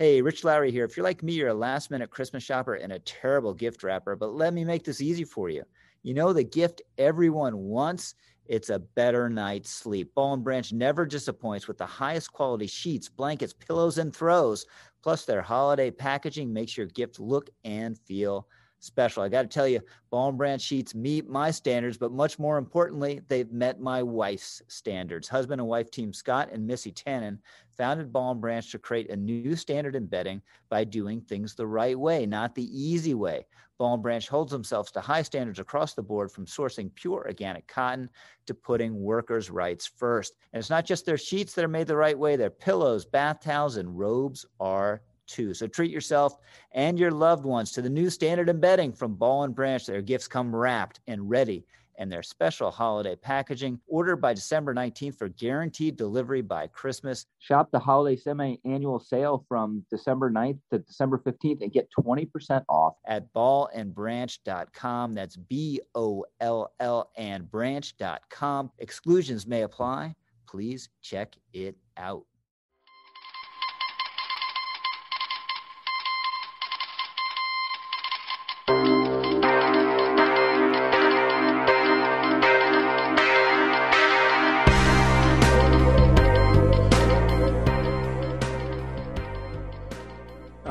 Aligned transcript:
Hey, 0.00 0.22
Rich 0.22 0.44
Lowry 0.44 0.72
here. 0.72 0.86
If 0.86 0.96
you're 0.96 1.04
like 1.04 1.22
me, 1.22 1.34
you're 1.34 1.48
a 1.48 1.52
last 1.54 1.90
minute 1.90 2.08
Christmas 2.08 2.42
shopper 2.42 2.72
and 2.76 2.90
a 2.90 3.00
terrible 3.00 3.52
gift 3.52 3.82
wrapper, 3.82 4.16
but 4.16 4.32
let 4.32 4.54
me 4.54 4.64
make 4.64 4.82
this 4.82 5.02
easy 5.02 5.24
for 5.24 5.50
you. 5.50 5.62
You 6.02 6.14
know 6.14 6.32
the 6.32 6.42
gift 6.42 6.80
everyone 6.96 7.54
wants? 7.58 8.14
It's 8.46 8.70
a 8.70 8.78
better 8.78 9.28
night's 9.28 9.68
sleep. 9.68 10.14
Boll 10.14 10.32
and 10.32 10.42
Branch 10.42 10.72
never 10.72 11.04
disappoints 11.04 11.68
with 11.68 11.76
the 11.76 11.84
highest 11.84 12.32
quality 12.32 12.66
sheets, 12.66 13.10
blankets, 13.10 13.52
pillows, 13.52 13.98
and 13.98 14.16
throws. 14.16 14.64
Plus, 15.02 15.26
their 15.26 15.42
holiday 15.42 15.90
packaging 15.90 16.50
makes 16.50 16.78
your 16.78 16.86
gift 16.86 17.20
look 17.20 17.50
and 17.64 17.98
feel 17.98 18.48
special. 18.80 19.22
I 19.22 19.28
got 19.28 19.42
to 19.42 19.48
tell 19.48 19.68
you, 19.68 19.80
and 20.12 20.36
Branch 20.36 20.60
sheets 20.60 20.94
meet 20.94 21.28
my 21.28 21.50
standards, 21.50 21.96
but 21.96 22.12
much 22.12 22.38
more 22.38 22.58
importantly, 22.58 23.20
they've 23.28 23.52
met 23.52 23.80
my 23.80 24.02
wife's 24.02 24.62
standards. 24.68 25.28
Husband 25.28 25.60
and 25.60 25.68
wife 25.68 25.90
team 25.90 26.12
Scott 26.12 26.50
and 26.52 26.66
Missy 26.66 26.90
Tannen 26.90 27.38
founded 27.76 28.10
and 28.14 28.40
Branch 28.40 28.70
to 28.72 28.78
create 28.78 29.10
a 29.10 29.16
new 29.16 29.54
standard 29.54 29.94
in 29.94 30.06
bedding 30.06 30.42
by 30.68 30.84
doing 30.84 31.20
things 31.20 31.54
the 31.54 31.66
right 31.66 31.98
way, 31.98 32.26
not 32.26 32.54
the 32.54 32.68
easy 32.78 33.14
way. 33.14 33.46
And 33.78 34.02
Branch 34.02 34.28
holds 34.28 34.52
themselves 34.52 34.90
to 34.92 35.00
high 35.00 35.22
standards 35.22 35.58
across 35.58 35.94
the 35.94 36.02
board 36.02 36.30
from 36.30 36.44
sourcing 36.44 36.94
pure 36.94 37.24
organic 37.26 37.66
cotton 37.66 38.10
to 38.46 38.52
putting 38.52 39.00
workers' 39.00 39.50
rights 39.50 39.86
first. 39.86 40.34
And 40.52 40.60
it's 40.60 40.68
not 40.68 40.84
just 40.84 41.06
their 41.06 41.16
sheets 41.16 41.54
that 41.54 41.64
are 41.64 41.68
made 41.68 41.86
the 41.86 41.96
right 41.96 42.18
way, 42.18 42.36
their 42.36 42.50
pillows, 42.50 43.06
bath 43.06 43.40
towels, 43.40 43.78
and 43.78 43.98
robes 43.98 44.44
are 44.58 45.00
too. 45.30 45.54
So 45.54 45.66
treat 45.66 45.90
yourself 45.90 46.36
and 46.72 46.98
your 46.98 47.10
loved 47.10 47.44
ones 47.44 47.72
to 47.72 47.82
the 47.82 47.88
new 47.88 48.10
standard 48.10 48.48
embedding 48.48 48.92
from 48.92 49.14
Boll 49.14 49.44
and 49.44 49.54
Branch. 49.54 49.84
Their 49.84 50.02
gifts 50.02 50.28
come 50.28 50.54
wrapped 50.54 51.00
and 51.06 51.28
ready 51.28 51.64
and 52.00 52.10
their 52.10 52.22
special 52.22 52.70
holiday 52.70 53.14
packaging. 53.14 53.78
Order 53.86 54.16
by 54.16 54.32
December 54.32 54.74
19th 54.74 55.18
for 55.18 55.28
guaranteed 55.28 55.96
delivery 55.96 56.40
by 56.40 56.66
Christmas. 56.66 57.26
Shop 57.38 57.70
the 57.70 57.78
holiday 57.78 58.16
semi 58.16 58.56
annual 58.64 58.98
sale 58.98 59.44
from 59.46 59.84
December 59.90 60.30
9th 60.30 60.58
to 60.72 60.78
December 60.78 61.18
15th 61.18 61.60
and 61.60 61.72
get 61.72 61.90
20% 61.92 62.64
off 62.70 62.94
at 63.06 63.30
bollandbranch.com. 63.34 65.14
That's 65.14 65.36
B 65.36 65.80
O 65.94 66.24
L 66.40 66.72
L 66.80 67.10
and 67.16 67.50
branch.com. 67.50 68.70
Exclusions 68.78 69.46
may 69.46 69.62
apply. 69.62 70.14
Please 70.46 70.88
check 71.02 71.36
it 71.52 71.76
out. 71.98 72.24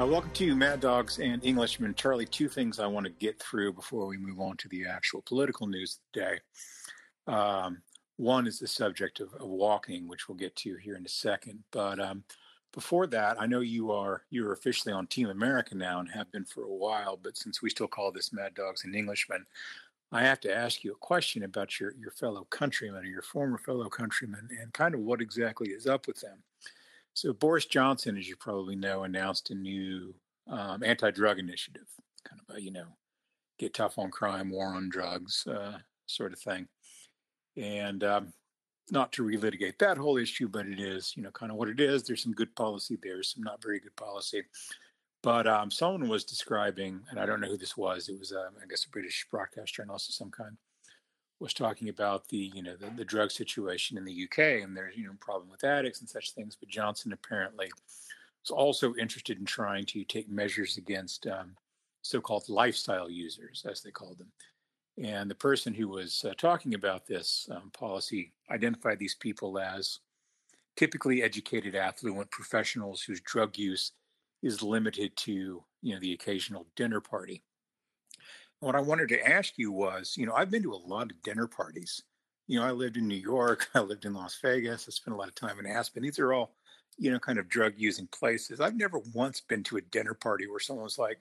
Welcome 0.10 0.32
to 0.32 0.56
Mad 0.56 0.80
Dogs 0.80 1.20
and 1.20 1.46
Englishmen. 1.46 1.94
Charlie, 1.94 2.26
two 2.26 2.50
things 2.50 2.80
I 2.80 2.88
want 2.88 3.06
to 3.06 3.12
get 3.12 3.40
through 3.40 3.74
before 3.74 4.08
we 4.08 4.18
move 4.18 4.40
on 4.40 4.58
to 4.58 4.68
the 4.68 4.88
actual 4.88 5.22
political 5.22 5.68
news 5.68 6.00
of 6.00 6.00
the 6.12 6.20
day. 6.20 7.32
Um, 7.32 7.84
one 8.18 8.48
is 8.48 8.58
the 8.58 8.68
subject 8.68 9.20
of, 9.20 9.32
of, 9.36 9.48
walking, 9.48 10.08
which 10.08 10.28
we'll 10.28 10.36
get 10.36 10.56
to 10.58 10.76
here 10.78 10.96
in 10.96 11.06
a 11.06 11.10
second. 11.10 11.60
But 11.70 12.00
um, 12.00 12.24
before 12.74 13.06
that, 13.06 13.40
I 13.40 13.46
know 13.46 13.60
you 13.60 13.92
are 13.92 14.24
you're 14.32 14.54
officially 14.54 14.92
on 14.92 15.06
Team 15.06 15.30
America 15.30 15.76
now 15.76 16.00
and 16.00 16.10
have 16.10 16.32
been 16.32 16.46
for 16.46 16.64
a 16.64 16.74
while. 16.74 17.16
But 17.22 17.38
since 17.38 17.62
we 17.62 17.70
still 17.70 17.88
call 17.88 18.12
this 18.12 18.34
Mad 18.34 18.56
Dogs 18.56 18.86
and 18.86 18.96
Englishmen, 18.96 19.46
I 20.12 20.24
have 20.24 20.40
to 20.40 20.52
ask 20.52 20.84
you 20.84 20.92
a 20.94 21.06
question 21.06 21.44
about 21.44 21.80
your 21.80 21.94
your 22.00 22.12
fellow 22.12 22.48
countrymen 22.50 23.04
or 23.04 23.08
your 23.08 23.22
former 23.22 23.60
fellow 23.60 23.90
countrymen 23.90 24.50
and 24.60 24.74
kind 24.74 24.96
of 24.96 25.02
what 25.02 25.22
exactly 25.22 25.70
is 25.70 25.86
up 25.86 26.08
with 26.08 26.20
them. 26.20 26.42
So 27.20 27.34
Boris 27.34 27.66
Johnson, 27.66 28.18
as 28.18 28.30
you 28.30 28.38
probably 28.38 28.78
know, 28.78 29.04
announced 29.04 29.50
a 29.50 29.54
new 29.56 30.16
um, 30.48 30.84
anti-drug 30.84 31.38
initiative, 31.38 31.88
kind 32.24 32.40
of 32.48 32.56
a 32.56 32.62
you 32.62 32.72
know, 32.72 32.86
get 33.58 33.74
tough 33.74 33.98
on 33.98 34.10
crime, 34.10 34.50
war 34.50 34.68
on 34.68 34.88
drugs, 34.88 35.46
uh, 35.46 35.80
sort 36.06 36.32
of 36.32 36.40
thing. 36.40 36.70
And 37.58 38.06
um, 38.06 38.32
not 38.90 39.12
to 39.14 39.24
relitigate 39.24 39.80
that 39.80 39.98
whole 39.98 40.16
issue, 40.16 40.48
but 40.48 40.66
it 40.66 40.80
is 40.80 41.12
you 41.18 41.22
know 41.22 41.32
kind 41.32 41.52
of 41.52 41.58
what 41.58 41.68
it 41.68 41.82
is. 41.82 42.04
There's 42.04 42.24
some 42.24 42.32
good 42.32 42.56
policy 42.56 42.98
there, 43.04 43.22
some 43.22 43.44
not 43.44 43.62
very 43.62 43.82
good 43.82 43.98
policy. 43.98 44.44
But 45.22 45.46
um, 45.46 45.70
someone 45.70 46.08
was 46.08 46.24
describing, 46.24 47.02
and 47.10 47.20
I 47.20 47.26
don't 47.26 47.42
know 47.42 47.50
who 47.50 47.58
this 47.58 47.76
was. 47.76 48.08
It 48.08 48.18
was, 48.18 48.32
um, 48.32 48.54
I 48.64 48.66
guess, 48.70 48.86
a 48.86 48.90
British 48.90 49.28
broadcast 49.30 49.74
journalist 49.74 50.08
of 50.08 50.16
some 50.16 50.32
kind 50.32 50.56
was 51.40 51.54
talking 51.54 51.90
about 51.90 52.28
the 52.28 52.52
you 52.54 52.62
know 52.62 52.76
the, 52.76 52.90
the 52.98 53.06
drug 53.06 53.32
situation 53.32 53.98
in 53.98 54.06
the 54.06 54.24
UK 54.26 54.64
and 54.64 54.76
there's 54.76 54.96
you 54.98 55.06
know 55.06 55.14
problem 55.20 55.50
with 55.50 55.64
addicts 55.64 56.00
and 56.00 56.10
such 56.10 56.34
things. 56.34 56.56
But 56.60 56.70
Johnson 56.70 57.14
apparently 57.14 57.70
was 58.42 58.52
also 58.52 58.94
interested 58.96 59.40
in 59.40 59.46
trying 59.46 59.86
to 59.88 60.04
take 60.04 60.30
measures 60.30 60.78
against 60.78 61.28
um, 61.28 61.56
so-called 62.02 62.48
lifestyle 62.50 63.10
users, 63.10 63.66
as 63.70 63.82
they 63.82 63.92
called 63.92 64.18
them. 64.18 64.32
And 65.02 65.30
the 65.30 65.36
person 65.36 65.74
who 65.74 65.88
was 65.88 66.26
uh, 66.28 66.34
talking 66.38 66.74
about 66.74 67.06
this 67.06 67.48
um, 67.52 67.72
policy 67.72 68.34
identified 68.52 69.00
these 69.00 69.16
people 69.16 69.58
as 69.58 70.00
typically 70.76 71.24
educated, 71.24 71.76
affluent 71.76 72.32
professionals 72.32 73.02
whose 73.02 73.22
drug 73.22 73.58
use 73.58 73.94
is 74.42 74.62
limited 74.64 75.16
to 75.18 75.64
you 75.82 75.94
know 75.94 76.00
the 76.00 76.14
occasional 76.14 76.68
dinner 76.76 77.02
party. 77.02 77.44
What 78.60 78.76
I 78.76 78.82
wanted 78.82 79.10
to 79.10 79.28
ask 79.28 79.54
you 79.58 79.72
was, 79.72 80.16
you 80.18 80.26
know, 80.26 80.34
I've 80.34 80.52
been 80.52 80.64
to 80.64 80.74
a 80.74 80.76
lot 80.76 81.12
of 81.12 81.22
dinner 81.22 81.48
parties. 81.48 82.04
You 82.48 82.60
know, 82.60 82.66
I 82.66 82.72
lived 82.72 82.98
in 82.98 83.08
New 83.08 83.16
York, 83.16 83.70
I 83.76 83.80
lived 83.80 84.06
in 84.06 84.14
Las 84.14 84.38
Vegas, 84.42 84.88
I 84.88 84.92
spent 84.92 85.16
a 85.16 85.18
lot 85.18 85.30
of 85.30 85.36
time 85.36 85.60
in 85.60 85.66
Aspen. 85.66 86.04
These 86.04 86.20
are 86.20 86.34
all, 86.34 86.56
you 86.98 87.12
know, 87.12 87.20
kind 87.20 87.40
of 87.40 87.48
drug 87.48 87.74
using 87.78 88.08
places. 88.08 88.60
I've 88.60 88.76
never 88.76 89.00
once 89.14 89.40
been 89.40 89.64
to 89.64 89.78
a 89.78 89.82
dinner 89.82 90.14
party 90.14 90.48
where 90.48 90.60
someone 90.60 90.84
was 90.84 90.98
like, 90.98 91.20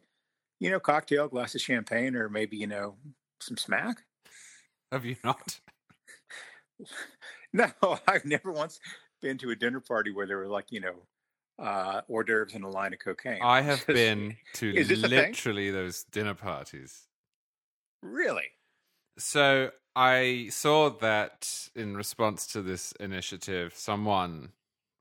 you 0.59 0.71
know, 0.71 0.81
cocktail, 0.81 1.28
glass 1.28 1.54
of 1.54 1.60
champagne, 1.60 2.16
or 2.16 2.28
maybe, 2.28 2.56
you 2.56 2.66
know, 2.66 2.97
some 3.41 3.56
smack. 3.56 4.03
Have 4.91 5.04
you 5.04 5.16
not? 5.22 5.60
no, 7.53 7.71
I've 8.06 8.25
never 8.25 8.50
once 8.50 8.81
been 9.21 9.38
to 9.38 9.50
a 9.50 9.56
dinner 9.56 9.81
party 9.81 10.10
where 10.10 10.27
there 10.27 10.38
were 10.38 10.48
like, 10.48 10.71
you 10.71 10.81
know, 10.81 10.94
uh, 11.59 12.03
hors 12.09 12.25
d'oeuvres 12.25 12.54
and 12.54 12.65
a 12.65 12.69
line 12.69 12.93
of 12.93 13.00
cocaine. 13.00 13.41
I 13.43 13.60
have 13.62 13.87
been 13.87 14.37
to 14.54 14.72
literally 14.72 15.71
those 15.71 16.04
dinner 16.04 16.34
parties. 16.34 17.07
Really? 18.03 18.50
So 19.19 19.70
I 19.97 20.48
saw 20.50 20.91
that 20.91 21.69
in 21.75 21.97
response 21.97 22.47
to 22.48 22.62
this 22.62 22.92
initiative, 23.00 23.75
someone 23.75 24.50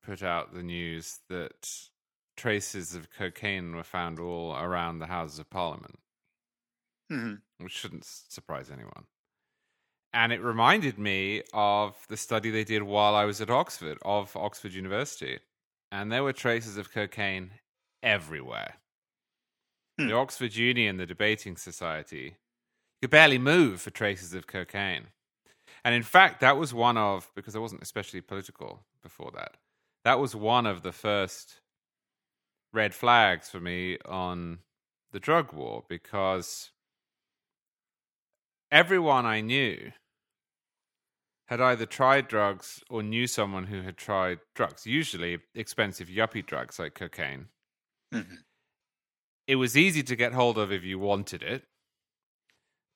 put 0.03 0.23
out 0.23 0.53
the 0.53 0.63
news 0.63 1.19
that 1.29 1.89
traces 2.35 2.95
of 2.95 3.11
cocaine 3.11 3.75
were 3.75 3.83
found 3.83 4.19
all 4.19 4.55
around 4.55 4.99
the 4.99 5.07
Houses 5.07 5.39
of 5.39 5.49
Parliament, 5.49 5.99
mm-hmm. 7.11 7.35
which 7.63 7.73
shouldn't 7.73 8.05
surprise 8.05 8.71
anyone. 8.71 9.05
And 10.13 10.31
it 10.31 10.41
reminded 10.41 10.97
me 10.97 11.43
of 11.53 11.95
the 12.07 12.17
study 12.17 12.49
they 12.49 12.63
did 12.63 12.83
while 12.83 13.13
I 13.13 13.25
was 13.25 13.41
at 13.41 13.49
Oxford, 13.49 13.97
of 14.03 14.35
Oxford 14.35 14.73
University. 14.73 15.39
And 15.91 16.11
there 16.11 16.23
were 16.23 16.33
traces 16.33 16.77
of 16.77 16.91
cocaine 16.91 17.51
everywhere. 18.01 18.75
Hmm. 19.99 20.07
The 20.07 20.15
Oxford 20.15 20.55
Union, 20.55 20.97
the 20.97 21.05
Debating 21.05 21.55
Society 21.55 22.37
could 23.01 23.11
barely 23.11 23.37
move 23.37 23.81
for 23.81 23.89
traces 23.89 24.33
of 24.33 24.47
cocaine. 24.47 25.07
And 25.83 25.93
in 25.93 26.03
fact, 26.03 26.41
that 26.41 26.57
was 26.57 26.73
one 26.73 26.97
of, 26.97 27.31
because 27.35 27.55
I 27.55 27.59
wasn't 27.59 27.81
especially 27.81 28.21
political 28.21 28.81
before 29.01 29.31
that, 29.35 29.57
that 30.03 30.19
was 30.19 30.35
one 30.35 30.65
of 30.65 30.81
the 30.81 30.91
first 30.91 31.61
red 32.73 32.93
flags 32.93 33.49
for 33.49 33.59
me 33.59 33.97
on 34.05 34.59
the 35.11 35.19
drug 35.19 35.53
war 35.53 35.83
because 35.87 36.71
everyone 38.71 39.25
I 39.25 39.41
knew 39.41 39.91
had 41.47 41.61
either 41.61 41.85
tried 41.85 42.27
drugs 42.27 42.83
or 42.89 43.01
knew 43.01 43.25
someone 43.25 43.67
who 43.67 43.81
had 43.81 43.97
tried 43.97 44.39
drugs, 44.53 44.85
usually 44.85 45.39
expensive 45.55 46.09
yuppie 46.09 46.45
drugs 46.45 46.77
like 46.77 46.93
cocaine. 46.93 47.47
Mm-hmm. 48.13 48.35
It 49.47 49.55
was 49.55 49.77
easy 49.77 50.03
to 50.03 50.15
get 50.15 50.33
hold 50.33 50.57
of 50.57 50.73
if 50.73 50.83
you 50.83 50.99
wanted 50.99 51.41
it 51.41 51.63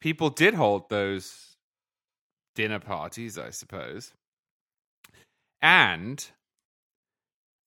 people 0.01 0.29
did 0.29 0.55
hold 0.55 0.89
those 0.89 1.55
dinner 2.55 2.79
parties, 2.79 3.37
I 3.37 3.51
suppose. 3.51 4.13
And 5.61 6.25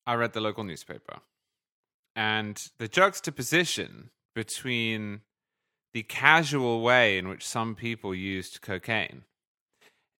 I 0.06 0.14
read 0.14 0.32
the 0.32 0.40
local 0.40 0.64
newspaper. 0.64 1.20
And 2.14 2.62
the 2.78 2.88
juxtaposition 2.88 4.10
between 4.34 5.20
the 5.94 6.02
casual 6.02 6.82
way 6.82 7.16
in 7.16 7.28
which 7.28 7.46
some 7.46 7.74
people 7.74 8.14
used 8.14 8.60
cocaine 8.60 9.22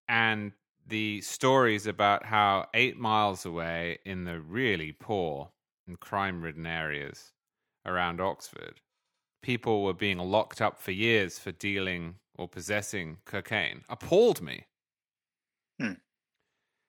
and 0.08 0.52
the 0.87 1.20
stories 1.20 1.87
about 1.87 2.26
how 2.26 2.69
eight 2.75 2.96
miles 2.96 3.44
away 3.44 3.99
in 4.05 4.25
the 4.25 4.40
really 4.40 4.93
poor 4.93 5.50
and 5.87 5.99
crime 5.99 6.43
ridden 6.43 6.66
areas 6.66 7.32
around 7.87 8.20
Oxford, 8.20 8.81
people 9.44 9.85
were 9.85 9.93
being 9.93 10.17
locked 10.17 10.62
up 10.62 10.81
for 10.81 10.91
years 10.91 11.38
for 11.38 11.52
dealing 11.52 12.14
or 12.35 12.49
possessing 12.49 13.19
cocaine 13.26 13.82
appalled 13.91 14.41
me. 14.41 14.64
Hmm. 15.79 16.00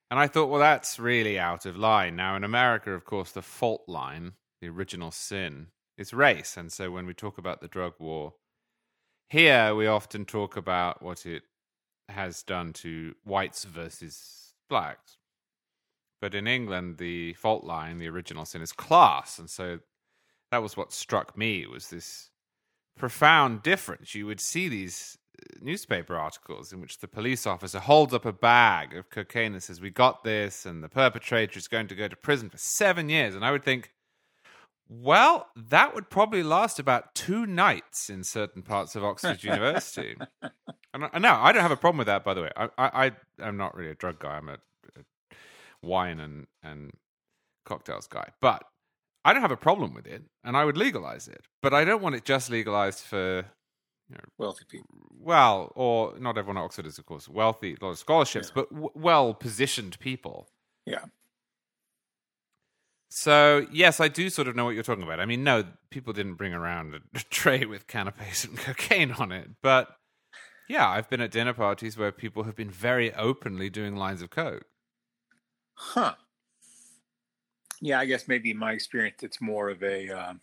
And 0.10 0.20
I 0.20 0.28
thought, 0.28 0.50
well, 0.50 0.62
that's 0.62 0.98
really 0.98 1.38
out 1.38 1.66
of 1.66 1.76
line. 1.76 2.16
Now, 2.16 2.38
in 2.38 2.46
America, 2.46 2.94
of 2.94 3.04
course, 3.04 3.32
the 3.32 3.42
fault 3.42 3.84
line, 3.88 4.34
the 4.62 4.70
original 4.70 5.12
sin 5.12 5.68
is 5.98 6.14
race. 6.14 6.56
And 6.56 6.72
so 6.72 6.92
when 6.92 7.06
we 7.06 7.14
talk 7.14 7.38
about 7.38 7.60
the 7.60 7.68
drug 7.68 7.96
war, 8.00 8.36
here 9.28 9.76
we 9.76 9.86
often 9.86 10.24
talk 10.24 10.56
about 10.56 11.04
what 11.04 11.26
it 11.26 11.44
has 12.08 12.42
done 12.42 12.72
to 12.72 13.16
whites 13.26 13.66
versus 13.66 14.54
blacks. 14.70 15.18
But 16.22 16.34
in 16.34 16.48
England, 16.48 17.00
the 17.00 17.34
fault 17.34 17.66
line, 17.66 17.98
the 17.98 18.08
original 18.08 18.46
sin, 18.46 18.62
is 18.62 18.72
class. 18.72 19.40
And 19.40 19.50
so 19.50 19.80
that 20.52 20.62
was 20.62 20.78
what 20.78 20.94
struck 20.94 21.38
me 21.38 21.66
was 21.66 21.90
this 21.90 22.30
profound 22.98 23.64
difference. 23.64 24.16
You 24.16 24.26
would 24.28 24.40
see 24.40 24.68
these 24.70 25.18
uh, 25.40 25.60
newspaper 25.62 26.16
articles 26.16 26.72
in 26.72 26.82
which 26.82 27.00
the 27.00 27.08
police 27.08 27.46
officer 27.46 27.80
holds 27.80 28.14
up 28.14 28.26
a 28.26 28.34
bag 28.34 28.96
of 28.96 29.10
cocaine 29.10 29.54
and 29.54 29.64
says, 29.64 29.82
We 29.82 29.90
got 29.90 30.24
this, 30.24 30.66
and 30.66 30.84
the 30.84 30.90
perpetrator 30.90 31.58
is 31.58 31.68
going 31.68 31.88
to 31.88 31.96
go 31.96 32.08
to 32.08 32.16
prison 32.16 32.50
for 32.50 32.58
seven 32.58 33.10
years. 33.10 33.36
And 33.36 33.46
I 33.46 33.52
would 33.52 33.64
think, 33.64 33.92
well, 34.88 35.48
that 35.56 35.96
would 35.96 36.10
probably 36.10 36.44
last 36.44 36.80
about 36.80 37.16
two 37.16 37.46
nights 37.46 38.10
in 38.10 38.24
certain 38.24 38.62
parts 38.62 38.96
of 38.96 39.04
Oxford 39.04 39.44
University. 39.44 40.16
And 40.94 41.06
I, 41.12 41.20
no, 41.20 41.34
I 41.34 41.52
don't 41.52 41.64
have 41.64 41.72
a 41.72 41.78
problem 41.78 41.98
with 41.98 42.08
that. 42.08 42.24
By 42.24 42.34
the 42.34 42.44
way, 42.44 42.52
I, 42.56 42.70
I, 42.78 42.88
I 43.06 43.12
am 43.48 43.58
not 43.58 43.76
really 43.76 43.92
a 43.92 43.96
drug 43.96 44.20
guy. 44.20 44.38
I'm 44.38 44.50
a, 44.50 44.58
a 44.98 45.36
wine 45.82 46.20
and 46.20 46.48
and 46.64 46.92
cocktails 47.66 48.08
guy. 48.08 48.30
But 48.42 48.64
I 49.26 49.34
don't 49.34 49.42
have 49.42 49.52
a 49.52 49.58
problem 49.58 49.94
with 49.96 50.06
it, 50.06 50.22
and 50.44 50.56
I 50.56 50.64
would 50.64 50.78
legalize 50.78 51.28
it. 51.28 51.42
But 51.62 51.74
I 51.74 51.84
don't 51.84 52.02
want 52.02 52.14
it 52.14 52.24
just 52.24 52.50
legalized 52.52 53.00
for 53.00 53.46
you 54.08 54.16
know, 54.16 54.24
wealthy 54.38 54.66
people. 54.70 54.88
Well, 55.20 55.72
or 55.76 56.14
not 56.20 56.38
everyone 56.38 56.58
at 56.58 56.64
Oxford 56.64 56.86
is, 56.86 57.00
of 57.00 57.08
course, 57.08 57.28
wealthy, 57.28 57.76
a 57.80 57.84
lot 57.84 57.92
of 57.92 57.98
scholarships, 57.98 58.50
yeah. 58.50 58.62
but 58.62 58.70
w- 58.70 58.92
well 58.94 59.34
positioned 59.34 60.00
people. 60.00 60.48
Yeah. 60.86 61.06
So 63.10 63.66
yes, 63.72 64.00
I 64.00 64.10
do 64.10 64.30
sort 64.30 64.48
of 64.48 64.56
know 64.56 64.66
what 64.66 64.76
you're 64.76 64.84
talking 64.84 65.04
about. 65.04 65.20
I 65.20 65.26
mean, 65.26 65.44
no, 65.44 65.64
people 65.90 66.14
didn't 66.14 66.36
bring 66.36 66.54
around 66.54 66.94
a 66.94 67.20
tray 67.30 67.66
with 67.66 67.88
canapes 67.88 68.44
and 68.44 68.58
cocaine 68.58 69.12
on 69.14 69.32
it, 69.32 69.50
but 69.64 69.98
yeah, 70.70 70.88
I've 70.88 71.10
been 71.10 71.22
at 71.22 71.32
dinner 71.32 71.54
parties 71.54 71.98
where 71.98 72.12
people 72.12 72.44
have 72.44 72.56
been 72.56 72.70
very 72.70 73.14
openly 73.14 73.70
doing 73.70 73.96
lines 73.96 74.22
of 74.22 74.30
coke. 74.30 74.66
Huh. 75.74 76.16
Yeah, 77.82 78.00
I 78.00 78.06
guess 78.06 78.28
maybe 78.28 78.52
in 78.52 78.58
my 78.58 78.72
experience, 78.72 79.24
it's 79.24 79.42
more 79.42 79.70
of 79.70 79.84
a 79.84 80.10
uh, 80.10 80.34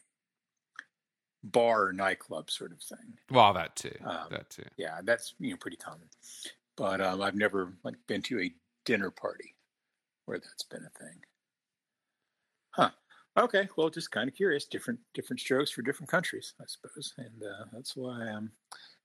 bar 1.45 1.89
or 1.89 1.93
nightclub 1.93 2.51
sort 2.51 2.73
of 2.73 2.81
thing. 2.81 3.19
Well, 3.31 3.53
that 3.55 3.77
too. 3.77 3.95
Um, 4.05 4.27
that 4.31 4.51
too. 4.51 4.65
Yeah, 4.77 5.01
that's 5.03 5.35
you 5.39 5.51
know 5.51 5.57
pretty 5.57 5.77
common. 5.77 6.09
But 6.77 7.01
um, 7.01 7.21
I've 7.21 7.35
never 7.35 7.75
like 7.85 7.97
been 8.07 8.23
to 8.23 8.41
a 8.41 8.55
dinner 8.85 9.11
party 9.11 9.55
where 10.27 10.39
that's 10.39 10.65
been 10.65 10.85
a 10.85 10.99
thing. 10.99 11.21
Huh. 12.71 12.91
Okay. 13.37 13.69
Well, 13.77 13.91
just 13.91 14.11
kind 14.11 14.29
of 14.29 14.35
curious. 14.35 14.67
Different 14.67 15.01
different 15.15 15.41
strokes 15.41 15.71
for 15.71 15.83
different 15.83 16.11
countries, 16.11 16.55
I 16.61 16.65
suppose, 16.67 17.15
and 17.19 17.43
uh, 17.43 17.65
that's 17.73 17.97
why 17.97 18.29
um, 18.29 18.51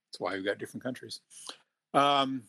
that's 0.08 0.20
why 0.20 0.34
we've 0.34 0.44
got 0.44 0.58
different 0.58 0.84
countries. 0.84 1.20
Um, 1.94 2.44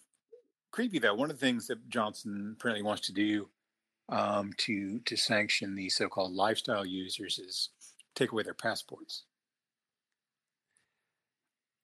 creepy 0.71 0.99
though. 0.99 1.15
One 1.15 1.31
of 1.31 1.39
the 1.39 1.45
things 1.45 1.67
that 1.67 1.89
Johnson 1.89 2.55
apparently 2.57 2.83
wants 2.83 3.07
to 3.07 3.13
do 3.13 3.49
um, 4.09 4.53
to 4.57 4.99
to 5.05 5.15
sanction 5.15 5.75
the 5.75 5.89
so-called 5.89 6.33
lifestyle 6.33 6.85
users 6.85 7.39
is 7.39 7.69
take 8.15 8.31
away 8.31 8.43
their 8.43 8.53
passports. 8.53 9.23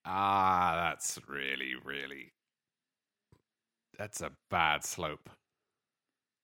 Ah, 0.05 0.73
that's 0.75 1.19
really, 1.27 1.73
really 1.83 2.33
that's 3.97 4.21
a 4.21 4.31
bad 4.49 4.83
slope. 4.83 5.29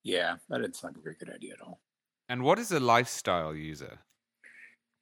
Yeah, 0.02 0.36
that 0.48 0.58
didn't 0.58 0.76
sound 0.76 0.94
like 0.94 1.00
a 1.00 1.04
very 1.04 1.16
good 1.18 1.34
idea 1.34 1.54
at 1.54 1.60
all. 1.60 1.80
And 2.28 2.42
what 2.42 2.58
is 2.58 2.72
a 2.72 2.80
lifestyle 2.80 3.54
user? 3.54 3.98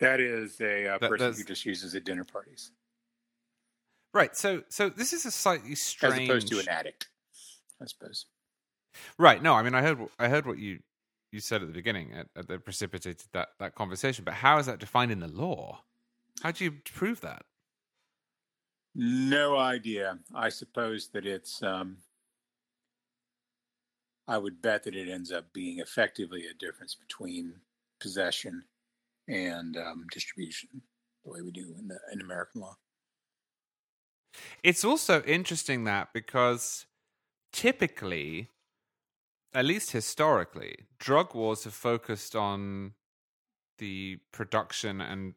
That 0.01 0.21
is 0.21 0.61
a 0.61 0.89
uh, 0.89 0.99
that, 0.99 1.11
person 1.11 1.35
who 1.35 1.45
just 1.45 1.65
uses 1.65 1.95
at 1.95 2.05
dinner 2.05 2.25
parties. 2.25 2.73
Right. 4.13 4.37
So 4.37 4.63
so 4.69 4.89
this 4.89 5.13
is 5.13 5.27
a 5.27 5.31
slightly 5.31 5.75
strange 5.75 6.23
as 6.23 6.29
opposed 6.29 6.49
to 6.49 6.59
an 6.59 6.69
addict, 6.69 7.09
I 7.81 7.87
suppose. 7.87 8.27
Right. 9.19 9.43
No, 9.43 9.55
I 9.55 9.63
mean 9.63 9.75
I 9.75 9.83
heard 9.83 9.99
I 10.19 10.29
heard 10.29 10.47
what 10.47 10.59
you 10.59 10.81
you 11.33 11.41
said 11.41 11.63
at 11.63 11.69
the 11.69 11.75
beginning 11.75 12.13
at, 12.13 12.29
at 12.37 12.49
that 12.49 12.65
precipitated 12.65 13.29
that 13.33 13.51
that 13.59 13.75
conversation, 13.75 14.25
but 14.25 14.35
how 14.35 14.59
is 14.59 14.67
that 14.67 14.79
defined 14.79 15.13
in 15.13 15.21
the 15.21 15.29
law? 15.29 15.85
How 16.43 16.53
do 16.53 16.65
you 16.65 16.73
prove 16.73 17.21
that? 17.23 17.45
No 18.95 19.57
idea. 19.57 20.19
I 20.35 20.49
suppose 20.49 21.09
that 21.09 21.27
it's 21.27 21.63
um 21.63 21.99
I 24.27 24.39
would 24.39 24.63
bet 24.63 24.85
that 24.85 24.95
it 24.95 25.09
ends 25.09 25.33
up 25.33 25.53
being 25.53 25.81
effectively 25.81 26.47
a 26.47 26.55
difference 26.55 26.95
between 26.95 27.61
possession 27.99 28.65
and 29.27 29.77
um, 29.77 30.07
distribution, 30.13 30.83
the 31.25 31.31
way 31.31 31.43
we 31.43 31.51
do 31.51 31.75
in 31.79 31.89
the 31.89 31.99
in 32.13 32.21
American 32.21 32.61
law. 32.61 32.77
It's 34.63 34.85
also 34.85 35.23
interesting 35.23 35.85
that 35.85 36.13
because 36.13 36.87
typically, 37.53 38.49
at 39.53 39.65
least 39.65 39.91
historically, 39.91 40.87
drug 40.99 41.35
wars 41.35 41.65
have 41.65 41.75
focused 41.75 42.37
on 42.37 42.93
the 43.79 44.19
production 44.33 45.01
and 45.01 45.35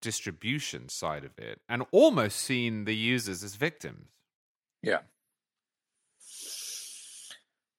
distribution 0.00 0.88
side 0.88 1.24
of 1.24 1.38
it 1.38 1.60
and 1.68 1.82
almost 1.90 2.38
seen 2.38 2.84
the 2.84 2.94
users 2.94 3.42
as 3.42 3.56
victims. 3.56 4.08
Yeah. 4.82 5.00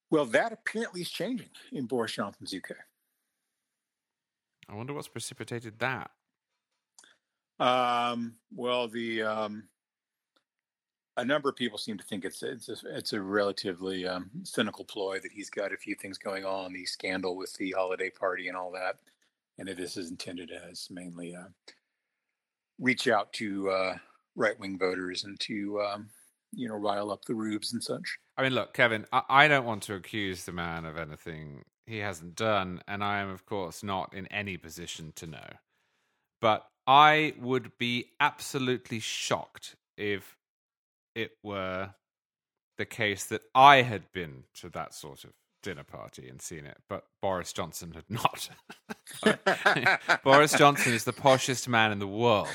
Well, 0.10 0.25
that 0.25 0.51
apparently 0.51 1.01
is 1.01 1.10
changing 1.10 1.50
in 1.72 1.86
Boris 1.86 2.13
Johnson's 2.13 2.54
UK. 2.54 2.75
I 4.69 4.75
wonder 4.75 4.94
what's 4.94 5.07
precipitated 5.07 5.80
that. 5.80 6.12
Um, 7.60 8.36
well, 8.54 8.88
the 8.88 9.24
um, 9.24 9.69
a 11.18 11.25
number 11.25 11.50
of 11.50 11.56
people 11.56 11.78
seem 11.78 11.98
to 11.98 12.04
think 12.04 12.24
it's 12.24 12.44
it's 12.44 12.69
a, 12.69 12.75
it's 12.96 13.14
a 13.14 13.22
relatively 13.22 14.08
um, 14.08 14.30
cynical 14.44 14.86
ploy 14.86 15.19
that 15.19 15.31
he's 15.31 15.50
got 15.50 15.74
a 15.74 15.78
few 15.78 15.96
things 15.96 16.18
going 16.18 16.46
on, 16.46 16.72
the 16.72 16.86
scandal 16.86 17.36
with 17.36 17.54
the 17.56 17.72
holiday 17.72 18.10
party 18.10 18.48
and 18.48 18.56
all 18.56 18.72
that, 18.72 19.00
and 19.58 19.68
that 19.68 19.78
this 19.78 19.98
is 19.98 20.12
intended 20.12 20.52
as 20.52 20.88
mainly 20.92 21.36
uh, 21.36 21.50
reach 22.80 23.08
out 23.08 23.34
to 23.34 23.69
uh, 23.69 23.98
right 24.36 24.60
wing 24.60 24.78
voters 24.78 25.24
and 25.24 25.40
to 25.40 25.81
um, 25.81 26.10
you 26.54 26.68
know 26.68 26.75
rile 26.75 27.12
up 27.12 27.25
the 27.25 27.36
rubes 27.36 27.74
and 27.74 27.84
such. 27.84 28.20
I 28.38 28.44
mean, 28.44 28.54
look, 28.54 28.74
Kevin, 28.74 29.06
I, 29.12 29.24
I 29.28 29.48
don't 29.48 29.66
want 29.66 29.84
to 29.84 29.96
accuse 29.96 30.44
the 30.44 30.52
man 30.52 30.86
of 30.86 30.98
anything 30.98 31.66
he 31.88 31.98
hasn't 31.98 32.36
done, 32.36 32.81
and 32.88 33.04
I 33.04 33.20
am, 33.20 33.30
of 33.30 33.46
course, 33.46 33.81
not 33.81 34.13
in 34.13 34.28
any 34.28 34.58
position 34.58 35.13
to 35.16 35.25
know. 35.25 35.50
But 36.40 36.68
I 36.86 37.34
would 37.40 37.78
be 37.80 38.12
absolutely 38.20 39.00
shocked 39.00 39.75
if 39.98 40.37
it 41.17 41.31
were 41.43 41.89
the 42.77 42.86
case 42.86 43.25
that 43.25 43.41
I 43.55 43.81
had 43.81 44.12
been 44.13 44.43
to 44.62 44.69
that 44.69 44.93
sort 44.93 45.24
of 45.24 45.31
dinner 45.63 45.83
party 45.83 46.29
and 46.29 46.41
seen 46.41 46.65
it, 46.65 46.77
but 46.88 47.03
Boris 47.21 47.51
Johnson 47.51 47.93
had 47.93 48.05
not. 48.07 48.50
Boris 50.24 50.53
Johnson 50.53 50.93
is 50.93 51.03
the 51.03 51.13
poshest 51.13 51.67
man 51.67 51.91
in 51.91 52.00
the 52.00 52.07
world. 52.07 52.47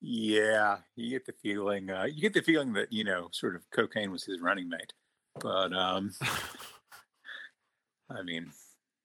yeah, 0.00 0.78
you 0.94 1.10
get 1.10 1.26
the 1.26 1.34
feeling. 1.42 1.90
Uh, 1.90 2.04
you 2.04 2.22
get 2.22 2.34
the 2.34 2.42
feeling 2.42 2.72
that 2.74 2.92
you 2.92 3.02
know, 3.02 3.28
sort 3.32 3.56
of, 3.56 3.62
cocaine 3.70 4.12
was 4.12 4.24
his 4.24 4.40
running 4.40 4.68
mate. 4.68 4.92
But 5.40 5.72
um, 5.72 6.12
I 8.10 8.22
mean, 8.22 8.52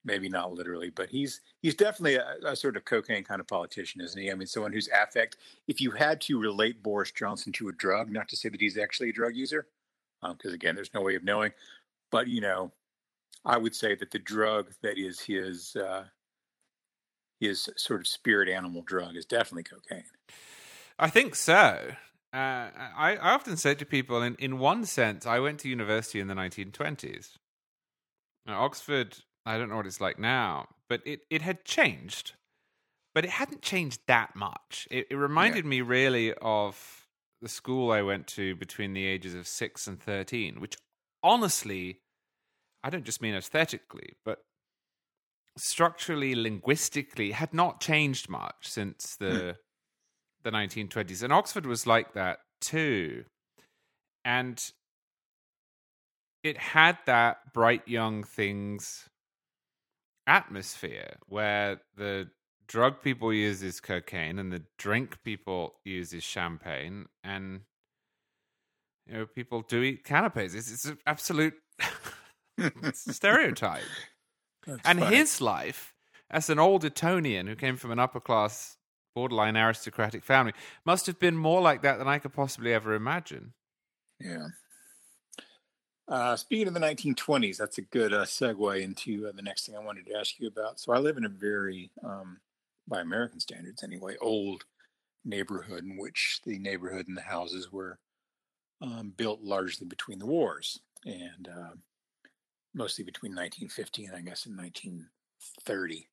maybe 0.05 0.29
not 0.29 0.53
literally, 0.53 0.91
but 0.91 1.09
he's 1.09 1.41
he's 1.61 1.75
definitely 1.75 2.15
a, 2.15 2.35
a, 2.45 2.55
sort 2.55 2.77
of 2.77 2.85
cocaine 2.85 3.23
kind 3.23 3.41
of 3.41 3.47
politician, 3.47 4.01
isn't 4.01 4.21
he? 4.21 4.31
I 4.31 4.35
mean, 4.35 4.47
someone 4.47 4.71
who's 4.71 4.89
affect. 4.89 5.37
If 5.67 5.81
you 5.81 5.91
had 5.91 6.21
to 6.21 6.39
relate 6.39 6.83
Boris 6.83 7.11
Johnson 7.11 7.51
to 7.53 7.69
a 7.69 7.73
drug, 7.73 8.11
not 8.11 8.29
to 8.29 8.37
say 8.37 8.49
that 8.49 8.61
he's 8.61 8.77
actually 8.77 9.09
a 9.09 9.13
drug 9.13 9.35
user, 9.35 9.67
because 10.21 10.51
um, 10.51 10.53
again, 10.53 10.75
there's 10.75 10.93
no 10.93 11.01
way 11.01 11.15
of 11.15 11.23
knowing, 11.23 11.51
but 12.11 12.27
you 12.27 12.41
know, 12.41 12.71
I 13.43 13.57
would 13.57 13.75
say 13.75 13.95
that 13.95 14.11
the 14.11 14.19
drug 14.19 14.71
that 14.81 14.97
is 14.97 15.19
his 15.19 15.75
uh, 15.75 16.05
his 17.39 17.69
sort 17.75 17.99
of 17.99 18.07
spirit 18.07 18.47
animal 18.47 18.83
drug 18.83 19.15
is 19.15 19.25
definitely 19.25 19.63
cocaine. 19.63 20.05
I 20.97 21.09
think 21.09 21.35
so. 21.35 21.91
Uh, 22.33 22.69
I, 22.97 23.17
I 23.21 23.33
often 23.33 23.55
say 23.55 23.75
to 23.75 23.85
people, 23.85 24.21
in, 24.21 24.35
in 24.35 24.59
one 24.59 24.83
sense, 24.85 25.25
I 25.25 25.39
went 25.39 25.59
to 25.59 25.69
university 25.69 26.19
in 26.19 26.27
the 26.27 26.33
1920s. 26.33 27.37
Now, 28.45 28.63
Oxford 28.63 29.17
I 29.45 29.57
don't 29.57 29.69
know 29.69 29.75
what 29.75 29.85
it's 29.85 30.01
like 30.01 30.17
now, 30.17 30.67
but 30.89 31.01
it, 31.05 31.21
it 31.29 31.41
had 31.41 31.65
changed, 31.65 32.33
but 33.13 33.23
it 33.23 33.31
hadn't 33.31 33.61
changed 33.61 34.01
that 34.07 34.35
much. 34.35 34.87
It, 34.89 35.07
it 35.11 35.15
reminded 35.15 35.65
yeah. 35.65 35.69
me 35.69 35.81
really 35.81 36.33
of 36.41 37.05
the 37.41 37.49
school 37.49 37.91
I 37.91 38.01
went 38.01 38.27
to 38.27 38.55
between 38.55 38.93
the 38.93 39.05
ages 39.05 39.35
of 39.35 39.47
six 39.47 39.87
and 39.87 40.01
13, 40.01 40.59
which 40.59 40.77
honestly, 41.21 41.99
I 42.83 42.89
don't 42.89 43.05
just 43.05 43.21
mean 43.21 43.35
aesthetically, 43.35 44.13
but 44.23 44.39
structurally, 45.57 46.35
linguistically, 46.35 47.31
had 47.31 47.53
not 47.53 47.79
changed 47.79 48.29
much 48.29 48.55
since 48.61 49.15
the 49.19 49.25
mm. 49.25 49.55
the 50.43 50.51
1920s. 50.51 51.23
And 51.23 51.31
Oxford 51.31 51.65
was 51.65 51.85
like 51.85 52.13
that 52.13 52.39
too. 52.61 53.25
And 54.23 54.59
it 56.43 56.57
had 56.57 56.97
that 57.05 57.53
bright 57.53 57.87
young 57.87 58.23
things 58.23 59.07
atmosphere 60.27 61.17
where 61.27 61.81
the 61.95 62.29
drug 62.67 63.01
people 63.01 63.31
use 63.33 63.61
is 63.61 63.79
cocaine 63.79 64.39
and 64.39 64.51
the 64.51 64.63
drink 64.77 65.21
people 65.23 65.75
use 65.83 66.13
is 66.13 66.23
champagne 66.23 67.05
and 67.23 67.61
you 69.05 69.13
know 69.13 69.25
people 69.25 69.61
do 69.61 69.81
eat 69.83 70.03
canapes 70.03 70.53
it's, 70.53 70.71
it's 70.71 70.85
an 70.85 70.97
absolute 71.05 71.53
stereotype 72.93 73.83
That's 74.65 74.87
and 74.87 74.99
funny. 74.99 75.15
his 75.15 75.41
life 75.41 75.93
as 76.29 76.49
an 76.49 76.59
old 76.59 76.83
Etonian 76.83 77.47
who 77.47 77.55
came 77.55 77.77
from 77.77 77.91
an 77.91 77.99
upper 77.99 78.19
class 78.19 78.77
borderline 79.13 79.55
aristocratic 79.57 80.23
family 80.23 80.53
must 80.85 81.05
have 81.05 81.19
been 81.19 81.37
more 81.37 81.61
like 81.61 81.81
that 81.83 81.97
than 81.97 82.07
i 82.07 82.19
could 82.19 82.33
possibly 82.33 82.73
ever 82.73 82.93
imagine 82.93 83.53
Yeah. 84.19 84.47
Uh, 86.07 86.35
speaking 86.35 86.67
of 86.67 86.73
the 86.73 86.79
1920s, 86.79 87.57
that's 87.57 87.79
a 87.79 87.81
good 87.81 88.13
uh, 88.13 88.25
segue 88.25 88.81
into 88.81 89.27
uh, 89.27 89.31
the 89.31 89.41
next 89.41 89.65
thing 89.65 89.75
I 89.75 89.83
wanted 89.83 90.05
to 90.05 90.17
ask 90.17 90.39
you 90.39 90.47
about. 90.47 90.79
So 90.79 90.93
I 90.93 90.99
live 90.99 91.17
in 91.17 91.25
a 91.25 91.29
very, 91.29 91.89
um, 92.03 92.37
by 92.87 93.01
American 93.01 93.39
standards 93.39 93.83
anyway, 93.83 94.15
old 94.21 94.65
neighborhood 95.23 95.83
in 95.83 95.97
which 95.97 96.41
the 96.45 96.59
neighborhood 96.59 97.07
and 97.07 97.17
the 97.17 97.21
houses 97.21 97.71
were 97.71 97.97
um, 98.81 99.13
built 99.17 99.41
largely 99.41 99.87
between 99.87 100.19
the 100.19 100.25
wars 100.27 100.79
and 101.05 101.47
uh, 101.47 101.73
mostly 102.75 103.03
between 103.03 103.31
1950 103.31 104.05
and 104.05 104.15
I 104.15 104.21
guess 104.21 104.45
in 104.45 104.55
1930. 104.55 106.07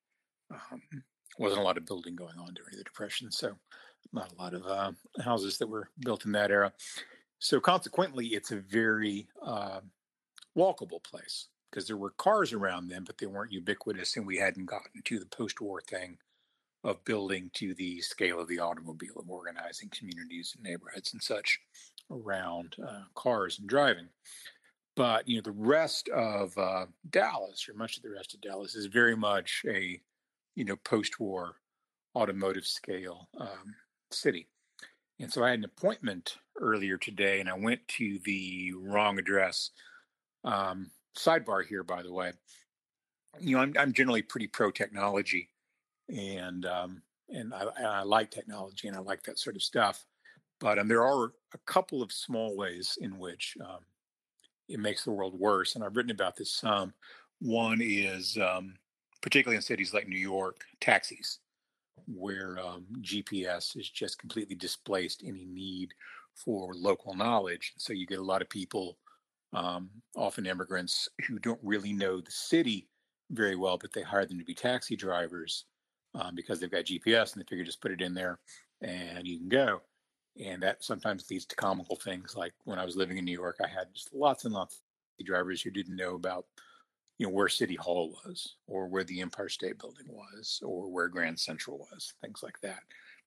Um, 0.51 0.81
wasn't 1.37 1.61
a 1.61 1.63
lot 1.63 1.77
of 1.77 1.85
building 1.85 2.15
going 2.15 2.37
on 2.37 2.53
during 2.53 2.77
the 2.77 2.83
Depression, 2.83 3.31
so 3.31 3.55
not 4.11 4.31
a 4.31 4.41
lot 4.41 4.53
of 4.53 4.65
uh, 4.65 4.91
houses 5.23 5.57
that 5.57 5.69
were 5.69 5.89
built 5.99 6.25
in 6.25 6.31
that 6.33 6.51
era. 6.51 6.71
So 7.43 7.59
consequently, 7.59 8.27
it's 8.27 8.51
a 8.51 8.61
very 8.61 9.27
uh, 9.45 9.81
walkable 10.57 11.03
place 11.03 11.49
because 11.69 11.85
there 11.85 11.97
were 11.97 12.11
cars 12.11 12.53
around 12.53 12.87
then, 12.87 13.03
but 13.03 13.17
they 13.17 13.25
weren't 13.25 13.51
ubiquitous, 13.51 14.15
and 14.15 14.25
we 14.25 14.37
hadn't 14.37 14.67
gotten 14.67 15.01
to 15.03 15.19
the 15.19 15.25
post-war 15.25 15.81
thing 15.81 16.17
of 16.85 17.03
building 17.03 17.51
to 17.55 17.73
the 17.73 17.99
scale 17.99 18.39
of 18.39 18.47
the 18.47 18.59
automobile, 18.59 19.19
of 19.19 19.29
organizing 19.29 19.89
communities 19.89 20.53
and 20.55 20.63
neighborhoods 20.63 21.11
and 21.11 21.21
such 21.21 21.59
around 22.09 22.77
uh, 22.81 23.01
cars 23.13 23.59
and 23.59 23.67
driving. 23.67 24.07
But 24.95 25.27
you 25.27 25.35
know, 25.35 25.41
the 25.41 25.51
rest 25.51 26.07
of 26.15 26.57
uh, 26.57 26.85
Dallas, 27.09 27.67
or 27.67 27.73
much 27.73 27.97
of 27.97 28.03
the 28.03 28.11
rest 28.11 28.33
of 28.33 28.39
Dallas, 28.39 28.73
is 28.73 28.85
very 28.85 29.17
much 29.17 29.65
a 29.67 29.99
you 30.55 30.63
know 30.63 30.77
post-war 30.77 31.57
automotive 32.15 32.65
scale 32.65 33.27
um, 33.37 33.75
city. 34.11 34.47
And 35.19 35.31
so 35.31 35.43
I 35.43 35.51
had 35.51 35.59
an 35.59 35.65
appointment 35.65 36.37
earlier 36.59 36.97
today, 36.97 37.39
and 37.39 37.49
I 37.49 37.57
went 37.57 37.87
to 37.99 38.19
the 38.25 38.73
wrong 38.75 39.19
address. 39.19 39.71
Um, 40.43 40.91
sidebar 41.17 41.65
here, 41.65 41.83
by 41.83 42.03
the 42.03 42.13
way. 42.13 42.33
You 43.39 43.55
know, 43.55 43.61
I'm 43.61 43.73
I'm 43.77 43.93
generally 43.93 44.21
pretty 44.21 44.47
pro 44.47 44.71
technology, 44.71 45.49
and 46.09 46.65
um, 46.65 47.01
and 47.29 47.53
I, 47.53 47.65
and 47.77 47.87
I 47.87 48.03
like 48.03 48.31
technology, 48.31 48.87
and 48.87 48.97
I 48.97 48.99
like 48.99 49.23
that 49.23 49.39
sort 49.39 49.55
of 49.55 49.63
stuff. 49.63 50.05
But 50.59 50.79
um, 50.79 50.87
there 50.87 51.03
are 51.03 51.25
a 51.53 51.57
couple 51.65 52.01
of 52.01 52.11
small 52.11 52.55
ways 52.55 52.97
in 53.01 53.17
which 53.17 53.57
um, 53.61 53.79
it 54.69 54.79
makes 54.79 55.03
the 55.03 55.11
world 55.11 55.39
worse, 55.39 55.75
and 55.75 55.83
I've 55.83 55.95
written 55.95 56.11
about 56.11 56.35
this 56.35 56.51
some. 56.51 56.93
One 57.39 57.79
is 57.81 58.37
um, 58.37 58.75
particularly 59.21 59.55
in 59.55 59.61
cities 59.61 59.93
like 59.93 60.07
New 60.07 60.19
York, 60.19 60.63
taxis 60.79 61.39
where 62.07 62.59
um, 62.59 62.85
GPS 63.01 63.75
has 63.75 63.89
just 63.89 64.19
completely 64.19 64.55
displaced 64.55 65.23
any 65.25 65.45
need 65.45 65.93
for 66.35 66.73
local 66.73 67.13
knowledge. 67.13 67.73
So 67.77 67.93
you 67.93 68.05
get 68.05 68.19
a 68.19 68.23
lot 68.23 68.41
of 68.41 68.49
people, 68.49 68.97
um, 69.53 69.89
often 70.15 70.45
immigrants, 70.45 71.09
who 71.27 71.39
don't 71.39 71.59
really 71.63 71.93
know 71.93 72.19
the 72.19 72.31
city 72.31 72.87
very 73.31 73.55
well, 73.55 73.77
but 73.77 73.93
they 73.93 74.01
hire 74.01 74.25
them 74.25 74.39
to 74.39 74.45
be 74.45 74.53
taxi 74.53 74.95
drivers 74.95 75.65
um, 76.15 76.35
because 76.35 76.59
they've 76.59 76.71
got 76.71 76.85
GPS 76.85 77.33
and 77.33 77.41
they 77.41 77.47
figure 77.47 77.65
just 77.65 77.81
put 77.81 77.91
it 77.91 78.01
in 78.01 78.13
there 78.13 78.39
and 78.81 79.27
you 79.27 79.37
can 79.37 79.49
go. 79.49 79.81
And 80.43 80.61
that 80.63 80.83
sometimes 80.83 81.29
leads 81.29 81.45
to 81.45 81.55
comical 81.55 81.95
things. 81.95 82.35
Like 82.35 82.53
when 82.63 82.79
I 82.79 82.85
was 82.85 82.95
living 82.95 83.17
in 83.17 83.25
New 83.25 83.39
York, 83.39 83.57
I 83.63 83.67
had 83.67 83.93
just 83.93 84.13
lots 84.13 84.45
and 84.45 84.53
lots 84.53 84.81
of 85.19 85.25
drivers 85.25 85.61
who 85.61 85.69
didn't 85.69 85.95
know 85.95 86.15
about 86.15 86.45
you 87.17 87.27
know 87.27 87.33
where 87.33 87.47
city 87.47 87.75
hall 87.75 88.15
was 88.25 88.55
or 88.67 88.87
where 88.87 89.03
the 89.03 89.21
empire 89.21 89.49
state 89.49 89.79
building 89.79 90.07
was 90.07 90.59
or 90.63 90.89
where 90.89 91.07
grand 91.07 91.39
central 91.39 91.77
was 91.91 92.13
things 92.21 92.41
like 92.43 92.59
that. 92.61 92.79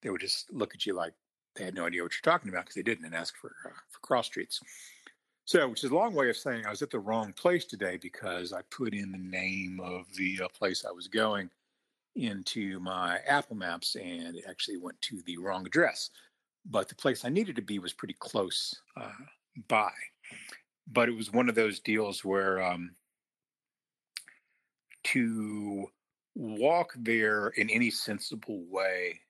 They 0.02 0.10
would 0.10 0.20
just 0.20 0.52
look 0.52 0.74
at 0.74 0.86
you 0.86 0.94
like 0.94 1.12
they 1.54 1.64
had 1.64 1.74
no 1.74 1.86
idea 1.86 2.02
what 2.02 2.12
you're 2.12 2.32
talking 2.32 2.50
about 2.50 2.64
because 2.64 2.74
they 2.74 2.82
didn't 2.82 3.04
and 3.06 3.14
ask 3.14 3.36
for 3.36 3.54
uh, 3.64 3.70
for 3.90 4.00
cross 4.00 4.26
streets. 4.26 4.60
So 5.44 5.68
which 5.68 5.84
is 5.84 5.90
a 5.90 5.94
long 5.94 6.14
way 6.14 6.28
of 6.28 6.36
saying 6.36 6.66
i 6.66 6.70
was 6.70 6.82
at 6.82 6.90
the 6.90 6.98
wrong 6.98 7.32
place 7.32 7.64
today 7.64 7.98
because 8.02 8.52
i 8.52 8.62
put 8.70 8.94
in 8.94 9.12
the 9.12 9.18
name 9.18 9.80
of 9.80 10.06
the 10.16 10.40
uh, 10.44 10.48
place 10.48 10.84
i 10.84 10.90
was 10.90 11.06
going 11.06 11.48
into 12.16 12.80
my 12.80 13.18
apple 13.26 13.56
maps 13.56 13.94
and 13.94 14.36
it 14.36 14.44
actually 14.48 14.78
went 14.78 15.00
to 15.02 15.22
the 15.26 15.36
wrong 15.36 15.66
address. 15.66 16.10
But 16.68 16.88
the 16.88 16.94
place 16.94 17.24
i 17.24 17.28
needed 17.28 17.56
to 17.56 17.62
be 17.62 17.78
was 17.78 17.92
pretty 17.92 18.16
close 18.18 18.74
uh, 18.96 19.10
by. 19.68 19.92
But 20.90 21.08
it 21.08 21.16
was 21.16 21.32
one 21.32 21.48
of 21.48 21.54
those 21.54 21.80
deals 21.80 22.24
where 22.24 22.62
um, 22.62 22.90
to 25.12 25.86
walk 26.34 26.92
there 26.96 27.48
in 27.48 27.70
any 27.70 27.90
sensible 27.90 28.64
way 28.70 29.20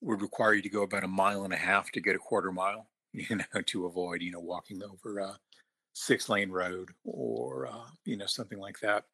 would 0.00 0.22
require 0.22 0.54
you 0.54 0.62
to 0.62 0.68
go 0.68 0.82
about 0.82 1.04
a 1.04 1.08
mile 1.08 1.44
and 1.44 1.52
a 1.52 1.58
half 1.58 1.90
to 1.92 2.00
get 2.00 2.16
a 2.16 2.18
quarter 2.18 2.52
mile, 2.52 2.88
you 3.12 3.36
know, 3.36 3.62
to 3.66 3.86
avoid, 3.86 4.22
you 4.22 4.32
know, 4.32 4.40
walking 4.40 4.82
over 4.82 5.18
a 5.18 5.36
six 5.92 6.28
lane 6.28 6.50
road 6.50 6.90
or, 7.04 7.66
uh, 7.66 7.88
you 8.04 8.16
know, 8.16 8.26
something 8.26 8.58
like 8.58 8.78
that. 8.80 9.04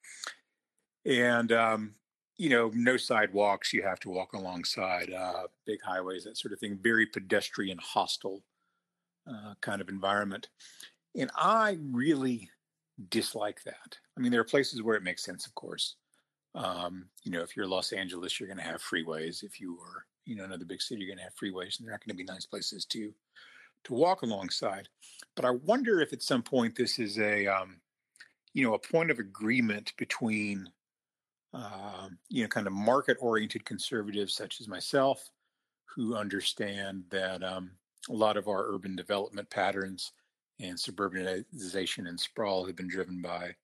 And, 1.05 1.53
um, 1.53 1.95
you 2.37 2.49
know, 2.49 2.71
no 2.75 2.97
sidewalks. 2.97 3.73
You 3.73 3.83
have 3.83 4.01
to 4.01 4.11
walk 4.11 4.33
alongside 4.33 5.13
uh, 5.13 5.45
big 5.67 5.81
highways, 5.83 6.25
that 6.25 6.39
sort 6.39 6.53
of 6.53 6.59
thing. 6.59 6.79
Very 6.83 7.07
pedestrian, 7.07 7.79
hostile 7.79 8.43
uh, 9.29 9.55
kind 9.61 9.81
of 9.81 9.89
environment. 9.89 10.49
And 11.17 11.31
I 11.37 11.79
really 11.81 12.51
dislike 13.09 13.63
that. 13.65 13.99
I 14.17 14.21
mean, 14.21 14.33
there 14.33 14.41
are 14.41 14.45
places 14.45 14.83
where 14.83 14.97
it 14.97 15.03
makes 15.03 15.25
sense, 15.25 15.47
of 15.47 15.55
course. 15.55 15.97
Um, 16.55 17.07
you 17.25 17.33
know, 17.33 17.43
if 17.43 17.57
you're 17.57 17.67
Los 17.67 17.93
Angeles, 17.93 18.39
you're 18.39 18.49
going 18.49 18.59
to 18.59 18.65
have 18.65 18.83
freeways. 18.83 19.43
If 19.43 19.61
you 19.61 19.79
are, 19.81 20.05
you 20.27 20.37
know, 20.37 20.45
another 20.45 20.67
big 20.67 20.83
city, 20.83 21.01
you're 21.01 21.09
going 21.09 21.19
to 21.19 21.25
have 21.25 21.35
freeways, 21.35 21.79
and 21.79 21.87
they're 21.87 21.93
not 21.93 22.05
going 22.05 22.17
to 22.17 22.23
be 22.23 22.25
nice 22.25 22.47
places 22.47 22.85
to 22.87 23.13
to 23.85 23.95
walk 23.95 24.23
alongside. 24.23 24.89
But 25.35 25.45
I 25.45 25.51
wonder 25.51 26.01
if 26.01 26.13
at 26.13 26.23
some 26.23 26.43
point 26.43 26.77
this 26.77 26.99
is 26.99 27.19
a, 27.19 27.47
um, 27.47 27.81
you 28.53 28.65
know, 28.65 28.75
a 28.75 28.79
point 28.79 29.11
of 29.11 29.19
agreement 29.19 29.93
between, 29.97 30.69
uh, 31.53 32.09
you 32.29 32.43
know, 32.43 32.49
kind 32.49 32.67
of 32.67 32.73
market-oriented 32.73 33.65
conservatives 33.65 34.35
such 34.35 34.61
as 34.61 34.69
myself, 34.69 35.29
who 35.97 36.15
understand 36.15 37.05
that 37.11 37.43
um, 37.43 37.73
a 38.09 38.13
lot 38.13 38.37
of 38.37 38.47
our 38.47 38.73
urban 38.73 38.95
development 38.95 39.51
patterns 39.51 40.13
and 40.61 40.77
suburbanization 40.77 42.09
and 42.09 42.19
sprawl 42.19 42.67
have 42.67 42.77
been 42.77 42.89
driven 42.89 43.21
by 43.23 43.55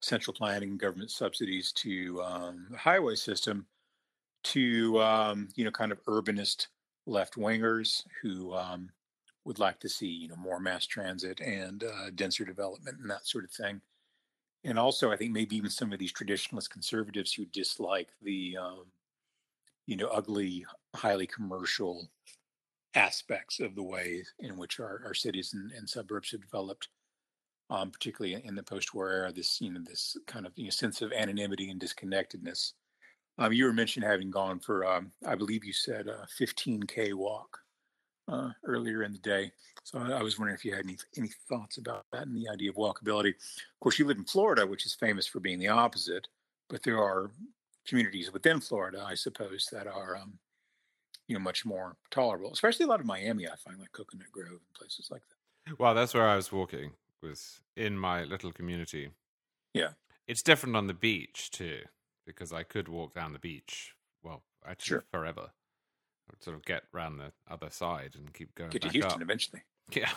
central 0.00 0.34
planning 0.34 0.70
and 0.70 0.80
government 0.80 1.10
subsidies 1.10 1.72
to 1.72 2.22
um, 2.22 2.66
the 2.70 2.76
highway 2.78 3.14
system 3.14 3.66
to 4.44 5.00
um, 5.00 5.48
you 5.56 5.64
know 5.64 5.70
kind 5.70 5.92
of 5.92 6.02
urbanist 6.04 6.68
left 7.06 7.34
wingers 7.34 8.04
who 8.22 8.54
um, 8.54 8.90
would 9.44 9.58
like 9.58 9.80
to 9.80 9.88
see 9.88 10.08
you 10.08 10.28
know 10.28 10.36
more 10.36 10.60
mass 10.60 10.86
transit 10.86 11.40
and 11.40 11.84
uh, 11.84 12.10
denser 12.14 12.44
development 12.44 12.98
and 13.00 13.10
that 13.10 13.26
sort 13.26 13.44
of 13.44 13.50
thing. 13.50 13.80
And 14.64 14.78
also 14.78 15.12
i 15.12 15.16
think 15.16 15.32
maybe 15.32 15.56
even 15.56 15.70
some 15.70 15.92
of 15.92 15.98
these 15.98 16.12
traditionalist 16.12 16.70
conservatives 16.70 17.32
who 17.32 17.46
dislike 17.46 18.10
the 18.22 18.56
um, 18.56 18.86
you 19.86 19.96
know 19.96 20.08
ugly 20.08 20.66
highly 20.94 21.26
commercial 21.26 22.08
aspects 22.96 23.60
of 23.60 23.74
the 23.74 23.82
way 23.82 24.24
in 24.40 24.56
which 24.56 24.80
our, 24.80 25.02
our 25.04 25.14
cities 25.14 25.54
and, 25.54 25.70
and 25.72 25.88
suburbs 25.88 26.32
have 26.32 26.40
developed, 26.40 26.88
um, 27.70 27.90
particularly 27.90 28.42
in 28.44 28.54
the 28.54 28.62
post-war 28.62 29.10
era. 29.10 29.32
This 29.32 29.60
you 29.60 29.72
know 29.72 29.80
this 29.84 30.16
kind 30.26 30.46
of 30.46 30.52
you 30.56 30.64
know, 30.64 30.70
sense 30.70 31.02
of 31.02 31.12
anonymity 31.12 31.70
and 31.70 31.80
disconnectedness. 31.80 32.72
Um, 33.38 33.52
you 33.52 33.66
were 33.66 33.72
mentioned 33.72 34.06
having 34.06 34.30
gone 34.30 34.58
for, 34.58 34.86
um, 34.86 35.12
I 35.26 35.34
believe 35.34 35.62
you 35.62 35.74
said, 35.74 36.06
a 36.06 36.26
15k 36.40 37.12
walk 37.12 37.58
uh, 38.28 38.48
earlier 38.64 39.02
in 39.02 39.12
the 39.12 39.18
day. 39.18 39.52
So 39.84 39.98
I, 39.98 40.12
I 40.12 40.22
was 40.22 40.38
wondering 40.38 40.56
if 40.56 40.64
you 40.64 40.74
had 40.74 40.86
any 40.86 40.96
any 41.16 41.30
thoughts 41.48 41.78
about 41.78 42.06
that 42.12 42.26
and 42.26 42.36
the 42.36 42.50
idea 42.50 42.70
of 42.70 42.76
walkability. 42.76 43.30
Of 43.30 43.80
course, 43.80 43.98
you 43.98 44.06
live 44.06 44.18
in 44.18 44.24
Florida, 44.24 44.66
which 44.66 44.86
is 44.86 44.94
famous 44.94 45.26
for 45.26 45.40
being 45.40 45.58
the 45.58 45.68
opposite, 45.68 46.26
but 46.68 46.82
there 46.82 46.98
are 46.98 47.30
communities 47.86 48.32
within 48.32 48.60
Florida, 48.60 49.04
I 49.06 49.14
suppose, 49.14 49.68
that 49.70 49.86
are 49.86 50.16
um, 50.16 50.38
you 51.28 51.34
know 51.36 51.42
much 51.42 51.64
more 51.64 51.96
tolerable 52.10 52.52
especially 52.52 52.84
a 52.84 52.88
lot 52.88 53.00
of 53.00 53.06
miami 53.06 53.46
i 53.46 53.56
find 53.56 53.78
like 53.78 53.92
coconut 53.92 54.30
grove 54.32 54.48
and 54.50 54.74
places 54.74 55.08
like 55.10 55.22
that 55.28 55.78
well 55.78 55.94
that's 55.94 56.14
where 56.14 56.28
i 56.28 56.36
was 56.36 56.52
walking 56.52 56.92
was 57.22 57.60
in 57.76 57.98
my 57.98 58.22
little 58.24 58.52
community 58.52 59.10
yeah 59.74 59.90
it's 60.28 60.42
different 60.42 60.76
on 60.76 60.86
the 60.86 60.94
beach 60.94 61.50
too 61.50 61.80
because 62.26 62.52
i 62.52 62.62
could 62.62 62.88
walk 62.88 63.14
down 63.14 63.32
the 63.32 63.38
beach 63.38 63.94
well 64.22 64.42
actually 64.66 64.86
Sure. 64.96 65.04
forever 65.12 65.50
I'd 66.28 66.42
sort 66.42 66.56
of 66.56 66.64
get 66.64 66.82
round 66.92 67.20
the 67.20 67.32
other 67.48 67.70
side 67.70 68.14
and 68.16 68.32
keep 68.34 68.54
going 68.56 68.70
get 68.70 68.82
to 68.82 68.88
houston 68.88 69.12
up. 69.14 69.22
eventually 69.22 69.62
Yeah. 69.94 70.10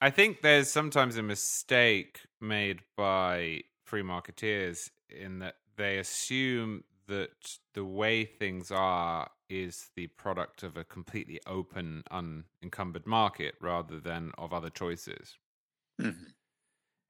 I 0.00 0.10
think 0.10 0.40
there's 0.40 0.70
sometimes 0.70 1.16
a 1.16 1.22
mistake 1.22 2.20
made 2.40 2.80
by 2.96 3.62
free 3.84 4.02
marketeers 4.02 4.90
in 5.10 5.40
that 5.40 5.56
they 5.76 5.98
assume 5.98 6.84
that 7.10 7.58
the 7.74 7.84
way 7.84 8.24
things 8.24 8.70
are 8.70 9.28
is 9.48 9.90
the 9.96 10.06
product 10.06 10.62
of 10.62 10.76
a 10.76 10.84
completely 10.84 11.40
open, 11.46 12.04
unencumbered 12.10 13.06
market 13.06 13.54
rather 13.60 13.98
than 13.98 14.30
of 14.38 14.52
other 14.52 14.70
choices. 14.70 15.36
Mm-hmm. 16.00 16.30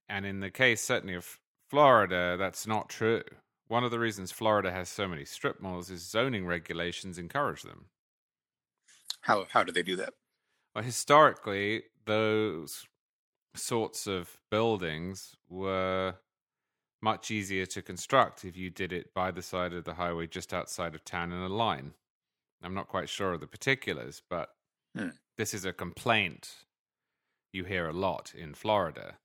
And 0.08 0.26
in 0.26 0.40
the 0.40 0.50
case, 0.50 0.80
certainly, 0.80 1.14
of 1.14 1.38
Florida, 1.68 2.36
that's 2.38 2.66
not 2.66 2.88
true. 2.88 3.22
One 3.68 3.84
of 3.84 3.92
the 3.92 4.00
reasons 4.00 4.32
Florida 4.32 4.72
has 4.72 4.88
so 4.88 5.06
many 5.06 5.24
strip 5.24 5.60
malls 5.60 5.90
is 5.90 6.02
zoning 6.02 6.46
regulations 6.46 7.18
encourage 7.18 7.62
them. 7.62 7.86
How 9.20 9.46
how 9.50 9.62
do 9.62 9.70
they 9.70 9.82
do 9.82 9.96
that? 9.96 10.14
Well, 10.74 10.82
historically, 10.82 11.82
those 12.06 12.86
sorts 13.54 14.06
of 14.06 14.40
buildings 14.50 15.36
were 15.48 16.16
much 17.02 17.30
easier 17.30 17.66
to 17.66 17.82
construct 17.82 18.44
if 18.44 18.56
you 18.56 18.70
did 18.70 18.92
it 18.92 19.14
by 19.14 19.30
the 19.30 19.42
side 19.42 19.72
of 19.72 19.84
the 19.84 19.94
highway 19.94 20.26
just 20.26 20.52
outside 20.52 20.94
of 20.94 21.04
town 21.04 21.32
in 21.32 21.38
a 21.38 21.48
line. 21.48 21.92
I'm 22.62 22.74
not 22.74 22.88
quite 22.88 23.08
sure 23.08 23.32
of 23.32 23.40
the 23.40 23.46
particulars, 23.46 24.22
but 24.28 24.50
hmm. 24.96 25.08
this 25.38 25.54
is 25.54 25.64
a 25.64 25.72
complaint 25.72 26.50
you 27.52 27.64
hear 27.64 27.88
a 27.88 27.92
lot 27.92 28.32
in 28.36 28.54
Florida 28.54 29.16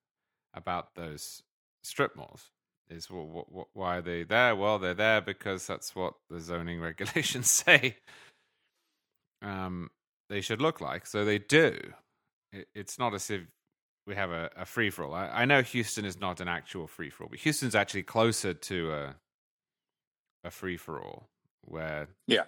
about 0.54 0.96
those 0.96 1.44
strip 1.84 2.16
malls. 2.16 2.52
Is 2.90 3.10
well, 3.10 3.68
why 3.74 3.98
are 3.98 4.02
they 4.02 4.24
there? 4.24 4.56
Well, 4.56 4.78
they're 4.78 4.94
there 4.94 5.20
because 5.20 5.66
that's 5.66 5.96
what 5.96 6.14
the 6.30 6.40
zoning 6.40 6.80
regulations 6.82 7.50
say. 7.50 7.98
Um, 9.42 9.90
they 10.30 10.42
should 10.42 10.62
look 10.62 10.82
like, 10.82 11.08
so 11.08 11.26
they 11.26 11.40
do. 11.40 11.94
It, 12.54 12.68
it's 12.76 13.00
not 13.00 13.16
as 13.16 13.30
if 13.30 13.42
we 14.06 14.16
have 14.16 14.32
a, 14.32 14.50
a 14.56 14.66
free 14.66 14.90
for 14.90 15.06
all. 15.06 15.14
I, 15.14 15.28
I, 15.28 15.46
know 15.46 15.62
Houston 15.62 16.06
is 16.06 16.20
not 16.20 16.40
an 16.40 16.48
actual 16.48 16.88
free 16.88 17.10
for 17.10 17.24
all, 17.24 17.30
but 17.30 17.40
Houston's 17.40 17.76
actually 17.76 18.04
closer 18.04 18.54
to 18.54 18.94
a 18.94 19.16
a 20.44 20.52
free 20.52 20.78
for 20.78 21.02
all 21.02 21.28
where 21.62 22.08
yeah 22.28 22.44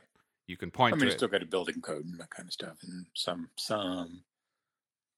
you 0.48 0.56
can 0.56 0.72
point. 0.72 0.94
I 0.94 0.98
mean, 0.98 1.08
you 1.08 1.12
still 1.12 1.28
got 1.28 1.42
a 1.42 1.46
building 1.46 1.82
code 1.82 2.06
and 2.06 2.20
that 2.20 2.30
kind 2.30 2.48
of 2.48 2.54
stuff, 2.54 2.78
and 2.84 3.06
some 3.14 3.50
some 3.58 4.22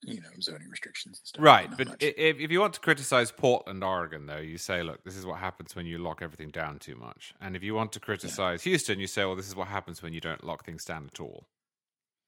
you 0.02 0.20
know 0.20 0.28
zoning 0.40 0.68
restrictions 0.68 1.18
and 1.18 1.26
stuff. 1.26 1.44
Right, 1.44 1.70
but 1.76 2.02
if 2.02 2.40
if 2.40 2.50
you 2.50 2.60
want 2.60 2.74
to 2.74 2.80
criticize 2.80 3.30
Portland, 3.30 3.84
Oregon, 3.84 4.26
though, 4.26 4.38
you 4.38 4.58
say, 4.58 4.82
look, 4.82 5.04
this 5.04 5.16
is 5.16 5.24
what 5.24 5.38
happens 5.38 5.76
when 5.76 5.86
you 5.86 5.98
lock 5.98 6.20
everything 6.22 6.50
down 6.50 6.78
too 6.78 6.96
much. 6.96 7.34
And 7.40 7.54
if 7.54 7.62
you 7.62 7.74
want 7.74 7.92
to 7.92 8.00
criticize 8.00 8.64
yeah. 8.66 8.70
Houston, 8.70 8.98
you 8.98 9.06
say, 9.06 9.24
well, 9.24 9.36
this 9.36 9.48
is 9.48 9.54
what 9.54 9.68
happens 9.68 10.02
when 10.02 10.12
you 10.12 10.20
don't 10.20 10.42
lock 10.42 10.64
things 10.64 10.84
down 10.84 11.08
at 11.12 11.20
all. 11.20 11.46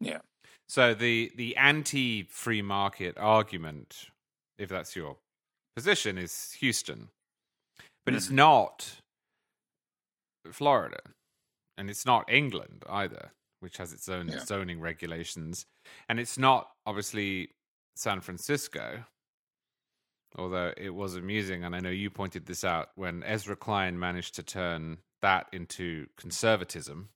Yeah. 0.02 0.18
So 0.68 0.94
the 0.94 1.30
the 1.36 1.56
anti 1.56 2.24
free 2.24 2.62
market 2.62 3.16
argument, 3.18 4.06
if 4.58 4.68
that's 4.68 4.96
your 4.96 5.16
position, 5.76 6.18
is 6.18 6.52
Houston, 6.60 7.08
but 8.04 8.14
mm. 8.14 8.16
it's 8.16 8.30
not 8.30 9.00
Florida, 10.50 11.00
and 11.76 11.90
it's 11.90 12.06
not 12.06 12.30
England 12.32 12.84
either, 12.88 13.32
which 13.60 13.76
has 13.76 13.92
its 13.92 14.08
own 14.08 14.28
yeah. 14.28 14.44
zoning 14.44 14.80
regulations, 14.80 15.66
and 16.08 16.18
it's 16.18 16.38
not 16.38 16.70
obviously 16.86 17.50
San 17.96 18.20
Francisco. 18.20 19.04
Although 20.36 20.72
it 20.78 20.94
was 20.94 21.14
amusing, 21.16 21.64
and 21.64 21.76
I 21.76 21.80
know 21.80 21.90
you 21.90 22.08
pointed 22.08 22.46
this 22.46 22.64
out 22.64 22.88
when 22.94 23.22
Ezra 23.24 23.56
Klein 23.56 23.98
managed 23.98 24.36
to 24.36 24.42
turn 24.42 24.96
that 25.20 25.48
into 25.52 26.06
conservatism. 26.16 27.10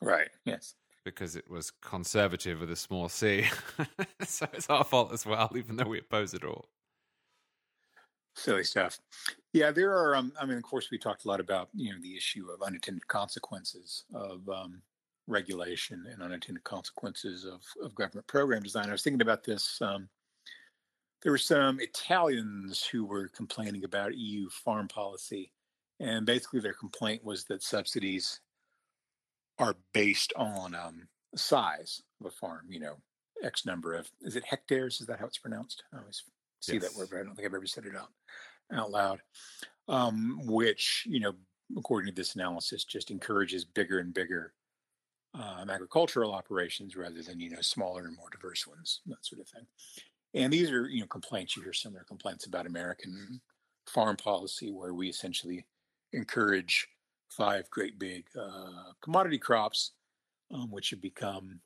Right. 0.00 0.30
Yes 0.44 0.74
because 1.04 1.36
it 1.36 1.48
was 1.50 1.70
conservative 1.70 2.60
with 2.60 2.70
a 2.70 2.76
small 2.76 3.08
c. 3.08 3.46
so 4.22 4.46
it's 4.52 4.70
our 4.70 4.84
fault 4.84 5.12
as 5.12 5.26
well, 5.26 5.50
even 5.56 5.76
though 5.76 5.88
we 5.88 5.98
oppose 5.98 6.34
it 6.34 6.44
all. 6.44 6.66
Silly 8.34 8.64
stuff. 8.64 8.98
Yeah, 9.52 9.70
there 9.70 9.92
are. 9.92 10.16
Um, 10.16 10.32
I 10.40 10.46
mean, 10.46 10.56
of 10.56 10.62
course, 10.62 10.88
we 10.90 10.98
talked 10.98 11.24
a 11.24 11.28
lot 11.28 11.40
about 11.40 11.68
you 11.74 11.92
know 11.92 11.98
the 12.00 12.16
issue 12.16 12.46
of 12.50 12.62
unintended 12.62 13.06
consequences 13.06 14.04
of 14.14 14.48
um, 14.48 14.80
regulation 15.26 16.06
and 16.10 16.22
unintended 16.22 16.64
consequences 16.64 17.44
of, 17.44 17.60
of 17.82 17.94
government 17.94 18.26
program 18.26 18.62
design. 18.62 18.88
I 18.88 18.92
was 18.92 19.02
thinking 19.02 19.22
about 19.22 19.44
this. 19.44 19.80
Um, 19.82 20.08
there 21.22 21.32
were 21.32 21.38
some 21.38 21.78
Italians 21.80 22.84
who 22.84 23.04
were 23.04 23.28
complaining 23.28 23.84
about 23.84 24.16
EU 24.16 24.48
farm 24.48 24.88
policy, 24.88 25.52
and 26.00 26.26
basically 26.26 26.60
their 26.60 26.72
complaint 26.72 27.22
was 27.22 27.44
that 27.44 27.62
subsidies 27.62 28.40
are 29.62 29.76
based 29.94 30.32
on 30.36 30.74
um, 30.74 31.08
size 31.36 32.02
of 32.20 32.26
a 32.26 32.30
farm. 32.30 32.66
You 32.68 32.80
know, 32.80 32.96
X 33.42 33.64
number 33.64 33.94
of 33.94 34.10
is 34.20 34.36
it 34.36 34.44
hectares? 34.44 35.00
Is 35.00 35.06
that 35.06 35.20
how 35.20 35.26
it's 35.26 35.38
pronounced? 35.38 35.84
I 35.94 35.98
always 35.98 36.24
see 36.60 36.74
yes. 36.74 36.82
that 36.82 36.98
word, 36.98 37.08
but 37.10 37.20
I 37.20 37.22
don't 37.22 37.34
think 37.34 37.46
I've 37.46 37.54
ever 37.54 37.66
said 37.66 37.86
it 37.86 37.96
out 37.96 38.10
out 38.72 38.90
loud. 38.90 39.20
Um, 39.88 40.40
which 40.44 41.04
you 41.06 41.20
know, 41.20 41.32
according 41.76 42.08
to 42.08 42.14
this 42.14 42.34
analysis, 42.34 42.84
just 42.84 43.10
encourages 43.10 43.64
bigger 43.64 44.00
and 44.00 44.12
bigger 44.12 44.52
um, 45.34 45.70
agricultural 45.70 46.32
operations 46.32 46.96
rather 46.96 47.22
than 47.22 47.40
you 47.40 47.50
know 47.50 47.60
smaller 47.60 48.04
and 48.04 48.16
more 48.16 48.30
diverse 48.30 48.66
ones, 48.66 49.00
that 49.06 49.24
sort 49.24 49.40
of 49.40 49.48
thing. 49.48 49.66
And 50.34 50.52
these 50.52 50.70
are 50.70 50.88
you 50.88 51.00
know 51.00 51.06
complaints. 51.06 51.56
You 51.56 51.62
hear 51.62 51.72
similar 51.72 52.04
complaints 52.04 52.46
about 52.46 52.66
American 52.66 53.40
farm 53.86 54.16
policy, 54.16 54.72
where 54.72 54.94
we 54.94 55.08
essentially 55.08 55.66
encourage 56.12 56.88
five 57.36 57.68
great 57.70 57.98
big 57.98 58.26
uh, 58.38 58.92
commodity 59.00 59.38
crops, 59.38 59.92
um, 60.52 60.70
which 60.70 60.90
have 60.90 61.00
become, 61.00 61.60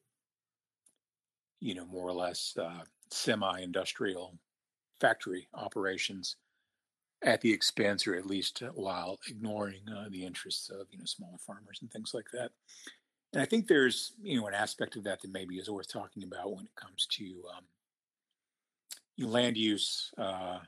you 1.60 1.74
know, 1.74 1.86
more 1.86 2.08
or 2.08 2.12
less 2.12 2.56
uh, 2.60 2.82
semi-industrial 3.10 4.38
factory 5.00 5.48
operations 5.54 6.36
at 7.22 7.40
the 7.40 7.52
expense, 7.52 8.06
or 8.06 8.14
at 8.14 8.26
least 8.26 8.62
while 8.74 9.18
ignoring 9.28 9.82
uh, 9.94 10.08
the 10.10 10.24
interests 10.24 10.70
of 10.70 10.86
you 10.90 10.98
know 10.98 11.04
smaller 11.04 11.38
farmers 11.38 11.78
and 11.80 11.90
things 11.90 12.12
like 12.14 12.26
that. 12.32 12.50
And 13.32 13.42
I 13.42 13.46
think 13.46 13.66
there's 13.66 14.12
you 14.22 14.38
know 14.40 14.46
an 14.46 14.54
aspect 14.54 14.96
of 14.96 15.04
that 15.04 15.20
that 15.22 15.32
maybe 15.32 15.56
is 15.56 15.70
worth 15.70 15.92
talking 15.92 16.22
about 16.22 16.54
when 16.54 16.66
it 16.66 16.74
comes 16.76 17.06
to 17.12 17.42
um, 17.56 17.64
land 19.18 19.56
use, 19.56 20.10
uh, 20.18 20.58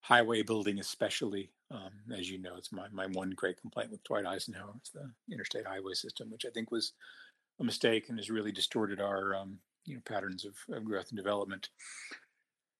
highway 0.00 0.42
building, 0.42 0.78
especially. 0.78 1.50
Um, 1.70 1.90
as 2.16 2.30
you 2.30 2.38
know, 2.38 2.56
it's 2.56 2.72
my, 2.72 2.86
my 2.92 3.06
one 3.06 3.30
great 3.30 3.60
complaint 3.60 3.90
with 3.90 4.02
Dwight 4.04 4.24
Eisenhower. 4.24 4.72
It's 4.78 4.90
the 4.90 5.10
interstate 5.30 5.66
highway 5.66 5.92
system, 5.92 6.30
which 6.30 6.46
I 6.46 6.50
think 6.50 6.70
was 6.70 6.92
a 7.60 7.64
mistake 7.64 8.08
and 8.08 8.18
has 8.18 8.30
really 8.30 8.52
distorted 8.52 9.00
our 9.00 9.34
um, 9.34 9.58
you 9.84 9.94
know 9.94 10.00
patterns 10.04 10.44
of, 10.44 10.54
of, 10.74 10.84
growth 10.84 11.08
and 11.10 11.16
development. 11.16 11.68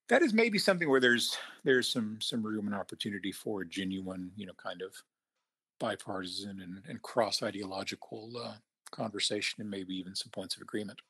That 0.08 0.22
is 0.22 0.32
maybe 0.32 0.58
something 0.58 0.88
where 0.88 1.00
there's 1.00 1.36
there's 1.64 1.88
some 1.88 2.18
some 2.20 2.42
room 2.42 2.66
and 2.66 2.74
opportunity 2.74 3.32
for 3.32 3.62
a 3.62 3.68
genuine 3.68 4.30
you 4.36 4.46
know 4.46 4.54
kind 4.54 4.82
of 4.82 4.94
bipartisan 5.78 6.60
and, 6.60 6.82
and 6.88 7.02
cross 7.02 7.42
ideological 7.42 8.32
uh, 8.42 8.54
conversation 8.90 9.60
and 9.60 9.70
maybe 9.70 9.94
even 9.94 10.14
some 10.14 10.30
points 10.30 10.56
of 10.56 10.62
agreement. 10.62 11.00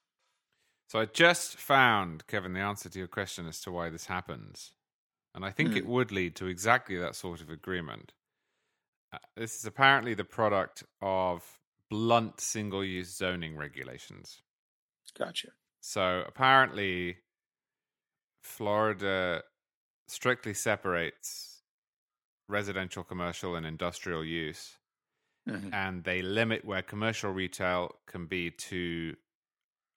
So 0.88 1.01
I 1.01 1.05
just 1.05 1.57
found 1.57 2.27
Kevin 2.27 2.55
the 2.55 2.61
answer 2.61 2.88
to 2.88 2.99
your 2.99 3.09
question 3.09 3.47
as 3.47 3.61
to 3.61 3.71
why 3.71 3.90
this 3.90 4.07
happens. 4.07 4.73
And 5.38 5.44
I 5.44 5.53
think 5.53 5.70
mm. 5.70 5.77
it 5.77 5.87
would 5.87 6.11
lead 6.11 6.35
to 6.35 6.46
exactly 6.46 6.98
that 6.98 7.14
sort 7.14 7.40
of 7.40 7.48
agreement. 7.48 8.12
Uh, 9.12 9.18
this 9.37 9.55
is 9.55 9.64
apparently 9.64 10.12
the 10.14 10.24
product 10.24 10.83
of 11.01 11.61
blunt 11.88 12.40
single 12.40 12.85
use 12.85 13.16
zoning 13.16 13.57
regulations. 13.57 14.42
Gotcha. 15.16 15.51
So 15.81 16.24
apparently, 16.27 17.18
Florida 18.42 19.44
strictly 20.09 20.55
separates 20.55 21.62
residential, 22.48 23.05
commercial, 23.05 23.55
and 23.55 23.64
industrial 23.64 24.24
use. 24.24 24.77
Mm-hmm. 25.48 25.72
And 25.72 26.03
they 26.03 26.20
limit 26.20 26.64
where 26.64 26.83
commercial 26.83 27.31
retail 27.31 27.94
can 28.09 28.27
be 28.27 28.51
to 28.51 29.14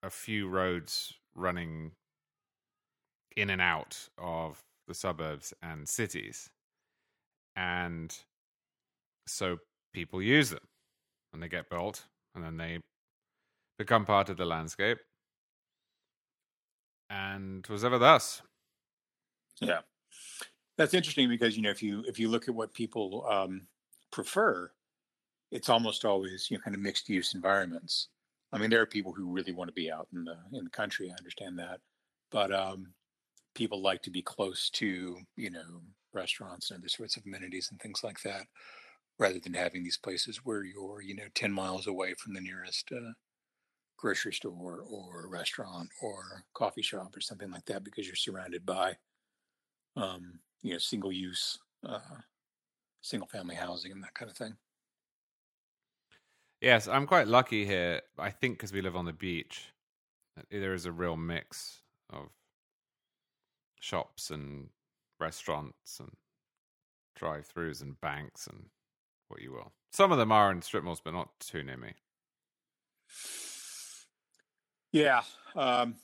a 0.04 0.12
few 0.12 0.48
roads 0.48 1.16
running 1.34 1.94
in 3.36 3.50
and 3.50 3.60
out 3.60 4.08
of 4.20 4.62
the 4.92 4.96
suburbs 4.96 5.54
and 5.62 5.88
cities. 5.88 6.50
And 7.56 8.14
so 9.26 9.58
people 9.94 10.22
use 10.22 10.50
them 10.50 10.68
and 11.32 11.42
they 11.42 11.48
get 11.48 11.70
built 11.70 12.04
and 12.36 12.44
then 12.44 12.58
they 12.58 12.80
become 13.78 14.06
part 14.06 14.30
of 14.30 14.36
the 14.36 14.46
landscape. 14.46 14.98
And 17.10 17.66
was 17.68 17.86
ever 17.86 17.98
thus. 17.98 18.42
Yeah. 19.62 19.80
That's 20.78 20.94
interesting 20.94 21.30
because 21.30 21.56
you 21.56 21.64
know 21.64 21.70
if 21.70 21.84
you 21.84 22.04
if 22.08 22.20
you 22.20 22.28
look 22.28 22.48
at 22.48 22.56
what 22.56 22.74
people 22.74 23.26
um, 23.30 23.68
prefer, 24.12 24.72
it's 25.52 25.70
almost 25.70 26.06
always 26.06 26.50
you 26.50 26.58
know 26.58 26.62
kind 26.62 26.76
of 26.76 26.82
mixed 26.82 27.08
use 27.08 27.34
environments. 27.36 28.08
I 28.52 28.58
mean, 28.58 28.70
there 28.70 28.82
are 28.82 28.88
people 28.88 29.14
who 29.14 29.32
really 29.32 29.54
want 29.54 29.68
to 29.68 29.74
be 29.74 29.92
out 29.92 30.08
in 30.14 30.24
the 30.24 30.38
in 30.54 30.64
the 30.64 30.70
country. 30.70 31.12
I 31.12 31.18
understand 31.18 31.60
that, 31.60 31.82
but 32.32 32.54
um, 32.54 32.94
people 33.56 33.82
like 33.82 34.02
to 34.04 34.12
be 34.12 34.22
close 34.22 34.70
to, 34.72 35.22
you 35.36 35.50
know, 35.50 35.82
restaurants 36.14 36.72
and 36.72 36.82
other 36.82 36.90
sorts 36.90 37.18
of 37.18 37.26
amenities 37.26 37.70
and 37.72 37.80
things 37.82 38.04
like 38.04 38.22
that, 38.22 38.48
rather 39.20 39.40
than 39.40 39.54
having 39.54 39.84
these 39.84 39.98
places 39.98 40.38
where 40.46 40.64
you're, 40.64 41.02
you 41.02 41.16
know, 41.16 41.28
10 41.36 41.52
miles 41.52 41.88
away 41.88 42.14
from 42.16 42.34
the 42.34 42.42
nearest 42.42 42.92
uh, 42.92 43.14
grocery 43.98 44.34
store 44.34 44.82
or 44.82 45.28
restaurant 45.30 45.90
or 46.02 46.46
coffee 46.54 46.82
shop 46.82 47.16
or 47.16 47.22
something 47.22 47.52
like 47.52 47.66
that 47.66 47.84
because 47.84 48.08
you're 48.08 48.16
surrounded 48.16 48.66
by, 48.66 48.98
um, 49.96 50.42
you 50.62 50.74
know, 50.74 50.78
single 50.80 51.12
use 51.12 51.60
uh, 51.84 52.00
single 53.02 53.28
family 53.28 53.56
housing 53.56 53.92
and 53.92 54.04
that 54.04 54.14
kind 54.16 54.32
of 54.32 54.38
thing. 54.38 54.58
Yes, 56.62 56.88
I'm 56.88 57.08
quite 57.08 57.28
lucky 57.28 57.66
here. 57.66 58.02
I 58.18 58.30
think 58.30 58.58
because 58.58 58.72
we 58.72 58.82
live 58.82 58.96
on 58.96 59.06
the 59.06 59.14
beach, 59.14 59.74
there 60.50 60.74
is 60.74 60.86
a 60.86 60.92
real 60.92 61.18
mix 61.18 61.84
of 62.10 62.32
shops 63.82 64.30
and 64.30 64.70
restaurants 65.20 66.00
and 66.00 66.12
drive-throughs 67.16 67.82
and 67.82 68.00
banks 68.00 68.48
and 68.48 68.68
what 69.28 69.42
you 69.42 69.52
will. 69.52 69.74
Some 69.92 70.12
of 70.12 70.18
them 70.18 70.32
are 70.32 70.52
in 70.52 70.62
strip 70.62 70.84
malls, 70.84 71.02
but 71.04 71.14
not 71.14 71.38
too 71.40 71.64
near 71.64 71.78
me. 71.78 71.94
Yeah, 74.94 75.22
um, 75.56 75.96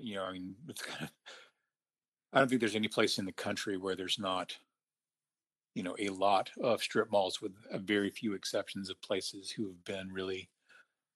you 0.00 0.16
know, 0.16 0.24
I 0.24 0.32
mean, 0.32 0.54
it's 0.68 0.82
kind 0.82 1.02
of, 1.04 1.10
I 2.32 2.38
don't 2.38 2.48
think 2.48 2.60
there's 2.60 2.76
any 2.76 2.88
place 2.88 3.18
in 3.18 3.26
the 3.26 3.32
country 3.32 3.76
where 3.76 3.94
there's 3.94 4.18
not, 4.18 4.56
you 5.74 5.82
know, 5.82 5.96
a 5.98 6.08
lot 6.08 6.50
of 6.60 6.82
strip 6.82 7.10
malls, 7.10 7.40
with 7.40 7.52
a 7.70 7.78
very 7.78 8.10
few 8.10 8.34
exceptions 8.34 8.90
of 8.90 9.00
places 9.02 9.50
who 9.50 9.68
have 9.68 9.84
been 9.84 10.12
really 10.12 10.48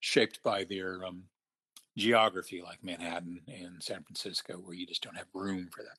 shaped 0.00 0.42
by 0.42 0.64
their 0.64 1.04
um, 1.04 1.24
geography, 1.96 2.62
like 2.62 2.82
Manhattan 2.82 3.40
and 3.48 3.82
San 3.82 4.02
Francisco, 4.02 4.54
where 4.54 4.74
you 4.74 4.86
just 4.86 5.02
don't 5.02 5.16
have 5.16 5.26
room 5.34 5.68
for 5.74 5.82
that. 5.82 5.98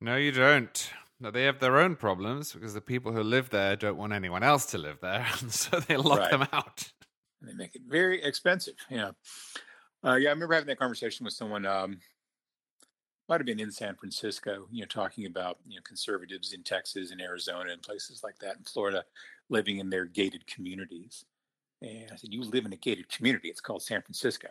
No, 0.00 0.16
you 0.16 0.32
don't. 0.32 0.90
No, 1.20 1.30
they 1.30 1.44
have 1.44 1.60
their 1.60 1.78
own 1.78 1.96
problems 1.96 2.52
because 2.52 2.72
the 2.72 2.80
people 2.80 3.12
who 3.12 3.22
live 3.22 3.50
there 3.50 3.76
don't 3.76 3.98
want 3.98 4.14
anyone 4.14 4.42
else 4.42 4.66
to 4.66 4.78
live 4.78 4.98
there, 5.02 5.26
and 5.40 5.52
so 5.52 5.80
they 5.80 5.96
lock 5.96 6.18
right. 6.18 6.30
them 6.30 6.48
out. 6.52 6.90
And 7.40 7.50
they 7.50 7.54
make 7.54 7.74
it 7.74 7.82
very 7.86 8.22
expensive. 8.22 8.74
Yeah, 8.88 9.10
uh, 10.04 10.14
yeah. 10.14 10.30
I 10.30 10.32
remember 10.32 10.54
having 10.54 10.68
that 10.68 10.78
conversation 10.78 11.24
with 11.24 11.34
someone. 11.34 11.66
Um, 11.66 11.98
might 13.28 13.38
have 13.38 13.46
been 13.46 13.60
in 13.60 13.70
San 13.70 13.94
Francisco. 13.94 14.66
You 14.72 14.80
know, 14.80 14.86
talking 14.86 15.26
about 15.26 15.58
you 15.66 15.76
know 15.76 15.82
conservatives 15.84 16.52
in 16.52 16.64
Texas 16.64 17.12
and 17.12 17.20
Arizona 17.20 17.72
and 17.72 17.80
places 17.80 18.22
like 18.24 18.38
that 18.40 18.56
in 18.56 18.64
Florida, 18.64 19.04
living 19.48 19.78
in 19.78 19.88
their 19.88 20.06
gated 20.06 20.46
communities. 20.46 21.24
And 21.82 22.10
I 22.12 22.16
said, 22.16 22.32
"You 22.32 22.42
live 22.42 22.66
in 22.66 22.72
a 22.72 22.76
gated 22.76 23.08
community. 23.08 23.48
It's 23.48 23.60
called 23.60 23.82
San 23.82 24.02
Francisco, 24.02 24.48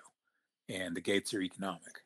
and 0.68 0.96
the 0.96 1.02
gates 1.02 1.34
are 1.34 1.42
economic." 1.42 2.04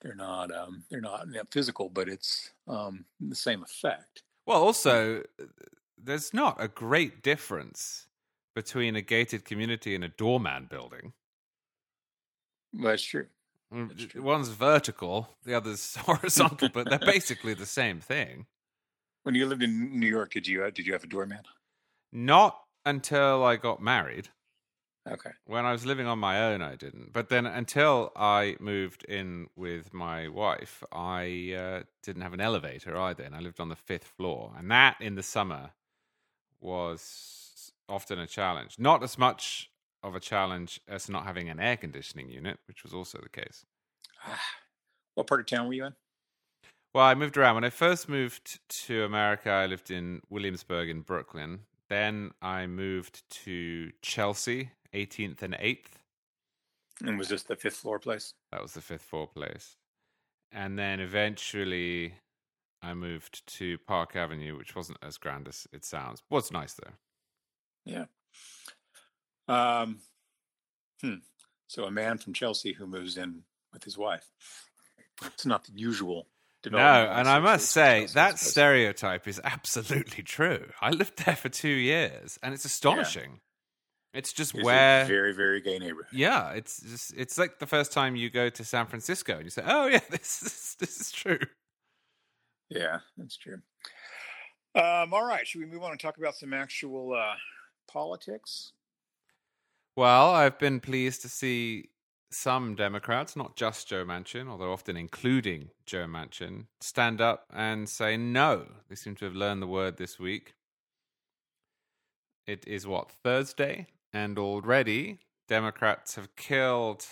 they're 0.00 0.14
not 0.14 0.52
um, 0.54 0.84
they're 0.90 1.00
not 1.00 1.26
physical, 1.50 1.88
but 1.88 2.08
it's 2.08 2.52
um, 2.68 3.04
the 3.20 3.34
same 3.34 3.62
effect. 3.62 4.22
Well, 4.46 4.62
also, 4.62 5.22
there's 5.98 6.32
not 6.32 6.56
a 6.60 6.68
great 6.68 7.22
difference 7.22 8.06
between 8.54 8.96
a 8.96 9.02
gated 9.02 9.44
community 9.44 9.94
and 9.94 10.04
a 10.04 10.08
doorman 10.08 10.66
building. 10.70 11.12
That's 12.72 13.02
true. 13.02 13.26
Mm, 13.72 13.88
That's 13.88 14.04
true. 14.04 14.22
One's 14.22 14.48
vertical, 14.48 15.36
the 15.44 15.54
other's 15.54 15.96
horizontal, 15.96 16.68
but 16.68 16.88
they're 16.88 16.98
basically 16.98 17.54
the 17.54 17.66
same 17.66 18.00
thing. 18.00 18.46
When 19.24 19.34
you 19.34 19.46
lived 19.46 19.62
in 19.62 19.98
New 19.98 20.06
York, 20.06 20.32
did 20.32 20.46
you 20.46 20.64
uh, 20.64 20.70
did 20.70 20.86
you 20.86 20.92
have 20.92 21.04
a 21.04 21.08
doorman? 21.08 21.42
Not 22.12 22.62
until 22.84 23.42
I 23.42 23.56
got 23.56 23.82
married. 23.82 24.28
Okay. 25.08 25.30
When 25.46 25.64
I 25.64 25.72
was 25.72 25.86
living 25.86 26.06
on 26.06 26.18
my 26.18 26.42
own, 26.42 26.62
I 26.62 26.74
didn't. 26.74 27.12
But 27.12 27.28
then 27.28 27.46
until 27.46 28.12
I 28.16 28.56
moved 28.58 29.04
in 29.04 29.46
with 29.54 29.94
my 29.94 30.28
wife, 30.28 30.82
I 30.90 31.54
uh, 31.56 31.82
didn't 32.02 32.22
have 32.22 32.32
an 32.34 32.40
elevator 32.40 32.96
either. 32.96 33.22
And 33.22 33.34
I 33.34 33.40
lived 33.40 33.60
on 33.60 33.68
the 33.68 33.76
fifth 33.76 34.12
floor. 34.16 34.52
And 34.58 34.70
that 34.70 34.96
in 35.00 35.14
the 35.14 35.22
summer 35.22 35.70
was 36.60 37.72
often 37.88 38.18
a 38.18 38.26
challenge. 38.26 38.76
Not 38.78 39.04
as 39.04 39.16
much 39.16 39.70
of 40.02 40.14
a 40.14 40.20
challenge 40.20 40.80
as 40.88 41.08
not 41.08 41.24
having 41.24 41.48
an 41.48 41.60
air 41.60 41.76
conditioning 41.76 42.28
unit, 42.28 42.58
which 42.66 42.82
was 42.82 42.92
also 42.92 43.18
the 43.22 43.28
case. 43.28 43.64
what 45.14 45.26
part 45.26 45.40
of 45.40 45.46
town 45.46 45.68
were 45.68 45.74
you 45.74 45.84
in? 45.86 45.94
Well, 46.94 47.04
I 47.04 47.14
moved 47.14 47.36
around. 47.36 47.56
When 47.56 47.64
I 47.64 47.70
first 47.70 48.08
moved 48.08 48.58
to 48.86 49.04
America, 49.04 49.50
I 49.50 49.66
lived 49.66 49.90
in 49.90 50.22
Williamsburg 50.30 50.88
in 50.88 51.02
Brooklyn. 51.02 51.60
Then 51.88 52.32
I 52.42 52.66
moved 52.66 53.22
to 53.44 53.92
Chelsea 54.02 54.70
18th 54.96 55.42
and 55.42 55.54
8th. 55.54 56.00
And 57.04 57.18
was 57.18 57.28
this 57.28 57.42
the 57.42 57.56
fifth 57.56 57.76
floor 57.76 57.98
place? 57.98 58.32
That 58.52 58.62
was 58.62 58.72
the 58.72 58.80
fifth 58.80 59.02
floor 59.02 59.26
place. 59.26 59.76
And 60.50 60.78
then 60.78 61.00
eventually 61.00 62.14
I 62.82 62.94
moved 62.94 63.46
to 63.58 63.78
Park 63.78 64.16
Avenue, 64.16 64.56
which 64.56 64.74
wasn't 64.74 64.98
as 65.02 65.18
grand 65.18 65.48
as 65.48 65.66
it 65.72 65.84
sounds. 65.84 66.22
Was 66.30 66.50
nice 66.50 66.74
though. 66.74 66.92
Yeah. 67.84 68.04
Um, 69.48 69.98
hmm. 71.00 71.16
So 71.68 71.84
a 71.84 71.90
man 71.90 72.18
from 72.18 72.32
Chelsea 72.32 72.72
who 72.72 72.86
moves 72.86 73.16
in 73.16 73.42
with 73.72 73.84
his 73.84 73.98
wife. 73.98 74.30
It's 75.24 75.46
not 75.46 75.64
the 75.64 75.72
usual. 75.74 76.28
No, 76.70 76.78
and 76.78 77.28
I 77.28 77.38
must 77.38 77.70
say 77.70 78.08
that 78.14 78.40
stereotype 78.40 79.28
is 79.28 79.40
absolutely 79.44 80.24
true. 80.24 80.70
I 80.80 80.90
lived 80.90 81.24
there 81.24 81.36
for 81.36 81.48
two 81.48 81.68
years, 81.68 82.38
and 82.42 82.54
it's 82.54 82.64
astonishing. 82.64 83.40
It's 84.14 84.32
just 84.32 84.54
it's 84.54 84.64
where 84.64 85.04
very 85.04 85.34
very 85.34 85.60
gay 85.60 85.78
neighborhood. 85.78 86.06
Yeah, 86.12 86.52
it's 86.52 86.80
just 86.80 87.12
it's 87.16 87.36
like 87.36 87.58
the 87.58 87.66
first 87.66 87.92
time 87.92 88.16
you 88.16 88.30
go 88.30 88.48
to 88.48 88.64
San 88.64 88.86
Francisco 88.86 89.34
and 89.34 89.44
you 89.44 89.50
say, 89.50 89.62
"Oh 89.66 89.86
yeah, 89.86 90.00
this 90.10 90.42
is 90.42 90.76
this 90.78 91.00
is 91.00 91.12
true." 91.12 91.38
Yeah, 92.68 92.98
that's 93.16 93.36
true. 93.36 93.60
Um, 94.74 95.14
all 95.14 95.24
right, 95.24 95.46
should 95.46 95.60
we 95.60 95.66
move 95.66 95.82
on 95.82 95.92
and 95.92 96.00
talk 96.00 96.18
about 96.18 96.34
some 96.34 96.52
actual 96.52 97.14
uh, 97.14 97.34
politics? 97.90 98.72
Well, 99.96 100.30
I've 100.30 100.58
been 100.58 100.80
pleased 100.80 101.22
to 101.22 101.28
see 101.28 101.90
some 102.30 102.74
Democrats, 102.74 103.36
not 103.36 103.56
just 103.56 103.88
Joe 103.88 104.04
Manchin, 104.04 104.48
although 104.48 104.72
often 104.72 104.96
including 104.96 105.70
Joe 105.86 106.06
Manchin, 106.06 106.66
stand 106.80 107.20
up 107.20 107.46
and 107.52 107.88
say 107.88 108.16
no. 108.16 108.66
They 108.88 108.94
seem 108.94 109.14
to 109.16 109.24
have 109.24 109.34
learned 109.34 109.62
the 109.62 109.66
word 109.66 109.96
this 109.96 110.18
week. 110.18 110.54
It 112.46 112.66
is 112.66 112.86
what, 112.86 113.10
Thursday? 113.10 113.86
And 114.16 114.38
already, 114.38 115.18
Democrats 115.46 116.14
have 116.14 116.34
killed 116.36 117.04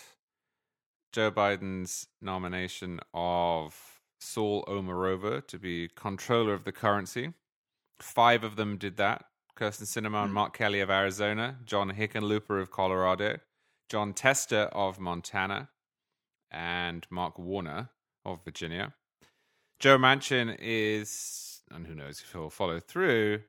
Joe 1.13 1.31
Biden's 1.31 2.07
nomination 2.23 2.99
of 3.13 4.01
Saule 4.19 4.65
Omarova 4.67 5.47
to 5.49 5.59
be 5.59 5.91
controller 5.95 6.55
of 6.55 6.65
the 6.65 6.73
currency. 6.73 7.35
Five 8.01 8.43
of 8.43 8.57
them 8.57 8.79
did 8.79 8.97
that. 8.97 9.27
Kyrsten 9.55 9.85
Sinema 9.85 10.23
and 10.23 10.31
hmm. 10.31 10.35
Mark 10.35 10.57
Kelly 10.57 10.81
of 10.81 10.89
Arizona, 10.89 11.59
John 11.67 11.91
Hickenlooper 11.91 12.59
of 12.59 12.71
Colorado, 12.71 13.37
Jon 13.91 14.15
Tester 14.15 14.71
of 14.73 14.99
Montana, 14.99 15.69
and 16.51 17.07
Mark 17.11 17.39
Warner 17.39 17.91
of 18.25 18.43
Virginia. 18.47 18.95
Joe 19.79 19.99
Manchin 19.99 20.57
is, 20.59 21.61
and 21.71 21.87
who 21.87 21.95
knows 21.95 22.23
if 22.25 22.33
he'll 22.33 22.49
follow 22.49 22.81
through, 22.81 23.43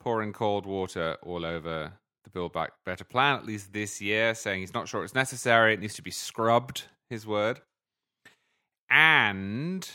pouring 0.00 0.32
cold 0.32 0.64
water 0.64 1.18
all 1.22 1.44
over 1.44 1.98
the 2.24 2.30
Build 2.30 2.52
Back 2.52 2.72
Better 2.84 3.04
plan, 3.04 3.36
at 3.36 3.46
least 3.46 3.72
this 3.72 4.00
year, 4.00 4.34
saying 4.34 4.60
he's 4.60 4.74
not 4.74 4.88
sure 4.88 5.04
it's 5.04 5.14
necessary. 5.14 5.74
It 5.74 5.80
needs 5.80 5.94
to 5.94 6.02
be 6.02 6.10
scrubbed, 6.10 6.84
his 7.10 7.26
word. 7.26 7.60
And 8.90 9.88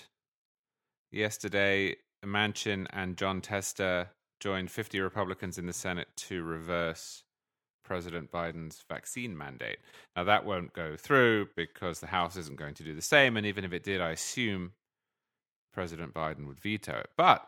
yesterday, 1.12 1.96
Manchin 2.26 2.88
and 2.92 3.18
Jon 3.18 3.42
Tester 3.42 4.10
joined 4.40 4.72
50 4.72 5.00
Republicans 5.00 5.58
in 5.58 5.66
the 5.66 5.74
Senate 5.74 6.08
to 6.16 6.44
reverse 6.44 7.24
President 7.84 8.32
Biden's 8.32 8.84
vaccine 8.90 9.38
mandate. 9.38 9.78
Now, 10.16 10.26
that 10.26 10.46
won't 10.46 10.74
go 10.74 10.98
through 10.98 11.50
because 11.56 12.00
the 12.00 12.08
House 12.08 12.36
isn't 12.36 12.58
going 12.58 12.74
to 12.76 12.84
do 12.84 12.94
the 12.94 13.02
same. 13.02 13.38
And 13.38 13.46
even 13.46 13.64
if 13.64 13.72
it 13.72 13.84
did, 13.84 14.02
I 14.02 14.12
assume 14.12 14.74
President 15.74 16.14
Biden 16.14 16.48
would 16.48 16.60
veto 16.60 16.98
it. 16.98 17.10
But 17.16 17.48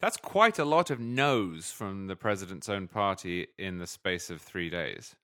that's 0.00 0.16
quite 0.16 0.58
a 0.58 0.64
lot 0.64 0.90
of 0.90 1.00
no's 1.00 1.70
from 1.70 2.06
the 2.06 2.16
president's 2.16 2.68
own 2.68 2.86
party 2.88 3.46
in 3.58 3.78
the 3.78 3.86
space 3.86 4.30
of 4.30 4.40
three 4.40 4.68
days. 4.68 5.14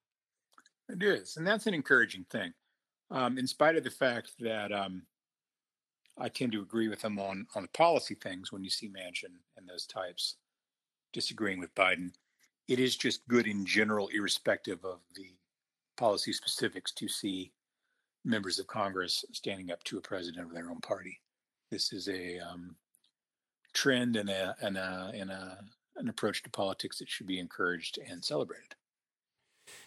It 0.88 1.02
is. 1.02 1.36
And 1.36 1.46
that's 1.46 1.66
an 1.66 1.74
encouraging 1.74 2.26
thing. 2.30 2.52
Um, 3.10 3.38
in 3.38 3.46
spite 3.46 3.76
of 3.76 3.84
the 3.84 3.90
fact 3.90 4.32
that 4.40 4.72
um, 4.72 5.02
I 6.18 6.28
tend 6.28 6.52
to 6.52 6.62
agree 6.62 6.88
with 6.88 7.02
him 7.02 7.18
on, 7.18 7.46
on 7.54 7.62
the 7.62 7.68
policy 7.68 8.14
things 8.14 8.52
when 8.52 8.64
you 8.64 8.70
see 8.70 8.88
Manchin 8.88 9.34
and 9.56 9.68
those 9.68 9.86
types 9.86 10.36
disagreeing 11.12 11.60
with 11.60 11.74
Biden, 11.74 12.10
it 12.68 12.78
is 12.78 12.96
just 12.96 13.26
good 13.28 13.46
in 13.46 13.66
general, 13.66 14.08
irrespective 14.08 14.84
of 14.84 15.00
the 15.14 15.34
policy 15.96 16.32
specifics, 16.32 16.92
to 16.92 17.08
see 17.08 17.52
members 18.24 18.58
of 18.58 18.66
Congress 18.66 19.24
standing 19.32 19.70
up 19.70 19.82
to 19.84 19.98
a 19.98 20.02
president 20.02 20.46
of 20.46 20.54
their 20.54 20.70
own 20.70 20.80
party. 20.80 21.20
This 21.70 21.92
is 21.92 22.08
a 22.08 22.38
um, 22.38 22.76
trend 23.72 24.16
and 24.16 24.28
a 24.28 24.56
and 24.60 24.76
a 24.76 25.12
and 25.14 25.30
a 25.30 25.64
an 25.96 26.08
approach 26.08 26.42
to 26.42 26.50
politics 26.50 26.98
that 26.98 27.08
should 27.08 27.26
be 27.26 27.38
encouraged 27.38 27.98
and 27.98 28.24
celebrated. 28.24 28.74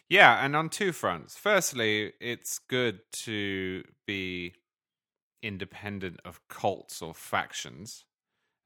Yeah, 0.07 0.43
and 0.43 0.55
on 0.55 0.69
two 0.69 0.91
fronts. 0.91 1.35
Firstly, 1.35 2.13
it's 2.21 2.59
good 2.59 2.99
to 3.23 3.83
be 4.05 4.53
independent 5.41 6.19
of 6.23 6.47
cults 6.47 7.01
or 7.01 7.13
factions. 7.13 8.05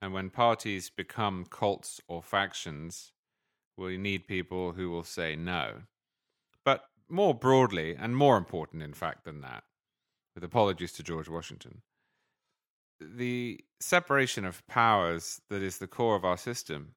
And 0.02 0.14
when 0.14 0.30
parties 0.30 0.90
become 0.90 1.46
cults 1.50 2.00
or 2.08 2.22
factions, 2.22 3.12
we 3.78 3.98
need 3.98 4.28
people 4.28 4.74
who 4.74 4.90
will 4.90 5.04
say 5.04 5.36
no. 5.36 5.84
But 6.64 6.86
more 7.10 7.34
broadly, 7.34 7.96
and 7.96 8.16
more 8.16 8.38
important, 8.38 8.84
in 8.84 8.94
fact, 8.94 9.26
than 9.26 9.42
that, 9.42 9.64
with 10.36 10.44
apologies 10.44 10.94
to 10.94 11.04
George 11.04 11.28
Washington, 11.28 11.82
the 13.00 13.64
separation 13.80 14.46
of 14.46 14.66
powers 14.68 15.42
that 15.50 15.62
is 15.62 15.78
the 15.78 15.88
core 15.88 16.16
of 16.16 16.26
our 16.26 16.38
system 16.38 16.96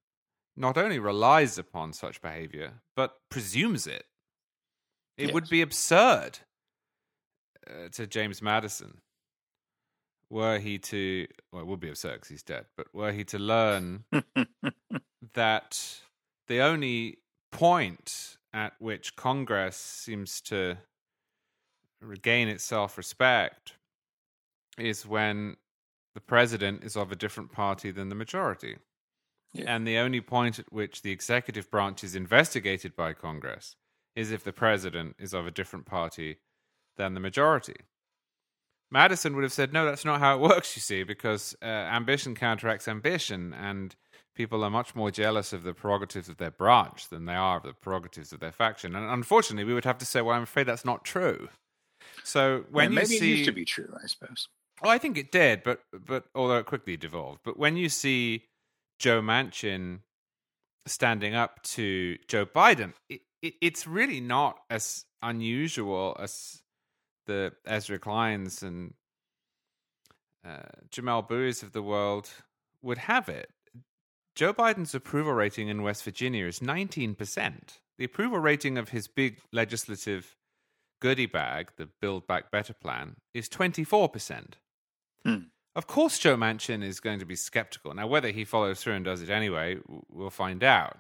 not 0.57 0.77
only 0.77 0.99
relies 0.99 1.57
upon 1.59 1.93
such 1.93 2.21
behavior, 2.21 2.75
but 2.95 3.15
presumes 3.31 3.87
it. 3.87 4.05
It 5.17 5.27
Yes. 5.27 5.35
would 5.35 5.49
be 5.49 5.63
absurd 5.63 6.41
uh, 7.67 7.89
to 7.93 8.07
James 8.07 8.43
Madison 8.43 8.99
were 10.29 10.59
he 10.59 10.79
to, 10.79 11.27
well, 11.53 11.63
it 11.63 11.67
would 11.67 11.81
be 11.81 11.89
absurd 11.91 12.15
because 12.15 12.29
he's 12.29 12.43
dead, 12.43 12.65
but 12.77 12.87
were 12.95 13.13
he 13.13 13.23
to 13.25 13.39
learn 13.39 14.05
that 15.35 16.01
the 16.49 16.61
only 16.61 17.19
point 17.51 18.37
at 18.53 18.73
which 18.79 19.15
Congress 19.17 19.77
seems 19.77 20.41
to 20.41 20.79
regain 22.01 22.49
its 22.49 22.65
self 22.65 22.97
respect 22.99 23.75
is 24.79 25.07
when 25.07 25.57
the 26.15 26.21
president 26.21 26.85
is 26.85 26.97
of 26.97 27.11
a 27.11 27.17
different 27.17 27.53
party 27.53 27.91
than 27.91 28.09
the 28.09 28.15
majority. 28.15 28.77
Yeah. 29.53 29.75
And 29.75 29.87
the 29.87 29.99
only 29.99 30.21
point 30.21 30.59
at 30.59 30.73
which 30.73 31.03
the 31.03 31.11
executive 31.11 31.71
branch 31.71 32.03
is 32.03 32.15
investigated 32.15 32.97
by 32.97 33.13
Congress 33.13 33.77
is 34.15 34.31
if 34.31 34.45
the 34.45 34.53
president 34.53 35.17
is 35.19 35.35
of 35.35 35.47
a 35.47 35.51
different 35.51 35.87
party 35.87 36.39
than 36.97 37.15
the 37.15 37.21
majority. 37.21 37.77
Madison 38.91 39.35
would 39.35 39.43
have 39.43 39.53
said, 39.53 39.73
no, 39.73 39.87
that's 39.87 40.05
not 40.05 40.21
how 40.21 40.35
it 40.35 40.41
works, 40.41 40.77
you 40.77 40.83
see, 40.83 41.03
because 41.03 41.57
uh, 41.63 41.65
ambition 41.67 42.35
counteracts 42.35 42.87
ambition, 42.87 43.55
and 43.55 43.97
people 44.35 44.63
are 44.63 44.71
much 44.71 44.95
more 44.95 45.11
jealous 45.11 45.55
of 45.55 45.63
the 45.63 45.73
prerogatives 45.73 46.29
of 46.29 46.37
their 46.37 46.51
branch 46.51 47.09
than 47.09 47.25
they 47.25 47.35
are 47.35 47.57
of 47.57 47.63
the 47.63 47.73
prerogatives 47.73 48.33
of 48.33 48.41
their 48.41 48.53
faction. 48.53 48.95
And 48.95 49.11
unfortunately, 49.11 49.65
we 49.65 49.73
would 49.73 49.87
have 49.87 49.97
to 49.99 50.05
say, 50.05 50.21
well, 50.21 50.37
I'm 50.37 50.43
afraid 50.43 50.67
that's 50.67 50.85
not 50.85 51.05
true. 51.05 51.49
So 52.23 52.65
when 52.71 52.87
And 52.87 52.95
you 52.95 52.97
maybe 52.97 53.19
see, 53.19 53.33
it 53.33 53.37
used 53.37 53.45
to 53.47 53.53
be 53.53 53.65
true, 53.65 53.95
I 54.03 54.07
suppose. 54.07 54.49
Oh, 54.83 54.89
I 54.89 54.99
think 54.99 55.19
it 55.19 55.31
did, 55.31 55.63
but 55.63 55.81
but 55.93 56.25
although 56.35 56.59
it 56.59 56.67
quickly 56.67 56.97
devolved. 56.97 57.41
But 57.45 57.59
when 57.59 57.77
you 57.77 57.89
see 57.89 58.45
Joe 58.99 59.21
Manchin 59.21 60.01
standing 60.87 61.35
up 61.35 61.63
to 61.63 62.17
Joe 62.29 62.47
Biden, 62.47 62.95
it, 63.09 63.21
it, 63.43 63.55
it's 63.61 63.87
really 63.87 64.21
not 64.21 64.59
as 64.71 65.05
unusual 65.23 66.17
as 66.19 66.63
the 67.27 67.53
Ezra 67.67 67.99
Kleins 67.99 68.63
and 68.63 68.95
uh, 70.45 70.63
Jamelle 70.91 71.27
Bouie's 71.29 71.63
of 71.63 71.73
the 71.73 71.83
world 71.83 72.29
would 72.83 72.99
have 72.99 73.29
it. 73.29 73.51
Joe 74.35 74.53
Biden's 74.53 74.95
approval 74.95 75.33
rating 75.33 75.69
in 75.69 75.83
West 75.83 76.03
Virginia 76.05 76.47
is 76.47 76.61
19%. 76.61 77.79
The 77.99 78.05
approval 78.05 78.39
rating 78.39 78.79
of 78.79 78.89
his 78.89 79.07
big 79.07 79.39
legislative 79.53 80.37
goodie 81.03 81.27
bag, 81.27 81.73
the 81.77 81.89
Build 82.01 82.29
Back 82.29 82.53
Better 82.53 82.73
plan, 82.73 83.17
is 83.35 83.49
24%. 83.49 84.55
Hmm. 85.27 85.37
Of 85.75 85.89
course, 85.89 86.17
Joe 86.17 86.37
Manchin 86.37 86.85
is 86.85 87.01
going 87.01 87.19
to 87.19 87.27
be 87.27 87.35
skeptical. 87.35 87.93
Now, 87.93 88.07
whether 88.07 88.31
he 88.31 88.45
follows 88.45 88.81
through 88.81 88.95
and 88.95 89.05
does 89.05 89.21
it 89.21 89.29
anyway, 89.29 89.79
we'll 90.09 90.31
find 90.31 90.63
out. 90.63 90.99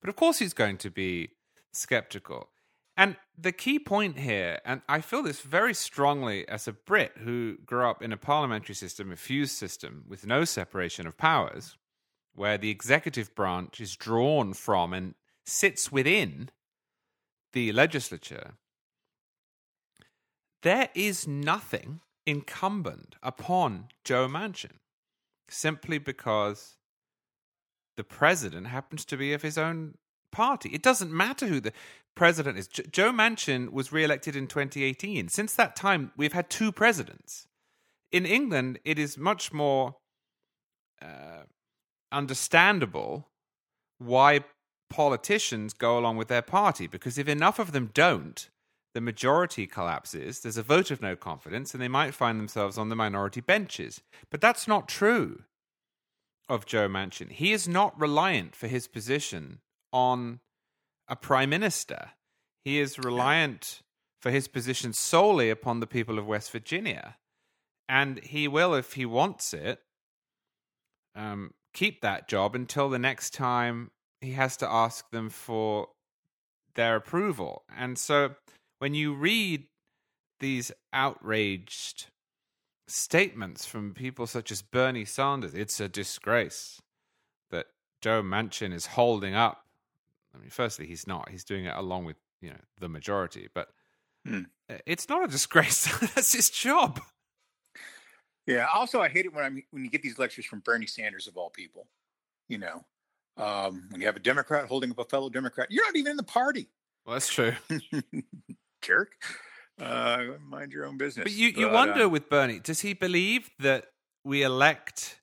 But 0.00 0.08
of 0.08 0.16
course, 0.16 0.38
he's 0.38 0.54
going 0.54 0.78
to 0.78 0.90
be 0.90 1.32
skeptical. 1.74 2.48
And 2.96 3.16
the 3.36 3.52
key 3.52 3.78
point 3.78 4.18
here, 4.18 4.58
and 4.64 4.80
I 4.88 5.02
feel 5.02 5.22
this 5.22 5.42
very 5.42 5.74
strongly 5.74 6.48
as 6.48 6.66
a 6.66 6.72
Brit 6.72 7.12
who 7.18 7.58
grew 7.66 7.90
up 7.90 8.02
in 8.02 8.14
a 8.14 8.16
parliamentary 8.16 8.74
system, 8.74 9.12
a 9.12 9.16
fused 9.16 9.56
system 9.56 10.04
with 10.08 10.26
no 10.26 10.44
separation 10.44 11.06
of 11.06 11.18
powers, 11.18 11.76
where 12.34 12.56
the 12.56 12.70
executive 12.70 13.34
branch 13.34 13.82
is 13.82 13.96
drawn 13.96 14.54
from 14.54 14.94
and 14.94 15.14
sits 15.44 15.92
within 15.92 16.48
the 17.52 17.72
legislature, 17.72 18.54
there 20.62 20.88
is 20.94 21.26
nothing 21.26 22.00
incumbent 22.26 23.16
upon 23.22 23.88
Joe 24.04 24.28
Manchin 24.28 24.78
simply 25.48 25.98
because 25.98 26.76
the 27.96 28.04
president 28.04 28.68
happens 28.68 29.04
to 29.06 29.16
be 29.16 29.32
of 29.32 29.42
his 29.42 29.58
own 29.58 29.94
party. 30.30 30.70
It 30.70 30.82
doesn't 30.82 31.12
matter 31.12 31.46
who 31.46 31.60
the 31.60 31.72
president 32.14 32.58
is. 32.58 32.68
Jo- 32.68 32.84
Joe 32.90 33.12
Manchin 33.12 33.70
was 33.70 33.92
re-elected 33.92 34.36
in 34.36 34.46
2018. 34.46 35.28
Since 35.28 35.54
that 35.54 35.76
time, 35.76 36.12
we've 36.16 36.32
had 36.32 36.48
two 36.50 36.72
presidents. 36.72 37.46
In 38.12 38.26
England, 38.26 38.78
it 38.84 38.98
is 38.98 39.18
much 39.18 39.52
more 39.52 39.96
uh, 41.02 41.44
understandable 42.12 43.28
why 43.98 44.44
politicians 44.88 45.72
go 45.72 45.98
along 45.98 46.16
with 46.16 46.28
their 46.28 46.42
party 46.42 46.86
because 46.86 47.18
if 47.18 47.28
enough 47.28 47.58
of 47.58 47.72
them 47.72 47.90
don't, 47.94 48.48
the 48.94 49.00
majority 49.00 49.66
collapses, 49.66 50.40
there's 50.40 50.56
a 50.56 50.62
vote 50.62 50.90
of 50.90 51.00
no 51.00 51.16
confidence, 51.16 51.72
and 51.72 51.82
they 51.82 51.88
might 51.88 52.14
find 52.14 52.38
themselves 52.38 52.76
on 52.76 52.88
the 52.88 52.96
minority 52.96 53.40
benches. 53.40 54.00
But 54.30 54.40
that's 54.40 54.66
not 54.66 54.88
true 54.88 55.44
of 56.48 56.66
Joe 56.66 56.88
Manchin. 56.88 57.30
He 57.30 57.52
is 57.52 57.68
not 57.68 57.98
reliant 57.98 58.56
for 58.56 58.66
his 58.66 58.88
position 58.88 59.60
on 59.92 60.40
a 61.08 61.14
prime 61.14 61.50
minister. 61.50 62.10
He 62.64 62.80
is 62.80 62.98
reliant 62.98 63.82
for 64.20 64.30
his 64.30 64.48
position 64.48 64.92
solely 64.92 65.50
upon 65.50 65.80
the 65.80 65.86
people 65.86 66.18
of 66.18 66.26
West 66.26 66.50
Virginia. 66.50 67.16
And 67.88 68.22
he 68.22 68.48
will, 68.48 68.74
if 68.74 68.94
he 68.94 69.06
wants 69.06 69.54
it, 69.54 69.80
um, 71.14 71.54
keep 71.72 72.00
that 72.02 72.28
job 72.28 72.54
until 72.54 72.88
the 72.88 72.98
next 72.98 73.34
time 73.34 73.90
he 74.20 74.32
has 74.32 74.56
to 74.58 74.70
ask 74.70 75.10
them 75.10 75.30
for 75.30 75.88
their 76.74 76.96
approval. 76.96 77.62
And 77.76 77.98
so 77.98 78.34
when 78.80 78.94
you 78.94 79.14
read 79.14 79.64
these 80.40 80.72
outraged 80.92 82.06
statements 82.88 83.64
from 83.66 83.94
people 83.94 84.26
such 84.26 84.50
as 84.50 84.62
Bernie 84.62 85.04
Sanders, 85.04 85.54
it's 85.54 85.78
a 85.80 85.88
disgrace 85.88 86.80
that 87.50 87.66
Joe 88.00 88.22
Manchin 88.22 88.72
is 88.72 88.86
holding 88.86 89.34
up. 89.34 89.64
I 90.34 90.38
mean, 90.38 90.50
firstly, 90.50 90.86
he's 90.86 91.06
not. 91.06 91.28
He's 91.28 91.44
doing 91.44 91.66
it 91.66 91.76
along 91.76 92.04
with 92.06 92.16
you 92.40 92.50
know 92.50 92.60
the 92.80 92.88
majority, 92.88 93.48
but 93.54 93.68
Hmm. 94.26 94.42
it's 94.86 95.08
not 95.08 95.24
a 95.24 95.28
disgrace. 95.28 95.86
That's 96.14 96.32
his 96.32 96.50
job. 96.50 97.00
Yeah. 98.46 98.66
Also, 98.74 99.00
I 99.00 99.08
hate 99.08 99.24
it 99.26 99.32
when 99.32 99.44
I 99.44 99.62
when 99.70 99.84
you 99.84 99.90
get 99.90 100.02
these 100.02 100.18
lectures 100.18 100.44
from 100.46 100.60
Bernie 100.60 100.86
Sanders 100.86 101.26
of 101.26 101.36
all 101.36 101.48
people. 101.50 101.86
You 102.48 102.58
know, 102.58 102.84
um, 103.36 103.86
when 103.90 104.00
you 104.00 104.06
have 104.06 104.16
a 104.16 104.20
Democrat 104.20 104.66
holding 104.66 104.90
up 104.90 104.98
a 104.98 105.04
fellow 105.04 105.28
Democrat, 105.30 105.68
you're 105.70 105.84
not 105.86 105.96
even 105.96 106.10
in 106.10 106.16
the 106.16 106.22
party, 106.22 106.68
Well, 107.06 107.14
that's 107.14 107.28
true. 107.28 107.52
jerk. 108.80 109.12
Uh, 109.80 110.34
mind 110.46 110.72
your 110.72 110.84
own 110.84 110.98
business. 110.98 111.24
But 111.24 111.32
you, 111.32 111.48
you 111.48 111.66
But, 111.66 111.74
wonder 111.74 112.04
uh, 112.04 112.08
with 112.08 112.28
Bernie, 112.28 112.58
does 112.58 112.80
he 112.80 112.92
believe 112.92 113.50
that 113.58 113.86
we 114.24 114.42
elect 114.42 115.20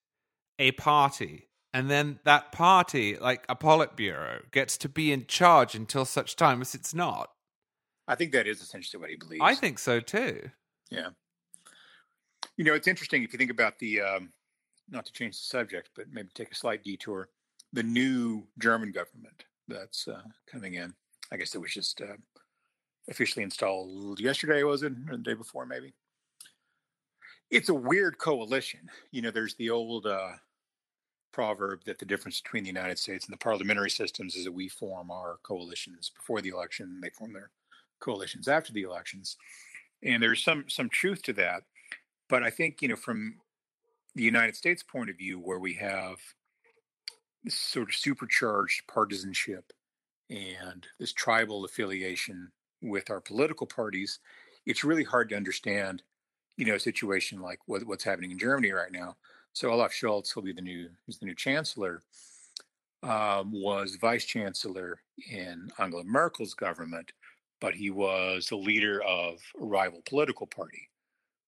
a 0.58 0.72
party 0.72 1.50
and 1.74 1.92
then 1.92 2.20
that 2.24 2.52
party, 2.52 3.18
like 3.18 3.46
a 3.48 3.56
Politburo, 3.56 4.50
gets 4.52 4.78
to 4.80 4.90
be 4.90 5.12
in 5.12 5.28
charge 5.28 5.76
until 5.76 6.06
such 6.06 6.36
time 6.36 6.62
as 6.62 6.74
it's 6.74 6.94
not? 6.94 7.30
I 8.08 8.16
think 8.16 8.32
that 8.32 8.48
is 8.48 8.62
essentially 8.62 9.00
what 9.00 9.10
he 9.10 9.16
believes. 9.16 9.44
I 9.44 9.54
think 9.54 9.78
so 9.78 10.00
too. 10.00 10.50
Yeah. 10.90 11.10
You 12.56 12.64
know, 12.64 12.74
it's 12.74 12.88
interesting 12.88 13.22
if 13.22 13.34
you 13.34 13.38
think 13.38 13.52
about 13.52 13.78
the, 13.78 14.02
um, 14.02 14.34
not 14.90 15.06
to 15.06 15.12
change 15.12 15.38
the 15.38 15.44
subject, 15.44 15.90
but 15.96 16.06
maybe 16.12 16.30
take 16.34 16.52
a 16.52 16.56
slight 16.56 16.84
detour, 16.84 17.30
the 17.74 17.84
new 17.84 18.48
German 18.58 18.92
government 18.92 19.44
that's 19.68 20.08
uh, 20.08 20.22
coming 20.52 20.76
in. 20.76 20.94
I 21.32 21.38
guess 21.38 21.54
it 21.54 21.62
was 21.62 21.74
just 21.74 22.02
uh, 22.02 22.16
officially 23.10 23.44
installed 23.44 24.20
yesterday, 24.20 24.64
was 24.64 24.84
it? 24.84 24.94
Or 25.10 25.18
the 25.18 25.24
day 25.24 25.34
before, 25.34 25.66
maybe? 25.66 25.94
It's 27.50 27.70
a 27.70 27.74
weird 27.74 28.18
coalition. 28.18 28.90
You 29.12 29.22
know, 29.22 29.32
there's 29.32 29.56
the 29.56 29.70
old 29.70 30.06
uh, 30.06 30.32
proverb 31.32 31.84
that 31.86 32.00
the 32.00 32.06
difference 32.06 32.42
between 32.42 32.64
the 32.64 32.70
United 32.70 33.00
States 33.00 33.26
and 33.26 33.34
the 33.34 33.38
parliamentary 33.38 33.90
systems 33.90 34.36
is 34.36 34.44
that 34.46 34.52
we 34.52 34.68
form 34.68 35.12
our 35.12 35.38
coalitions 35.44 36.12
before 36.16 36.42
the 36.42 36.50
election, 36.50 37.00
they 37.02 37.10
form 37.10 37.32
their 37.32 37.52
coalitions 38.00 38.48
after 38.48 38.74
the 38.74 38.84
elections. 38.84 39.38
And 40.04 40.22
there's 40.22 40.44
some 40.44 40.66
some 40.68 40.90
truth 40.90 41.24
to 41.24 41.34
that. 41.34 41.64
But 42.30 42.44
I 42.44 42.50
think, 42.50 42.82
you 42.82 42.90
know, 42.90 42.96
from 42.96 43.36
the 44.16 44.24
United 44.24 44.56
States 44.56 44.84
point 44.84 45.10
of 45.10 45.18
view, 45.18 45.40
where 45.40 45.60
we 45.60 45.74
have 45.76 46.18
this 47.44 47.56
sort 47.56 47.90
of 47.90 47.96
supercharged 47.96 48.82
partisanship 48.88 49.72
and 50.30 50.86
this 51.00 51.14
tribal 51.14 51.64
affiliation 51.66 52.52
with 52.82 53.10
our 53.10 53.22
political 53.22 53.68
parties, 53.68 54.20
it's 54.66 54.84
really 54.84 55.04
hard 55.04 55.30
to 55.30 55.36
understand, 55.36 56.04
you 56.58 56.66
know, 56.66 56.76
a 56.76 56.80
situation 56.80 57.42
like 57.42 57.60
what, 57.66 57.84
what's 57.86 58.04
happening 58.04 58.32
in 58.32 58.40
Germany 58.40 58.72
right 58.72 58.92
now. 58.92 59.16
So 59.54 59.72
Olaf 59.72 59.92
Scholz, 59.92 60.36
will 60.36 60.44
be 60.44 60.54
the 60.54 60.62
new, 60.62 60.90
who's 61.06 61.18
the 61.18 61.26
new 61.26 61.36
chancellor, 61.36 62.04
um, 63.04 63.52
was 63.52 63.96
vice 63.96 64.26
chancellor 64.26 65.00
in 65.32 65.70
Angela 65.80 66.04
Merkel's 66.04 66.54
government, 66.54 67.12
but 67.60 67.74
he 67.74 67.90
was 67.90 68.48
the 68.48 68.56
leader 68.56 69.02
of 69.04 69.40
a 69.60 69.66
rival 69.66 70.02
political 70.08 70.46
party. 70.48 70.90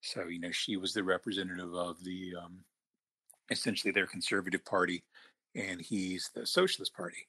So, 0.00 0.24
you 0.24 0.40
know, 0.40 0.50
she 0.50 0.76
was 0.76 0.94
the 0.94 1.04
representative 1.04 1.74
of 1.74 2.02
the 2.02 2.34
um, 2.42 2.64
essentially 3.50 3.92
their 3.92 4.06
conservative 4.06 4.64
party, 4.64 5.02
and 5.54 5.80
he's 5.80 6.30
the 6.34 6.46
socialist 6.46 6.94
party. 6.94 7.26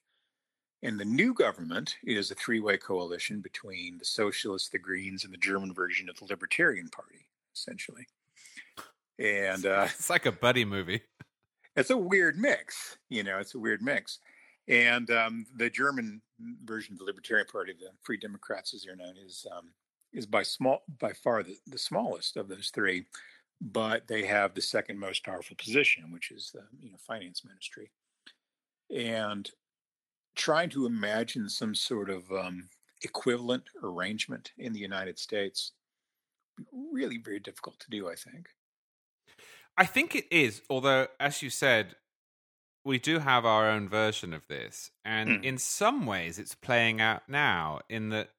And 0.82 0.98
the 0.98 1.04
new 1.04 1.32
government 1.32 1.96
is 2.04 2.30
a 2.30 2.34
three 2.34 2.58
way 2.60 2.76
coalition 2.76 3.40
between 3.40 3.98
the 3.98 4.04
socialists, 4.04 4.68
the 4.68 4.78
Greens, 4.78 5.24
and 5.24 5.32
the 5.32 5.38
German 5.38 5.72
version 5.72 6.08
of 6.08 6.16
the 6.16 6.24
Libertarian 6.24 6.88
Party, 6.88 7.26
essentially. 7.54 8.06
and 9.18 9.64
uh, 9.64 9.86
it's 9.90 10.10
like 10.10 10.26
a 10.26 10.32
buddy 10.32 10.64
movie. 10.64 11.02
It's 11.76 11.90
a 11.90 11.96
weird 11.96 12.36
mix, 12.36 12.98
you 13.08 13.22
know. 13.22 13.38
It's 13.38 13.54
a 13.54 13.58
weird 13.58 13.80
mix, 13.80 14.18
and 14.68 15.10
um, 15.10 15.46
the 15.56 15.70
German 15.70 16.20
version 16.64 16.94
of 16.94 16.98
the 16.98 17.04
Libertarian 17.04 17.46
Party, 17.50 17.72
the 17.72 17.90
Free 18.02 18.18
Democrats, 18.18 18.74
as 18.74 18.82
they're 18.82 18.96
known, 18.96 19.14
is 19.24 19.46
um, 19.56 19.70
is 20.12 20.26
by 20.26 20.42
small 20.42 20.82
by 20.98 21.12
far 21.12 21.42
the, 21.42 21.56
the 21.66 21.78
smallest 21.78 22.36
of 22.36 22.48
those 22.48 22.70
three, 22.74 23.06
but 23.60 24.06
they 24.08 24.26
have 24.26 24.54
the 24.54 24.60
second 24.60 24.98
most 24.98 25.24
powerful 25.24 25.56
position, 25.56 26.12
which 26.12 26.30
is 26.30 26.50
the 26.52 26.64
you 26.80 26.90
know 26.90 26.98
finance 26.98 27.42
ministry, 27.44 27.90
and 28.94 29.48
trying 30.34 30.70
to 30.70 30.86
imagine 30.86 31.48
some 31.48 31.74
sort 31.74 32.10
of 32.10 32.30
um, 32.30 32.68
equivalent 33.02 33.64
arrangement 33.82 34.52
in 34.56 34.72
the 34.72 34.80
United 34.80 35.18
States 35.18 35.72
really 36.92 37.18
very 37.18 37.40
difficult 37.40 37.78
to 37.80 37.90
do. 37.90 38.08
I 38.08 38.14
think. 38.14 38.48
I 39.76 39.86
think 39.86 40.14
it 40.14 40.26
is, 40.30 40.62
although, 40.68 41.06
as 41.18 41.42
you 41.42 41.48
said, 41.48 41.96
we 42.84 42.98
do 42.98 43.20
have 43.20 43.46
our 43.46 43.68
own 43.68 43.88
version 43.88 44.34
of 44.34 44.46
this. 44.48 44.90
And 45.04 45.28
mm. 45.28 45.44
in 45.44 45.58
some 45.58 46.04
ways, 46.04 46.38
it's 46.38 46.54
playing 46.54 47.00
out 47.00 47.22
now 47.28 47.80
in 47.88 48.10
that 48.10 48.30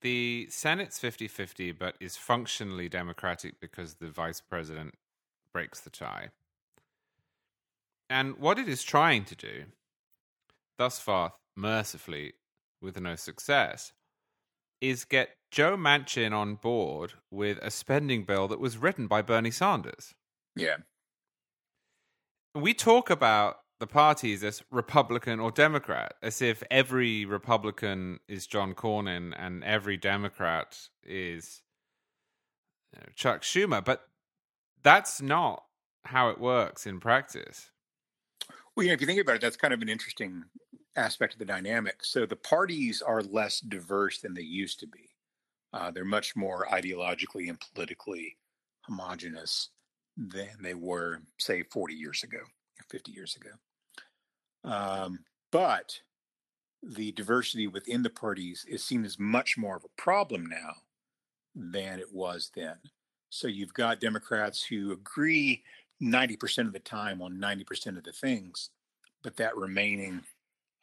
the 0.00 0.48
Senate's 0.50 0.98
50 0.98 1.28
50, 1.28 1.72
but 1.72 1.94
is 2.00 2.16
functionally 2.16 2.88
Democratic 2.88 3.60
because 3.60 3.94
the 3.94 4.10
vice 4.10 4.40
president 4.40 4.94
breaks 5.52 5.80
the 5.80 5.90
tie. 5.90 6.28
And 8.10 8.38
what 8.38 8.58
it 8.58 8.68
is 8.68 8.82
trying 8.82 9.24
to 9.24 9.34
do, 9.34 9.64
thus 10.78 10.98
far, 10.98 11.32
mercifully, 11.56 12.34
with 12.80 13.00
no 13.00 13.16
success, 13.16 13.92
is 14.80 15.04
get 15.04 15.30
Joe 15.50 15.76
Manchin 15.76 16.32
on 16.32 16.56
board 16.56 17.14
with 17.30 17.58
a 17.62 17.70
spending 17.70 18.24
bill 18.24 18.48
that 18.48 18.60
was 18.60 18.76
written 18.76 19.06
by 19.06 19.22
Bernie 19.22 19.50
Sanders. 19.50 20.14
Yeah. 20.56 20.76
We 22.54 22.74
talk 22.74 23.10
about 23.10 23.56
the 23.80 23.86
parties 23.86 24.44
as 24.44 24.62
Republican 24.70 25.40
or 25.40 25.50
Democrat, 25.50 26.14
as 26.22 26.40
if 26.40 26.62
every 26.70 27.24
Republican 27.24 28.20
is 28.28 28.46
John 28.46 28.74
Cornyn 28.74 29.34
and 29.36 29.64
every 29.64 29.96
Democrat 29.96 30.78
is 31.02 31.62
you 32.92 33.00
know, 33.00 33.06
Chuck 33.14 33.42
Schumer. 33.42 33.84
But 33.84 34.02
that's 34.82 35.20
not 35.20 35.64
how 36.04 36.28
it 36.28 36.38
works 36.38 36.86
in 36.86 37.00
practice. 37.00 37.70
Well, 38.76 38.84
you 38.84 38.90
know, 38.90 38.94
if 38.94 39.00
you 39.00 39.06
think 39.06 39.20
about 39.20 39.36
it, 39.36 39.40
that's 39.40 39.56
kind 39.56 39.74
of 39.74 39.82
an 39.82 39.88
interesting 39.88 40.44
aspect 40.96 41.34
of 41.34 41.38
the 41.38 41.44
dynamic. 41.44 42.04
So 42.04 42.26
the 42.26 42.36
parties 42.36 43.02
are 43.02 43.22
less 43.22 43.60
diverse 43.60 44.20
than 44.20 44.34
they 44.34 44.42
used 44.42 44.80
to 44.80 44.86
be. 44.86 45.10
Uh, 45.72 45.90
they're 45.90 46.04
much 46.04 46.36
more 46.36 46.66
ideologically 46.70 47.48
and 47.48 47.58
politically 47.60 48.36
homogenous 48.82 49.70
than 50.16 50.50
they 50.62 50.74
were, 50.74 51.22
say, 51.38 51.64
40 51.64 51.94
years 51.94 52.22
ago, 52.22 52.38
50 52.90 53.10
years 53.10 53.36
ago. 53.36 53.50
Um, 54.64 55.20
but 55.50 56.00
the 56.82 57.12
diversity 57.12 57.66
within 57.66 58.02
the 58.02 58.10
parties 58.10 58.64
is 58.68 58.84
seen 58.84 59.04
as 59.04 59.18
much 59.18 59.56
more 59.56 59.76
of 59.76 59.84
a 59.84 60.00
problem 60.00 60.46
now 60.46 60.74
than 61.54 61.98
it 61.98 62.12
was 62.12 62.50
then. 62.54 62.76
So 63.30 63.48
you've 63.48 63.74
got 63.74 64.00
Democrats 64.00 64.62
who 64.62 64.92
agree 64.92 65.64
90% 66.02 66.66
of 66.66 66.72
the 66.72 66.78
time 66.78 67.22
on 67.22 67.38
90% 67.38 67.96
of 67.96 68.04
the 68.04 68.12
things, 68.12 68.70
but 69.22 69.36
that 69.36 69.56
remaining 69.56 70.22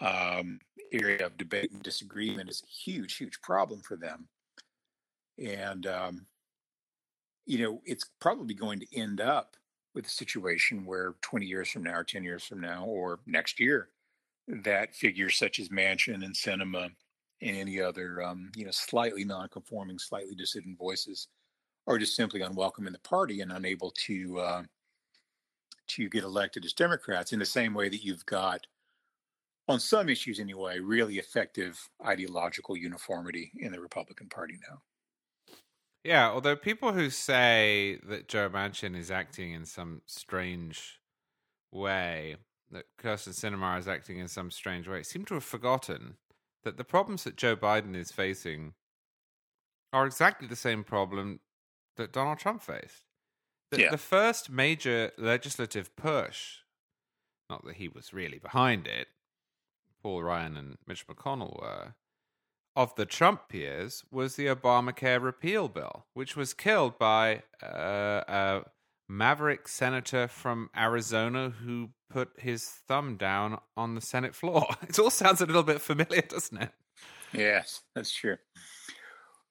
um, 0.01 0.59
area 0.91 1.25
of 1.25 1.37
debate 1.37 1.71
and 1.71 1.81
disagreement 1.81 2.49
is 2.49 2.61
a 2.63 2.91
huge, 2.91 3.15
huge 3.15 3.39
problem 3.41 3.81
for 3.81 3.95
them. 3.95 4.27
And 5.37 5.87
um, 5.87 6.25
you 7.45 7.59
know, 7.59 7.81
it's 7.85 8.09
probably 8.19 8.53
going 8.53 8.79
to 8.79 8.97
end 8.97 9.21
up 9.21 9.55
with 9.93 10.05
a 10.05 10.09
situation 10.09 10.85
where 10.85 11.15
20 11.21 11.45
years 11.45 11.69
from 11.69 11.83
now, 11.83 11.95
or 11.95 12.03
10 12.03 12.23
years 12.23 12.43
from 12.43 12.61
now, 12.61 12.85
or 12.85 13.19
next 13.25 13.59
year, 13.59 13.89
that 14.47 14.95
figures 14.95 15.37
such 15.37 15.59
as 15.59 15.69
Manchin 15.69 16.23
and 16.23 16.33
Sinema 16.35 16.85
and 17.41 17.57
any 17.57 17.81
other, 17.81 18.21
um, 18.21 18.51
you 18.55 18.65
know, 18.65 18.71
slightly 18.71 19.25
non-conforming, 19.25 19.99
slightly 19.99 20.35
dissident 20.35 20.77
voices 20.77 21.27
are 21.87 21.97
just 21.97 22.15
simply 22.15 22.41
unwelcome 22.41 22.87
in 22.87 22.93
the 22.93 22.99
party 22.99 23.41
and 23.41 23.51
unable 23.51 23.91
to 23.91 24.39
uh, 24.39 24.63
to 25.87 26.07
get 26.09 26.23
elected 26.23 26.63
as 26.63 26.73
Democrats. 26.73 27.33
In 27.33 27.39
the 27.39 27.45
same 27.45 27.73
way 27.73 27.89
that 27.89 28.03
you've 28.03 28.25
got, 28.25 28.65
on 29.67 29.79
some 29.79 30.09
issues 30.09 30.39
anyway, 30.39 30.79
really 30.79 31.17
effective 31.17 31.89
ideological 32.05 32.75
uniformity 32.75 33.51
in 33.57 33.71
the 33.71 33.79
Republican 33.79 34.27
Party 34.27 34.57
now. 34.69 34.81
Yeah, 36.03 36.29
although 36.29 36.55
people 36.55 36.93
who 36.93 37.09
say 37.09 37.99
that 38.03 38.27
Joe 38.27 38.49
Manchin 38.49 38.97
is 38.97 39.11
acting 39.11 39.51
in 39.51 39.65
some 39.65 40.01
strange 40.07 40.99
way, 41.71 42.37
that 42.71 42.85
Kyrsten 42.99 43.33
Sinema 43.33 43.77
is 43.77 43.87
acting 43.87 44.17
in 44.17 44.27
some 44.27 44.49
strange 44.49 44.87
way, 44.87 45.03
seem 45.03 45.25
to 45.25 45.35
have 45.35 45.43
forgotten 45.43 46.15
that 46.63 46.77
the 46.77 46.83
problems 46.83 47.23
that 47.23 47.35
Joe 47.35 47.55
Biden 47.55 47.95
is 47.95 48.11
facing 48.11 48.73
are 49.93 50.05
exactly 50.05 50.47
the 50.47 50.55
same 50.55 50.83
problem 50.83 51.39
that 51.97 52.13
Donald 52.13 52.39
Trump 52.39 52.63
faced. 52.63 53.03
The, 53.69 53.81
yeah. 53.81 53.91
the 53.91 53.97
first 53.97 54.49
major 54.49 55.11
legislative 55.17 55.95
push, 55.95 56.59
not 57.49 57.63
that 57.65 57.75
he 57.75 57.87
was 57.87 58.13
really 58.13 58.39
behind 58.39 58.87
it, 58.87 59.07
Paul 60.01 60.23
Ryan 60.23 60.57
and 60.57 60.77
Mitch 60.87 61.05
McConnell 61.07 61.61
were, 61.61 61.95
of 62.75 62.95
the 62.95 63.05
Trump 63.05 63.49
peers 63.49 64.03
was 64.11 64.35
the 64.35 64.47
Obamacare 64.47 65.21
repeal 65.21 65.67
bill, 65.67 66.05
which 66.13 66.35
was 66.35 66.53
killed 66.53 66.97
by 66.97 67.43
uh, 67.61 68.23
a 68.27 68.61
maverick 69.09 69.67
senator 69.67 70.27
from 70.27 70.69
Arizona 70.75 71.49
who 71.49 71.89
put 72.09 72.31
his 72.37 72.65
thumb 72.87 73.17
down 73.17 73.59
on 73.75 73.95
the 73.95 74.01
Senate 74.01 74.35
floor. 74.35 74.65
It 74.87 74.97
all 74.99 75.09
sounds 75.09 75.41
a 75.41 75.45
little 75.45 75.63
bit 75.63 75.81
familiar, 75.81 76.21
doesn't 76.21 76.61
it? 76.61 76.71
Yes, 77.33 77.81
that's 77.95 78.11
true. 78.11 78.37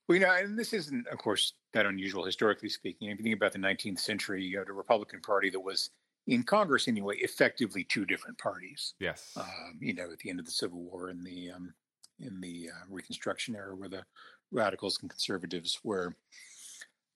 Well, 0.09 0.19
you 0.19 0.25
know, 0.25 0.35
and 0.35 0.59
this 0.59 0.73
isn't, 0.73 1.07
of 1.09 1.19
course, 1.19 1.53
that 1.73 1.87
unusual 1.87 2.25
historically 2.25 2.69
speaking. 2.69 3.11
If 3.11 3.19
you 3.19 3.23
think 3.23 3.37
about 3.37 3.53
the 3.53 3.59
19th 3.59 4.01
century, 4.01 4.45
you 4.45 4.59
had 4.59 4.69
a 4.69 4.73
Republican 4.73 5.21
Party 5.21 5.51
that 5.51 5.61
was 5.61 5.91
in 6.27 6.43
Congress 6.43 6.89
anyway, 6.89 7.17
effectively 7.19 7.85
two 7.85 8.05
different 8.05 8.39
parties. 8.39 8.95
Yes. 9.01 9.33
Um, 9.37 9.79
you 9.81 9.95
know, 9.95 10.11
at 10.13 10.19
the 10.19 10.31
end 10.31 10.39
of 10.41 10.47
the 10.47 10.53
Civil 10.53 10.81
War 10.83 11.09
and 11.09 11.25
the 11.25 11.51
um, 11.51 11.75
in 12.19 12.41
the 12.41 12.69
uh, 12.71 12.85
Reconstruction 12.89 13.57
era, 13.57 13.75
where 13.75 13.89
the 13.89 14.05
radicals 14.53 14.99
and 15.01 15.11
conservatives 15.11 15.79
were 15.83 16.15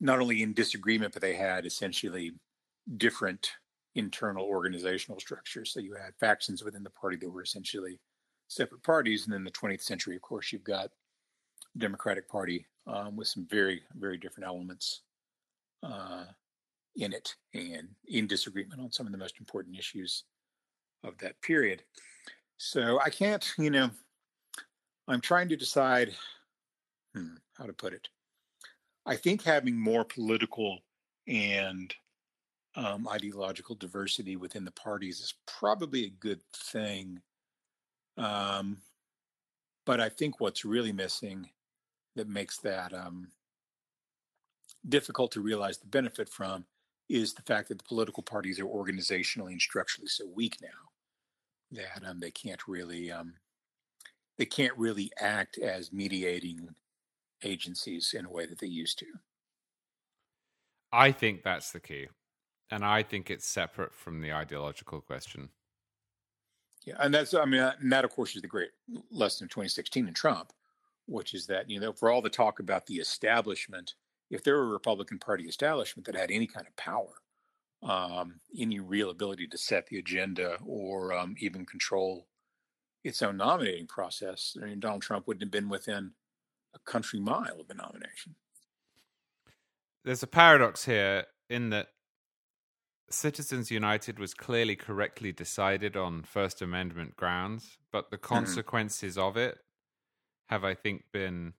not 0.00 0.20
only 0.20 0.42
in 0.42 0.54
disagreement, 0.54 1.12
but 1.12 1.22
they 1.22 1.34
had 1.34 1.66
essentially 1.66 2.32
different 2.96 3.50
internal 3.94 4.44
organizational 4.44 5.20
structures. 5.20 5.72
So 5.72 5.80
you 5.80 5.94
had 5.94 6.14
factions 6.18 6.64
within 6.64 6.82
the 6.82 6.90
party 6.90 7.16
that 7.18 7.30
were 7.30 7.42
essentially 7.42 8.00
separate 8.48 8.82
parties. 8.82 9.24
And 9.24 9.32
then 9.32 9.44
the 9.44 9.50
20th 9.50 9.82
century, 9.82 10.16
of 10.16 10.22
course, 10.22 10.52
you've 10.52 10.64
got 10.64 10.90
Democratic 11.78 12.28
Party 12.28 12.66
um, 12.86 13.16
with 13.16 13.28
some 13.28 13.46
very, 13.48 13.82
very 13.94 14.16
different 14.16 14.46
elements 14.46 15.02
uh, 15.82 16.24
in 16.96 17.12
it 17.12 17.35
and 17.52 17.88
in 18.09 18.26
disagreement 18.26 18.80
on 18.80 18.92
some 18.92 19.07
of 19.07 19.12
the 19.12 19.18
most 19.18 19.38
important 19.38 19.76
issues 19.76 20.24
of 21.02 21.18
that 21.18 21.40
period. 21.42 21.83
So 22.57 23.00
I 23.04 23.11
can't, 23.11 23.52
you 23.59 23.70
know, 23.70 23.90
I'm 25.09 25.20
trying 25.20 25.48
to 25.48 25.57
decide 25.57 26.14
hmm, 27.14 27.35
how 27.59 27.66
to 27.66 27.72
put 27.72 27.92
it. 27.92 28.09
I 29.07 29.16
think 29.16 29.42
having 29.42 29.78
more 29.78 30.04
political 30.04 30.78
and 31.26 31.94
um, 32.76 33.07
ideological 33.09 33.76
diversity 33.76 34.37
within 34.37 34.64
the 34.64 34.70
parties 34.72 35.20
is 35.20 35.35
probably 35.46 36.07
a 36.07 36.11
good 36.20 36.40
thing. 36.54 37.20
Um, 38.16 38.78
but 39.85 40.00
I 40.00 40.09
think 40.09 40.40
what's 40.40 40.64
really 40.64 40.92
missing 40.92 41.48
that 42.16 42.28
makes 42.28 42.59
that 42.59 42.94
um, 42.94 43.28
difficult 44.88 45.33
to 45.33 45.40
realize 45.40 45.79
the 45.79 45.87
benefit 45.87 46.29
from 46.29 46.64
is 47.09 47.35
the 47.35 47.42
fact 47.42 47.69
that 47.69 47.79
the 47.79 47.85
political 47.85 48.23
parties 48.23 48.59
are 48.59 48.67
organizationally 48.67 49.52
and 49.52 49.61
structurally 49.61 50.09
so 50.09 50.25
weak 50.35 50.59
now 50.63 50.69
that 51.73 52.09
um, 52.09 52.21
they 52.21 52.31
can't 52.31 52.61
really 52.67 53.11
um, 53.11 53.35
they 54.38 54.46
can't 54.46 54.77
really 54.77 55.11
act 55.19 55.59
as 55.59 55.92
mediating 55.92 56.69
agencies 57.42 58.15
in 58.17 58.25
a 58.25 58.31
way 58.31 58.46
that 58.46 58.59
they 58.59 58.67
used 58.67 58.98
to. 58.98 59.07
I 60.92 61.13
think 61.13 61.42
that's 61.42 61.73
the 61.73 61.81
key. 61.81 62.09
And 62.71 62.85
I 62.85 63.02
think 63.02 63.31
it's 63.31 63.46
separate 63.46 63.92
from 63.92 64.21
the 64.21 64.33
ideological 64.33 65.00
question. 65.00 65.50
Yeah, 66.85 66.94
and 66.98 67.15
that's 67.15 67.35
I 67.35 67.44
mean, 67.44 67.61
and 67.61 67.92
that 67.92 68.05
of 68.05 68.11
course 68.11 68.37
is 68.37 68.42
the 68.42 68.48
great 68.48 68.71
lesson 69.11 69.44
of 69.44 69.50
2016 69.50 70.07
in 70.07 70.15
Trump, 70.15 70.52
which 71.07 71.35
is 71.35 71.46
that 71.46 71.69
you 71.69 71.81
know 71.81 71.92
for 71.92 72.11
all 72.11 72.23
the 72.23 72.31
talk 72.31 72.61
about 72.61 72.87
the 72.87 72.96
establishment, 72.96 73.94
if 74.35 74.42
there 74.42 74.56
were 74.56 74.64
a 74.64 74.66
Republican 74.66 75.20
Party 75.20 75.44
establishment 75.44 76.06
that 76.06 76.16
had 76.16 76.32
any 76.32 76.48
kind 76.48 76.66
of 76.66 76.74
power, 76.74 77.22
um, 77.85 78.40
any 78.58 78.80
real 78.80 79.10
ability 79.10 79.46
to 79.46 79.56
set 79.56 79.87
the 79.87 79.98
agenda 79.98 80.58
or 80.66 81.12
um, 81.12 81.37
even 81.38 81.64
control 81.64 82.26
its 83.04 83.22
own 83.22 83.37
nominating 83.37 83.87
process, 83.87 84.56
I 84.60 84.66
mean, 84.66 84.80
Donald 84.80 85.02
Trump 85.02 85.28
wouldn't 85.28 85.44
have 85.44 85.52
been 85.52 85.68
within 85.68 86.12
a 86.74 86.78
country 86.80 87.20
mile 87.20 87.60
of 87.60 87.68
the 87.68 87.74
nomination. 87.74 88.35
There's 90.04 90.24
a 90.24 90.26
paradox 90.26 90.85
here 90.85 91.26
in 91.48 91.70
that 91.70 91.88
Citizens 93.10 93.70
United 93.70 94.18
was 94.18 94.35
clearly 94.35 94.74
correctly 94.74 95.30
decided 95.30 95.96
on 95.96 96.24
First 96.24 96.60
Amendment 96.60 97.14
grounds, 97.14 97.78
but 97.92 98.10
the 98.10 98.18
consequences 98.18 99.16
mm-hmm. 99.16 99.28
of 99.28 99.37
it 99.37 99.58
have, 100.48 100.64
I 100.64 100.74
think, 100.74 101.04
been 101.12 101.52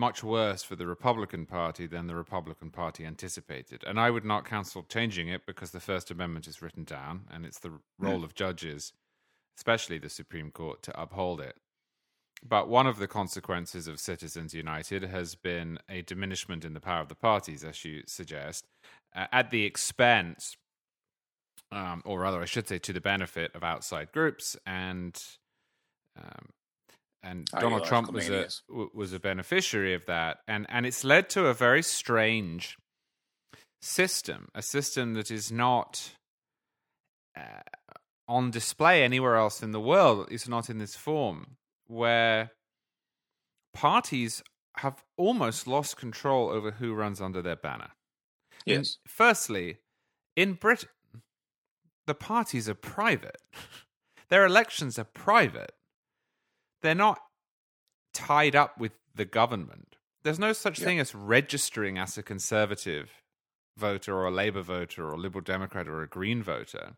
much 0.00 0.24
worse 0.24 0.62
for 0.62 0.74
the 0.74 0.86
Republican 0.86 1.44
Party 1.44 1.86
than 1.86 2.06
the 2.06 2.16
Republican 2.16 2.70
Party 2.70 3.04
anticipated. 3.04 3.84
And 3.86 4.00
I 4.00 4.10
would 4.10 4.24
not 4.24 4.46
counsel 4.46 4.82
changing 4.88 5.28
it 5.28 5.44
because 5.46 5.70
the 5.70 5.78
First 5.78 6.10
Amendment 6.10 6.48
is 6.48 6.62
written 6.62 6.84
down 6.84 7.26
and 7.30 7.44
it's 7.44 7.60
the 7.60 7.72
role 7.98 8.20
mm. 8.20 8.24
of 8.24 8.34
judges, 8.34 8.94
especially 9.58 9.98
the 9.98 10.08
Supreme 10.08 10.50
Court, 10.50 10.82
to 10.84 11.00
uphold 11.00 11.40
it. 11.40 11.56
But 12.42 12.70
one 12.70 12.86
of 12.86 12.98
the 12.98 13.06
consequences 13.06 13.86
of 13.86 14.00
Citizens 14.00 14.54
United 14.54 15.02
has 15.02 15.34
been 15.34 15.78
a 15.90 16.00
diminishment 16.00 16.64
in 16.64 16.72
the 16.72 16.80
power 16.80 17.02
of 17.02 17.08
the 17.08 17.14
parties, 17.14 17.62
as 17.62 17.84
you 17.84 18.02
suggest, 18.06 18.64
uh, 19.14 19.26
at 19.30 19.50
the 19.50 19.66
expense, 19.66 20.56
um, 21.70 22.00
or 22.06 22.20
rather, 22.20 22.40
I 22.40 22.46
should 22.46 22.66
say, 22.66 22.78
to 22.78 22.92
the 22.94 23.00
benefit 23.02 23.54
of 23.54 23.62
outside 23.62 24.12
groups 24.12 24.56
and 24.64 25.22
um, 26.16 26.46
and 27.22 27.46
Donald 27.46 27.84
Trump 27.84 28.12
was 28.12 28.28
a 28.28 28.48
was 28.94 29.12
a 29.12 29.20
beneficiary 29.20 29.94
of 29.94 30.06
that, 30.06 30.38
and 30.48 30.66
and 30.68 30.86
it's 30.86 31.04
led 31.04 31.28
to 31.30 31.46
a 31.46 31.54
very 31.54 31.82
strange 31.82 32.76
system, 33.82 34.48
a 34.54 34.62
system 34.62 35.14
that 35.14 35.30
is 35.30 35.52
not 35.52 36.12
uh, 37.36 37.62
on 38.28 38.50
display 38.50 39.02
anywhere 39.02 39.36
else 39.36 39.62
in 39.62 39.72
the 39.72 39.80
world. 39.80 40.28
It's 40.30 40.48
not 40.48 40.70
in 40.70 40.78
this 40.78 40.96
form 40.96 41.56
where 41.86 42.52
parties 43.74 44.42
have 44.78 45.02
almost 45.16 45.66
lost 45.66 45.96
control 45.96 46.48
over 46.48 46.70
who 46.70 46.94
runs 46.94 47.20
under 47.20 47.42
their 47.42 47.56
banner. 47.56 47.90
Yes. 48.64 48.76
And 48.76 48.88
firstly, 49.06 49.78
in 50.36 50.54
Britain, 50.54 50.88
the 52.06 52.14
parties 52.14 52.68
are 52.68 52.74
private. 52.74 53.42
Their 54.28 54.46
elections 54.46 54.96
are 54.96 55.04
private 55.04 55.72
they're 56.82 56.94
not 56.94 57.20
tied 58.12 58.56
up 58.56 58.78
with 58.78 58.92
the 59.14 59.24
government. 59.24 59.96
There's 60.22 60.38
no 60.38 60.52
such 60.52 60.78
yep. 60.78 60.86
thing 60.86 61.00
as 61.00 61.14
registering 61.14 61.98
as 61.98 62.18
a 62.18 62.22
conservative 62.22 63.10
voter 63.76 64.14
or 64.14 64.26
a 64.26 64.30
Labour 64.30 64.62
voter 64.62 65.08
or 65.08 65.14
a 65.14 65.18
Liberal 65.18 65.42
Democrat 65.42 65.88
or 65.88 66.02
a 66.02 66.08
Green 66.08 66.42
voter. 66.42 66.96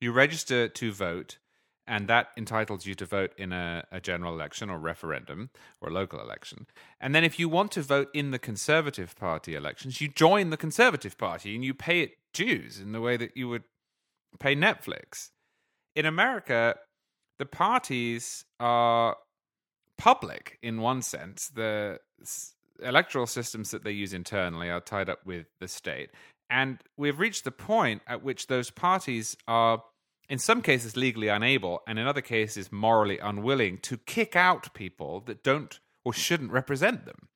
You 0.00 0.12
register 0.12 0.68
to 0.68 0.92
vote, 0.92 1.38
and 1.86 2.08
that 2.08 2.28
entitles 2.36 2.86
you 2.86 2.94
to 2.94 3.06
vote 3.06 3.32
in 3.36 3.52
a, 3.52 3.84
a, 3.90 4.00
general 4.00 4.32
election 4.34 4.70
or 4.70 4.78
referendum 4.78 5.50
or 5.80 5.88
a 5.88 5.92
local 5.92 6.20
election. 6.20 6.66
And 7.00 7.14
then 7.14 7.24
if 7.24 7.38
you 7.38 7.48
want 7.48 7.72
to 7.72 7.82
vote 7.82 8.08
in 8.14 8.30
the 8.30 8.38
Conservative 8.38 9.16
Party 9.16 9.54
elections, 9.54 10.00
you 10.00 10.08
join 10.08 10.50
the 10.50 10.56
Conservative 10.56 11.18
Party 11.18 11.54
and 11.54 11.64
you 11.64 11.74
pay 11.74 12.00
it 12.00 12.12
dues 12.32 12.78
in 12.78 12.92
the 12.92 13.00
way 13.00 13.16
that 13.16 13.36
you 13.36 13.48
would 13.48 13.64
pay 14.38 14.54
Netflix. 14.54 15.30
In 15.96 16.06
America, 16.06 16.76
the 17.40 17.46
parties 17.46 18.44
are 18.60 19.16
public 19.96 20.58
in 20.62 20.82
one 20.82 21.00
sense. 21.00 21.48
The 21.48 21.98
electoral 22.82 23.26
systems 23.26 23.70
that 23.70 23.82
they 23.82 23.92
use 23.92 24.12
internally 24.12 24.68
are 24.68 24.80
tied 24.80 25.08
up 25.08 25.24
with 25.24 25.46
the 25.58 25.66
state. 25.66 26.10
And 26.50 26.80
we've 26.98 27.18
reached 27.18 27.44
the 27.44 27.50
point 27.50 28.02
at 28.06 28.22
which 28.22 28.48
those 28.48 28.70
parties 28.70 29.38
are, 29.48 29.82
in 30.28 30.38
some 30.38 30.60
cases, 30.60 30.98
legally 30.98 31.28
unable, 31.28 31.80
and 31.88 31.98
in 31.98 32.06
other 32.06 32.20
cases, 32.20 32.70
morally 32.70 33.18
unwilling 33.18 33.78
to 33.78 33.96
kick 33.96 34.36
out 34.36 34.74
people 34.74 35.20
that 35.20 35.42
don't 35.42 35.80
or 36.04 36.12
shouldn't 36.12 36.52
represent 36.52 37.06
them. 37.06 37.29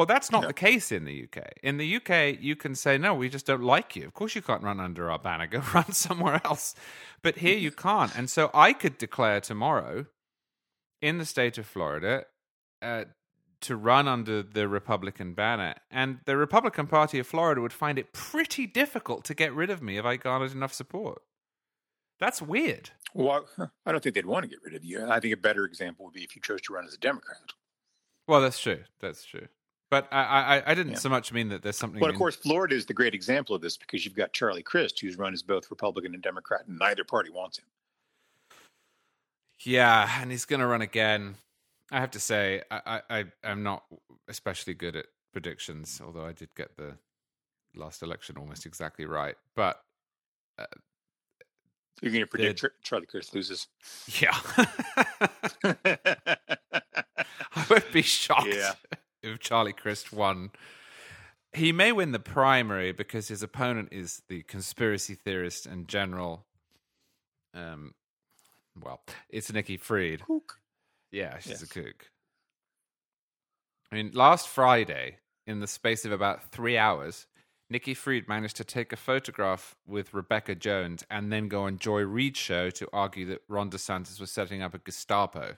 Well, 0.00 0.06
that's 0.06 0.32
not 0.32 0.46
the 0.46 0.54
case 0.54 0.92
in 0.92 1.04
the 1.04 1.24
UK. 1.24 1.52
In 1.62 1.76
the 1.76 1.96
UK, 1.96 2.40
you 2.40 2.56
can 2.56 2.74
say, 2.74 2.96
no, 2.96 3.12
we 3.12 3.28
just 3.28 3.44
don't 3.44 3.62
like 3.62 3.94
you. 3.94 4.06
Of 4.06 4.14
course, 4.14 4.34
you 4.34 4.40
can't 4.40 4.62
run 4.62 4.80
under 4.80 5.10
our 5.10 5.18
banner. 5.18 5.46
Go 5.46 5.58
run 5.74 5.92
somewhere 5.92 6.40
else. 6.42 6.74
But 7.20 7.36
here 7.36 7.58
you 7.58 7.70
can't. 7.70 8.16
And 8.16 8.30
so 8.30 8.50
I 8.54 8.72
could 8.72 8.96
declare 8.96 9.42
tomorrow 9.42 10.06
in 11.02 11.18
the 11.18 11.26
state 11.26 11.58
of 11.58 11.66
Florida 11.66 12.24
uh, 12.80 13.04
to 13.60 13.76
run 13.76 14.08
under 14.08 14.42
the 14.42 14.68
Republican 14.68 15.34
banner. 15.34 15.74
And 15.90 16.20
the 16.24 16.38
Republican 16.38 16.86
Party 16.86 17.18
of 17.18 17.26
Florida 17.26 17.60
would 17.60 17.70
find 17.70 17.98
it 17.98 18.14
pretty 18.14 18.66
difficult 18.66 19.26
to 19.26 19.34
get 19.34 19.52
rid 19.52 19.68
of 19.68 19.82
me 19.82 19.98
if 19.98 20.06
I 20.06 20.16
garnered 20.16 20.52
enough 20.52 20.72
support. 20.72 21.20
That's 22.18 22.40
weird. 22.40 22.88
Well, 23.12 23.46
I 23.84 23.92
don't 23.92 24.02
think 24.02 24.14
they'd 24.14 24.24
want 24.24 24.44
to 24.44 24.48
get 24.48 24.62
rid 24.64 24.74
of 24.74 24.82
you. 24.82 25.06
I 25.06 25.20
think 25.20 25.34
a 25.34 25.36
better 25.36 25.66
example 25.66 26.06
would 26.06 26.14
be 26.14 26.24
if 26.24 26.34
you 26.34 26.40
chose 26.40 26.62
to 26.62 26.72
run 26.72 26.86
as 26.86 26.94
a 26.94 26.98
Democrat. 26.98 27.52
Well, 28.26 28.40
that's 28.40 28.58
true. 28.58 28.84
That's 29.00 29.26
true. 29.26 29.48
But 29.90 30.06
I, 30.12 30.58
I, 30.58 30.70
I 30.70 30.74
didn't 30.74 30.92
yeah. 30.92 30.98
so 30.98 31.08
much 31.08 31.32
mean 31.32 31.48
that 31.48 31.62
there's 31.62 31.76
something. 31.76 32.00
Well, 32.00 32.10
of 32.10 32.16
course, 32.16 32.36
Florida 32.36 32.76
is 32.76 32.86
the 32.86 32.94
great 32.94 33.12
example 33.12 33.56
of 33.56 33.62
this 33.62 33.76
because 33.76 34.04
you've 34.04 34.14
got 34.14 34.32
Charlie 34.32 34.62
Crist, 34.62 35.00
who's 35.00 35.18
run 35.18 35.32
as 35.32 35.42
both 35.42 35.68
Republican 35.68 36.14
and 36.14 36.22
Democrat, 36.22 36.62
and 36.68 36.78
neither 36.78 37.02
party 37.02 37.30
wants 37.30 37.58
him. 37.58 37.64
Yeah, 39.64 40.08
and 40.20 40.30
he's 40.30 40.44
going 40.44 40.60
to 40.60 40.66
run 40.66 40.80
again. 40.80 41.34
I 41.90 41.98
have 41.98 42.12
to 42.12 42.20
say, 42.20 42.62
I, 42.70 43.02
I, 43.10 43.24
I'm 43.42 43.64
not 43.64 43.82
especially 44.28 44.74
good 44.74 44.94
at 44.94 45.06
predictions, 45.32 46.00
although 46.02 46.24
I 46.24 46.32
did 46.32 46.54
get 46.54 46.76
the 46.76 46.96
last 47.74 48.04
election 48.04 48.36
almost 48.38 48.66
exactly 48.66 49.06
right. 49.06 49.34
But 49.56 49.82
uh, 50.56 50.66
you're 52.00 52.12
going 52.12 52.22
to 52.22 52.28
predict 52.28 52.62
the, 52.62 52.70
Charlie 52.84 53.06
Crist 53.06 53.34
loses. 53.34 53.66
Yeah, 54.20 54.38
I 55.64 56.36
would 57.68 57.90
be 57.92 58.02
shocked. 58.02 58.54
Yeah 58.54 58.74
if 59.22 59.38
Charlie 59.38 59.72
Crist 59.72 60.12
won. 60.12 60.50
He 61.52 61.72
may 61.72 61.90
win 61.92 62.12
the 62.12 62.20
primary 62.20 62.92
because 62.92 63.28
his 63.28 63.42
opponent 63.42 63.88
is 63.90 64.22
the 64.28 64.42
conspiracy 64.42 65.14
theorist 65.14 65.66
and 65.66 65.88
general. 65.88 66.44
Um, 67.54 67.94
well, 68.80 69.00
it's 69.28 69.52
Nikki 69.52 69.76
Fried. 69.76 70.22
Kook. 70.22 70.58
Yeah, 71.10 71.38
she's 71.38 71.50
yes. 71.50 71.62
a 71.62 71.66
kook. 71.66 72.10
I 73.90 73.96
mean, 73.96 74.12
last 74.14 74.46
Friday, 74.46 75.16
in 75.46 75.58
the 75.58 75.66
space 75.66 76.04
of 76.04 76.12
about 76.12 76.52
three 76.52 76.78
hours, 76.78 77.26
Nikki 77.68 77.94
Fried 77.94 78.28
managed 78.28 78.56
to 78.56 78.64
take 78.64 78.92
a 78.92 78.96
photograph 78.96 79.76
with 79.86 80.14
Rebekah 80.14 80.56
Jones 80.56 81.04
and 81.10 81.32
then 81.32 81.48
go 81.48 81.62
on 81.62 81.78
Joy 81.78 82.02
Reid's 82.02 82.38
show 82.38 82.70
to 82.70 82.88
argue 82.92 83.26
that 83.26 83.42
Ron 83.48 83.70
DeSantis 83.70 84.20
was 84.20 84.30
setting 84.30 84.62
up 84.62 84.74
a 84.74 84.78
Gestapo. 84.78 85.56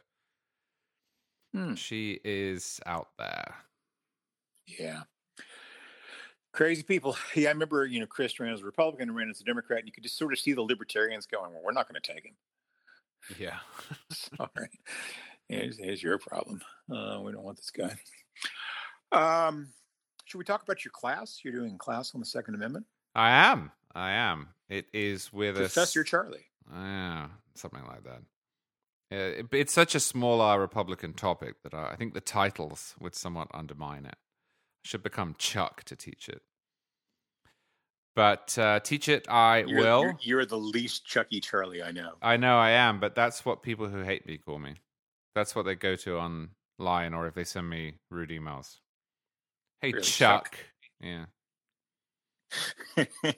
Hmm. 1.55 1.75
She 1.75 2.21
is 2.25 2.81
out 2.87 3.09
there. 3.19 3.55
Yeah. 4.67 5.03
Crazy 6.53 6.83
people. 6.83 7.17
Yeah, 7.35 7.49
I 7.49 7.53
remember, 7.53 7.87
you 7.87 8.01
know, 8.01 8.07
Crist 8.07 8.41
ran 8.41 8.53
as 8.53 8.61
a 8.61 8.65
Republican 8.65 9.09
and 9.09 9.17
ran 9.17 9.31
as 9.31 9.41
a 9.41 9.45
Democrat, 9.45 9.81
and 9.81 9.89
you 9.89 9.93
could 9.93 10.03
just 10.03 10.19
sort 10.19 10.33
of 10.33 10.39
see 10.39 10.53
the 10.53 10.63
libertarians 10.63 11.27
going, 11.27 11.53
well, 11.53 11.63
we're 11.65 11.73
not 11.73 11.89
going 11.89 12.01
to 12.01 12.13
take 12.13 12.25
him. 12.25 12.35
Yeah. 13.39 13.59
Sorry. 14.11 14.69
Here's, 15.49 15.79
here's 15.79 16.03
your 16.03 16.19
problem. 16.19 16.61
Uh, 16.91 17.21
we 17.23 17.33
don't 17.33 17.45
want 17.45 17.57
this 17.57 17.71
guy. 17.71 17.97
Um, 19.13 19.69
should 20.25 20.39
we 20.39 20.45
talk 20.45 20.63
about 20.63 20.85
your 20.85 20.93
class? 20.93 21.41
You're 21.43 21.53
doing 21.53 21.77
class 21.79 22.15
on 22.15 22.21
the 22.21 22.27
Second 22.27 22.55
Amendment? 22.55 22.87
I 23.15 23.31
am. 23.31 23.71
I 23.95 24.13
am. 24.13 24.49
It 24.69 24.87
is 24.95 25.33
with 25.33 25.57
Professor 25.57 26.01
a, 26.01 26.05
Charlie. 26.05 26.47
Yeah, 26.73 27.29
something 27.55 27.85
like 27.87 28.05
that. 28.05 28.23
Uh, 29.13 29.43
it's 29.53 29.73
such 29.73 29.95
a 29.95 30.01
small 30.01 30.41
R 30.41 30.59
Republican 30.59 31.13
topic 31.13 31.57
that 31.63 31.75
I, 31.75 31.91
I 31.93 31.97
think 31.97 32.15
the 32.15 32.21
titles 32.21 32.95
would 32.99 33.15
somewhat 33.15 33.49
undermine 33.53 34.07
it. 34.07 34.15
I 34.17 34.85
should 34.85 35.03
become 35.03 35.35
Chuck 35.39 35.85
to 35.85 35.97
teach 35.97 36.29
it. 36.29 36.43
But 38.15 38.57
uh, 38.59 38.81
teach 38.81 39.09
it, 39.09 39.27
I 39.29 39.65
you're, 39.67 39.81
will. 39.81 40.03
You're, 40.03 40.19
you're, 40.21 40.47
the 40.47 40.59
least 40.59 41.07
Chucky 41.07 41.41
Charlie 41.41 41.83
I 41.83 41.93
know. 41.93 42.13
I 42.21 42.37
know 42.37 42.59
I 42.59 42.71
am, 42.71 43.01
but 43.01 43.15
that's 43.15 43.45
what 43.45 43.63
people 43.63 43.89
who 43.89 44.03
hate 44.03 44.27
me 44.27 44.39
call 44.39 44.59
me. 44.59 44.75
That's 45.35 45.55
what 45.55 45.65
they 45.65 45.75
go 45.75 45.97
to 45.97 46.19
online, 46.19 47.15
or 47.15 47.27
if 47.27 47.35
they 47.35 47.45
send 47.45 47.71
me 47.71 47.95
rude 48.11 48.31
emails. 48.31 48.79
Hey, 49.81 49.93
really, 49.93 50.05
Chuck. 50.05 50.53
Chuck. 50.53 50.59
Yeah. 51.01 51.25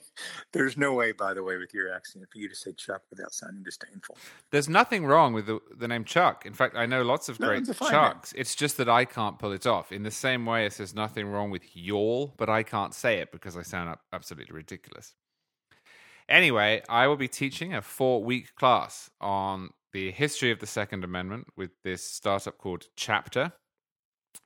There's 0.53 0.77
no 0.77 0.93
way, 0.93 1.11
by 1.11 1.33
the 1.33 1.43
way, 1.43 1.57
with 1.57 1.73
your 1.73 1.93
accent, 1.93 2.25
for 2.31 2.37
you 2.37 2.49
to 2.49 2.55
say 2.55 2.73
Chuck 2.73 3.01
without 3.09 3.33
sounding 3.33 3.63
disdainful. 3.63 4.17
There's 4.51 4.69
nothing 4.69 5.05
wrong 5.05 5.33
with 5.33 5.45
the, 5.45 5.59
the 5.77 5.87
name 5.87 6.03
Chuck. 6.03 6.45
In 6.45 6.53
fact, 6.53 6.75
I 6.75 6.85
know 6.85 7.01
lots 7.03 7.29
of 7.29 7.39
no, 7.39 7.47
great 7.47 7.65
Chucks. 7.65 8.33
Name. 8.33 8.41
It's 8.41 8.55
just 8.55 8.77
that 8.77 8.89
I 8.89 9.05
can't 9.05 9.39
pull 9.39 9.51
it 9.51 9.65
off. 9.65 9.91
In 9.91 10.03
the 10.03 10.11
same 10.11 10.45
way 10.45 10.65
as 10.65 10.77
there's 10.77 10.93
nothing 10.95 11.27
wrong 11.27 11.49
with 11.49 11.75
y'all, 11.75 12.33
but 12.37 12.49
I 12.49 12.63
can't 12.63 12.93
say 12.93 13.19
it 13.19 13.31
because 13.31 13.57
I 13.57 13.61
sound 13.61 13.95
absolutely 14.13 14.55
ridiculous. 14.55 15.13
Anyway, 16.27 16.81
I 16.89 17.07
will 17.07 17.17
be 17.17 17.27
teaching 17.27 17.73
a 17.75 17.81
four 17.81 18.23
week 18.23 18.55
class 18.55 19.09
on 19.21 19.69
the 19.93 20.11
history 20.11 20.51
of 20.51 20.59
the 20.59 20.67
Second 20.67 21.03
Amendment 21.03 21.47
with 21.55 21.71
this 21.83 22.03
startup 22.03 22.57
called 22.57 22.87
Chapter. 22.95 23.53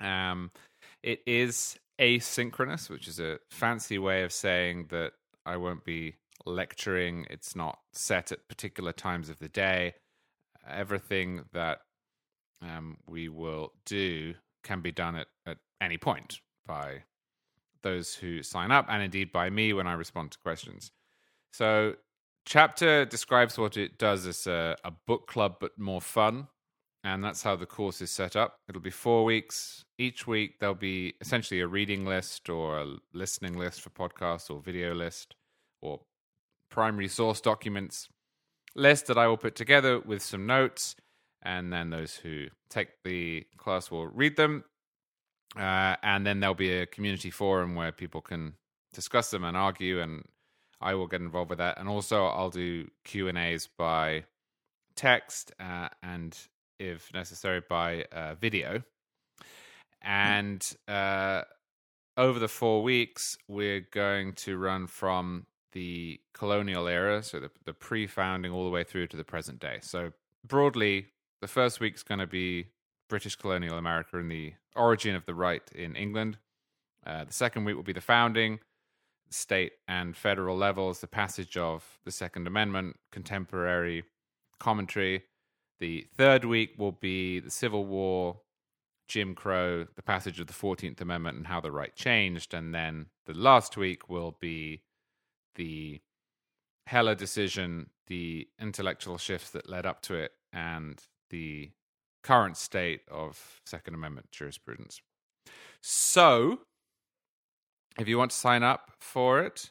Um, 0.02 0.52
it 1.02 1.22
is 1.26 1.80
asynchronous, 2.00 2.90
which 2.90 3.08
is 3.08 3.20
a 3.20 3.40
fancy 3.50 3.98
way 3.98 4.24
of 4.24 4.32
saying 4.32 4.88
that 4.90 5.14
I 5.46 5.58
won't 5.58 5.84
be 5.84 6.16
lecturing. 6.46 7.26
It's 7.30 7.56
not 7.56 7.80
set 7.94 8.32
at 8.32 8.48
particular 8.48 8.94
times 8.94 9.30
of 9.30 9.40
the 9.40 9.50
day. 9.50 9.96
Everything 10.70 11.46
that 11.54 11.80
um, 12.62 12.98
we 13.08 13.30
will 13.30 13.74
do 13.86 14.36
can 14.64 14.82
be 14.82 14.92
done 14.92 15.16
at, 15.16 15.28
at 15.46 15.58
any 15.82 15.98
point 15.98 16.40
by 16.66 17.04
those 17.82 18.14
who 18.14 18.44
sign 18.44 18.72
up, 18.72 18.86
and 18.90 19.02
indeed 19.02 19.32
by 19.32 19.50
me 19.50 19.74
when 19.74 19.88
I 19.88 19.94
respond 19.94 20.32
to 20.32 20.38
questions. 20.40 20.92
So, 21.52 21.96
chapter 22.46 23.06
describes 23.06 23.58
what 23.58 23.78
it 23.78 23.98
does 23.98 24.28
as 24.28 24.46
a, 24.48 24.76
a 24.84 24.92
book 25.08 25.28
club, 25.28 25.56
but 25.60 25.78
more 25.78 26.02
fun. 26.02 26.48
And 27.04 27.24
that's 27.24 27.44
how 27.44 27.56
the 27.56 27.66
course 27.66 28.02
is 28.02 28.12
set 28.12 28.36
up. 28.36 28.58
It'll 28.68 28.82
be 28.82 28.90
four 28.90 29.24
weeks. 29.24 29.86
Each 30.00 30.26
week, 30.26 30.60
there'll 30.60 30.74
be 30.74 31.14
essentially 31.20 31.60
a 31.60 31.68
reading 31.68 32.06
list 32.06 32.50
or 32.50 32.80
a 32.80 32.88
listening 33.14 33.58
list 33.58 33.82
for 33.82 33.90
podcasts 33.90 34.50
or 34.50 34.62
video 34.62 34.96
list 34.96 35.36
or 35.82 36.00
primary 36.70 37.10
source 37.10 37.42
documents 37.42 38.08
list 38.76 39.08
that 39.08 39.18
I 39.18 39.28
will 39.28 39.38
put 39.38 39.56
together 39.56 40.00
with 40.00 40.24
some 40.24 40.46
notes. 40.46 40.96
And 41.42 41.72
then 41.72 41.90
those 41.90 42.16
who 42.16 42.48
take 42.70 43.04
the 43.04 43.46
class 43.58 43.92
will 43.92 44.08
read 44.08 44.38
them. 44.38 44.64
Uh, 45.58 45.96
and 46.02 46.26
then 46.26 46.40
there'll 46.40 46.56
be 46.56 46.72
a 46.72 46.86
community 46.86 47.30
forum 47.30 47.76
where 47.76 47.92
people 47.92 48.22
can 48.22 48.54
discuss 48.94 49.32
them 49.32 49.44
and 49.44 49.58
argue 49.58 50.02
and 50.02 50.24
I 50.82 50.94
will 50.94 51.08
get 51.08 51.22
involved 51.22 51.50
with 51.50 51.60
that, 51.60 51.78
and 51.78 51.90
also 51.90 52.26
I'll 52.26 52.50
do 52.50 52.90
Q 53.04 53.28
and 53.28 53.38
A's 53.38 53.68
by 53.68 54.24
text 54.96 55.52
uh, 55.60 55.90
and, 56.02 56.38
if 56.80 57.14
necessary, 57.14 57.62
by 57.68 58.06
uh, 58.14 58.36
video. 58.36 58.84
And 60.02 60.66
uh, 60.88 61.44
over 62.18 62.40
the 62.40 62.48
four 62.48 62.84
weeks, 62.84 63.38
we're 63.48 63.86
going 63.92 64.34
to 64.34 64.58
run 64.58 64.88
from 64.88 65.46
the 65.72 66.20
colonial 66.34 66.88
era, 66.88 67.22
so 67.22 67.40
the, 67.40 67.52
the 67.66 67.74
pre-founding, 67.74 68.52
all 68.52 68.64
the 68.64 68.72
way 68.72 68.84
through 68.84 69.08
to 69.08 69.18
the 69.18 69.24
present 69.24 69.60
day. 69.60 69.80
So 69.82 70.12
broadly, 70.48 71.08
the 71.42 71.48
first 71.48 71.80
week's 71.80 72.04
going 72.04 72.20
to 72.20 72.28
be 72.28 72.68
British 73.08 73.36
colonial 73.36 73.78
America 73.78 74.18
and 74.18 74.32
the 74.32 74.54
origin 74.76 75.16
of 75.16 75.26
the 75.26 75.36
right 75.36 75.70
in 75.74 75.96
England. 75.96 76.38
Uh, 77.06 77.24
the 77.24 77.34
second 77.34 77.66
week 77.66 77.76
will 77.76 77.84
be 77.84 77.94
the 77.94 78.02
founding 78.02 78.60
state 79.30 79.74
and 79.88 80.18
federal 80.18 80.58
levels, 80.58 81.00
the 81.00 81.08
passage 81.08 81.56
of 81.56 82.00
the 82.04 82.12
Second 82.12 82.48
Amendment, 82.48 82.98
contemporary 83.12 84.04
commentary. 84.60 85.24
The 85.80 86.08
third 86.18 86.46
week 86.46 86.72
will 86.78 86.92
be 86.92 87.40
the 87.40 87.52
Civil 87.52 87.86
War, 87.86 88.42
Jim 89.10 89.36
Crow, 89.36 89.86
the 89.96 90.04
passage 90.04 90.40
of 90.40 90.48
the 90.48 90.54
14th 90.54 91.02
Amendment, 91.02 91.36
and 91.38 91.48
how 91.48 91.60
the 91.60 91.72
right 91.72 91.94
changed. 91.96 92.54
And 92.54 92.74
then 92.74 93.08
the 93.26 93.34
last 93.34 93.76
week 93.76 94.08
will 94.08 94.38
be 94.40 94.84
the 95.56 96.00
Heller 96.88 97.16
decision, 97.16 97.90
the 98.08 98.48
intellectual 98.60 99.18
shifts 99.18 99.52
that 99.52 99.70
led 99.70 99.86
up 99.86 100.02
to 100.04 100.16
it, 100.16 100.32
and 100.54 101.00
the 101.30 101.72
current 102.24 102.58
state 102.58 103.02
of 103.12 103.62
Second 103.66 103.94
Amendment 103.94 104.32
jurisprudence. 104.32 105.02
So, 105.82 106.62
if 108.00 108.08
you 108.08 108.18
want 108.18 108.32
to 108.32 108.38
sign 108.38 108.64
up 108.64 108.92
for 109.00 109.42
it, 109.42 109.70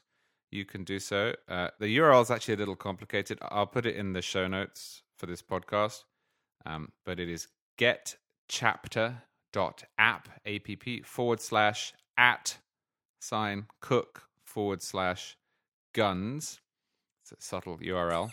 you 0.51 0.64
can 0.64 0.84
do 0.84 0.99
so. 0.99 1.34
Uh, 1.49 1.68
the 1.78 1.97
URL 1.99 2.22
is 2.22 2.30
actually 2.30 2.55
a 2.55 2.59
little 2.59 2.76
complicated. 2.76 3.39
I'll 3.43 3.66
put 3.66 3.86
it 3.86 3.97
in 3.97 4.12
the 4.12 4.22
show 4.22 4.47
notes 4.47 5.03
for 5.16 5.26
this 5.26 5.43
podcast. 5.43 6.05
Um, 6.66 6.93
but 7.05 7.18
it 7.20 7.28
is 7.28 7.49
getchapter.app, 9.53 9.89
app 9.99 10.29
app 10.47 11.07
forward 11.07 11.41
slash 11.41 11.93
at 12.17 12.59
sign 13.21 13.67
cook 13.81 14.25
forward 14.45 14.83
slash 14.83 15.37
guns. 15.95 16.61
It's 17.23 17.33
a 17.33 17.37
subtle 17.39 17.75
URL. 17.81 18.31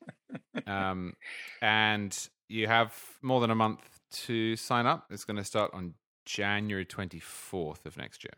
um, 0.66 1.14
and 1.60 2.16
you 2.48 2.66
have 2.66 2.94
more 3.22 3.40
than 3.40 3.50
a 3.50 3.54
month 3.54 4.00
to 4.12 4.56
sign 4.56 4.86
up. 4.86 5.06
It's 5.10 5.24
going 5.24 5.36
to 5.36 5.44
start 5.44 5.72
on 5.74 5.94
January 6.24 6.84
24th 6.84 7.86
of 7.86 7.96
next 7.96 8.24
year. 8.24 8.34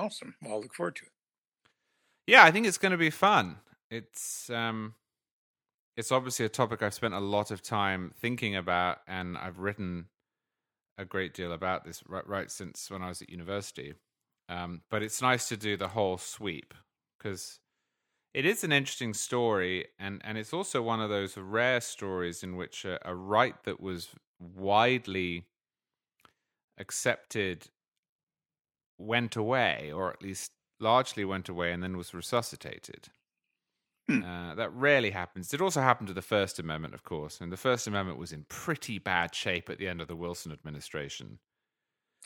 Awesome. 0.00 0.34
Well, 0.42 0.54
I'll 0.54 0.60
look 0.60 0.74
forward 0.74 0.96
to 0.96 1.04
it. 1.04 1.12
Yeah, 2.26 2.44
I 2.44 2.50
think 2.50 2.66
it's 2.66 2.78
going 2.78 2.92
to 2.92 2.98
be 2.98 3.10
fun. 3.10 3.56
It's 3.90 4.48
um, 4.48 4.94
it's 5.96 6.12
obviously 6.12 6.46
a 6.46 6.48
topic 6.48 6.82
I've 6.82 6.94
spent 6.94 7.14
a 7.14 7.20
lot 7.20 7.50
of 7.50 7.62
time 7.62 8.12
thinking 8.16 8.56
about, 8.56 8.98
and 9.06 9.36
I've 9.36 9.58
written 9.58 10.06
a 10.98 11.04
great 11.04 11.34
deal 11.34 11.52
about 11.52 11.84
this 11.84 12.02
right, 12.06 12.26
right 12.26 12.50
since 12.50 12.90
when 12.90 13.02
I 13.02 13.08
was 13.08 13.22
at 13.22 13.30
university. 13.30 13.94
Um, 14.48 14.82
but 14.90 15.02
it's 15.02 15.22
nice 15.22 15.48
to 15.48 15.56
do 15.56 15.76
the 15.76 15.88
whole 15.88 16.18
sweep 16.18 16.74
because 17.18 17.60
it 18.34 18.44
is 18.44 18.64
an 18.64 18.72
interesting 18.72 19.14
story, 19.14 19.86
and 19.98 20.20
and 20.24 20.38
it's 20.38 20.52
also 20.52 20.82
one 20.82 21.00
of 21.00 21.10
those 21.10 21.36
rare 21.36 21.80
stories 21.80 22.42
in 22.42 22.56
which 22.56 22.84
a, 22.84 22.98
a 23.06 23.14
right 23.14 23.54
that 23.64 23.80
was 23.80 24.08
widely 24.40 25.46
accepted 26.78 27.68
went 28.98 29.36
away, 29.36 29.92
or 29.94 30.10
at 30.10 30.22
least 30.22 30.52
largely 30.80 31.24
went 31.24 31.48
away, 31.48 31.72
and 31.72 31.82
then 31.82 31.96
was 31.96 32.14
resuscitated. 32.14 33.08
Hmm. 34.20 34.24
Uh, 34.24 34.54
that 34.54 34.72
rarely 34.74 35.10
happens. 35.10 35.54
It 35.54 35.60
also 35.60 35.80
happened 35.80 36.08
to 36.08 36.14
the 36.14 36.22
First 36.22 36.58
Amendment, 36.58 36.94
of 36.94 37.04
course, 37.04 37.40
and 37.40 37.52
the 37.52 37.56
First 37.56 37.86
Amendment 37.86 38.18
was 38.18 38.32
in 38.32 38.44
pretty 38.48 38.98
bad 38.98 39.34
shape 39.34 39.70
at 39.70 39.78
the 39.78 39.88
end 39.88 40.00
of 40.00 40.08
the 40.08 40.16
Wilson 40.16 40.52
administration. 40.52 41.38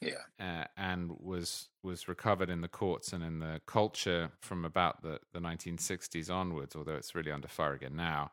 Yeah, 0.02 0.24
uh, 0.38 0.64
and 0.76 1.12
was 1.18 1.68
was 1.82 2.08
recovered 2.08 2.50
in 2.50 2.60
the 2.60 2.68
courts 2.68 3.12
and 3.12 3.24
in 3.24 3.38
the 3.38 3.60
culture 3.66 4.30
from 4.40 4.64
about 4.64 5.02
the, 5.02 5.20
the 5.32 5.38
1960s 5.38 6.30
onwards. 6.30 6.76
Although 6.76 6.96
it's 6.96 7.14
really 7.14 7.32
under 7.32 7.48
fire 7.48 7.72
again 7.72 7.96
now. 7.96 8.32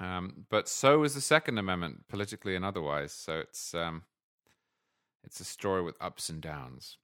Um, 0.00 0.46
but 0.48 0.68
so 0.68 1.00
was 1.00 1.14
the 1.14 1.20
Second 1.20 1.58
Amendment, 1.58 2.06
politically 2.08 2.54
and 2.54 2.64
otherwise. 2.64 3.12
So 3.12 3.40
it's 3.40 3.74
um, 3.74 4.02
it's 5.24 5.40
a 5.40 5.44
story 5.44 5.82
with 5.82 5.96
ups 6.00 6.28
and 6.28 6.40
downs. 6.40 6.98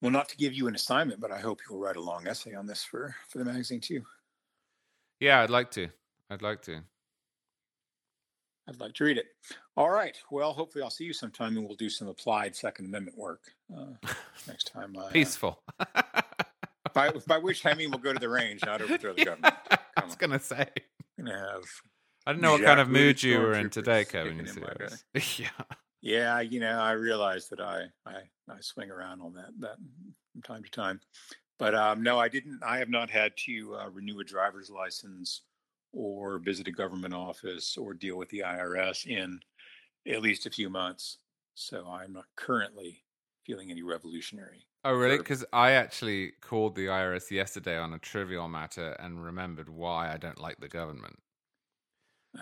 Well, 0.00 0.10
not 0.10 0.28
to 0.30 0.36
give 0.36 0.54
you 0.54 0.66
an 0.66 0.74
assignment, 0.74 1.20
but 1.20 1.30
I 1.30 1.38
hope 1.38 1.60
you'll 1.68 1.78
write 1.78 1.96
a 1.96 2.00
long 2.00 2.26
essay 2.26 2.54
on 2.54 2.66
this 2.66 2.82
for 2.82 3.14
for 3.28 3.38
the 3.38 3.44
magazine 3.44 3.80
too. 3.80 4.02
Yeah, 5.20 5.40
I'd 5.42 5.50
like 5.50 5.70
to. 5.72 5.88
I'd 6.30 6.42
like 6.42 6.62
to. 6.62 6.82
I'd 8.68 8.80
like 8.80 8.94
to 8.94 9.04
read 9.04 9.18
it. 9.18 9.26
All 9.76 9.90
right. 9.90 10.16
Well, 10.30 10.52
hopefully 10.52 10.82
I'll 10.82 10.90
see 10.90 11.04
you 11.04 11.12
sometime 11.12 11.56
and 11.56 11.66
we'll 11.66 11.76
do 11.76 11.90
some 11.90 12.08
applied 12.08 12.54
Second 12.54 12.86
Amendment 12.86 13.18
work 13.18 13.40
uh, 13.76 13.86
next 14.46 14.72
time. 14.72 14.94
Uh, 14.96 15.08
Peaceful. 15.08 15.60
by, 16.94 17.10
by 17.26 17.38
which 17.38 17.66
I 17.66 17.74
mean 17.74 17.90
we'll 17.90 17.98
go 17.98 18.12
to 18.12 18.18
the 18.18 18.28
range, 18.28 18.60
not 18.64 18.80
overthrow 18.80 19.12
the 19.16 19.24
government. 19.24 19.54
Come 19.68 19.78
I 19.96 20.04
was 20.04 20.14
going 20.14 20.30
to 20.30 20.40
say. 20.40 20.68
Gonna 21.18 21.36
have 21.36 21.64
I 22.26 22.32
don't 22.32 22.42
know 22.42 22.52
what 22.52 22.62
kind 22.62 22.80
of 22.80 22.88
mood 22.88 23.22
you 23.22 23.40
were 23.40 23.54
in 23.54 23.70
today, 23.70 24.04
Kevin. 24.04 24.38
You 24.38 25.20
yeah. 25.38 25.48
Yeah, 26.02 26.40
you 26.40 26.60
know, 26.60 26.78
I 26.78 26.92
realize 26.92 27.48
that 27.48 27.60
I, 27.60 27.84
I 28.06 28.22
I 28.48 28.60
swing 28.60 28.90
around 28.90 29.20
on 29.20 29.34
that 29.34 29.50
that 29.58 29.76
from 30.32 30.42
time 30.42 30.62
to 30.62 30.70
time, 30.70 31.00
but 31.58 31.74
um, 31.74 32.02
no, 32.02 32.18
I 32.18 32.28
didn't. 32.28 32.60
I 32.64 32.78
have 32.78 32.88
not 32.88 33.10
had 33.10 33.36
to 33.46 33.76
uh, 33.76 33.90
renew 33.90 34.20
a 34.20 34.24
driver's 34.24 34.70
license 34.70 35.42
or 35.92 36.38
visit 36.38 36.68
a 36.68 36.72
government 36.72 37.14
office 37.14 37.76
or 37.76 37.94
deal 37.94 38.16
with 38.16 38.28
the 38.30 38.40
IRS 38.40 39.06
in 39.06 39.40
at 40.08 40.22
least 40.22 40.46
a 40.46 40.50
few 40.50 40.70
months. 40.70 41.18
So 41.54 41.86
I'm 41.86 42.12
not 42.12 42.24
currently 42.36 43.02
feeling 43.44 43.70
any 43.70 43.82
revolutionary. 43.82 44.66
Oh, 44.84 44.92
really? 44.94 45.18
Because 45.18 45.44
I 45.52 45.72
actually 45.72 46.32
called 46.40 46.74
the 46.74 46.86
IRS 46.86 47.30
yesterday 47.30 47.76
on 47.76 47.92
a 47.92 47.98
trivial 47.98 48.48
matter 48.48 48.92
and 48.92 49.22
remembered 49.22 49.68
why 49.68 50.12
I 50.12 50.16
don't 50.16 50.40
like 50.40 50.58
the 50.60 50.68
government. 50.68 51.18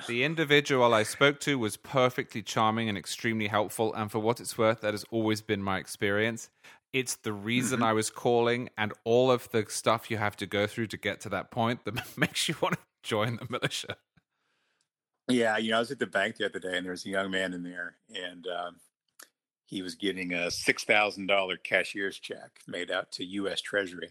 The 0.06 0.22
individual 0.22 0.92
I 0.92 1.02
spoke 1.02 1.40
to 1.40 1.58
was 1.58 1.76
perfectly 1.76 2.42
charming 2.42 2.88
and 2.88 2.98
extremely 2.98 3.48
helpful, 3.48 3.94
and 3.94 4.10
for 4.10 4.18
what 4.18 4.38
it's 4.38 4.58
worth, 4.58 4.82
that 4.82 4.92
has 4.92 5.04
always 5.10 5.40
been 5.40 5.62
my 5.62 5.78
experience. 5.78 6.50
It's 6.92 7.16
the 7.16 7.32
reason 7.32 7.78
mm-hmm. 7.78 7.88
I 7.88 7.92
was 7.94 8.10
calling, 8.10 8.68
and 8.76 8.92
all 9.04 9.30
of 9.30 9.50
the 9.50 9.64
stuff 9.68 10.10
you 10.10 10.18
have 10.18 10.36
to 10.36 10.46
go 10.46 10.66
through 10.66 10.88
to 10.88 10.96
get 10.96 11.20
to 11.22 11.28
that 11.30 11.50
point 11.50 11.84
that 11.84 11.94
makes 12.18 12.48
you 12.48 12.56
want 12.60 12.74
to 12.74 12.80
join 13.02 13.36
the 13.36 13.46
militia. 13.48 13.96
Yeah, 15.28 15.56
you 15.58 15.70
know, 15.70 15.76
I 15.76 15.80
was 15.80 15.90
at 15.90 15.98
the 15.98 16.06
bank 16.06 16.36
the 16.36 16.46
other 16.46 16.58
day, 16.58 16.76
and 16.76 16.84
there 16.84 16.92
was 16.92 17.04
a 17.04 17.10
young 17.10 17.30
man 17.30 17.52
in 17.52 17.62
there, 17.62 17.96
and 18.14 18.46
um, 18.46 18.76
he 19.64 19.82
was 19.82 19.94
getting 19.94 20.32
a 20.32 20.50
six 20.50 20.84
thousand 20.84 21.26
dollar 21.26 21.56
cashier's 21.56 22.18
check 22.18 22.60
made 22.66 22.90
out 22.90 23.12
to 23.12 23.24
U.S. 23.24 23.60
Treasury. 23.60 24.10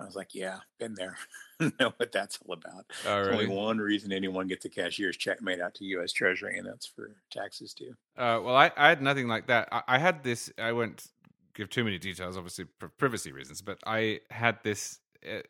I 0.00 0.04
was 0.04 0.16
like, 0.16 0.34
yeah, 0.34 0.58
been 0.78 0.94
there. 0.94 1.16
know 1.60 1.92
what 1.96 2.10
that's 2.10 2.38
all 2.44 2.54
about. 2.54 2.86
Oh, 3.06 3.30
only 3.30 3.46
one 3.46 3.78
reason 3.78 4.12
anyone 4.12 4.48
gets 4.48 4.64
a 4.64 4.68
cashier's 4.68 5.16
check 5.16 5.40
made 5.40 5.60
out 5.60 5.74
to 5.76 5.84
U.S. 5.84 6.12
Treasury, 6.12 6.58
and 6.58 6.66
that's 6.66 6.86
for 6.86 7.14
taxes 7.30 7.74
too. 7.74 7.94
Uh, 8.16 8.40
well, 8.42 8.56
I, 8.56 8.72
I, 8.76 8.88
had 8.88 9.00
nothing 9.00 9.28
like 9.28 9.46
that. 9.46 9.68
I, 9.70 9.82
I, 9.86 9.98
had 9.98 10.24
this. 10.24 10.52
I 10.58 10.72
won't 10.72 11.06
give 11.54 11.70
too 11.70 11.84
many 11.84 11.98
details, 11.98 12.36
obviously 12.36 12.66
for 12.78 12.88
privacy 12.88 13.30
reasons, 13.30 13.62
but 13.62 13.78
I 13.86 14.20
had 14.30 14.58
this 14.64 14.98
uh, 15.24 15.42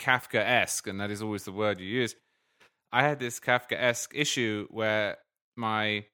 Kafka-esque, 0.00 0.88
and 0.88 1.00
that 1.00 1.10
is 1.10 1.22
always 1.22 1.44
the 1.44 1.52
word 1.52 1.78
you 1.78 1.86
use. 1.86 2.16
I 2.92 3.02
had 3.02 3.20
this 3.20 3.38
Kafka-esque 3.38 4.12
issue 4.14 4.66
where 4.70 5.18
my 5.56 6.06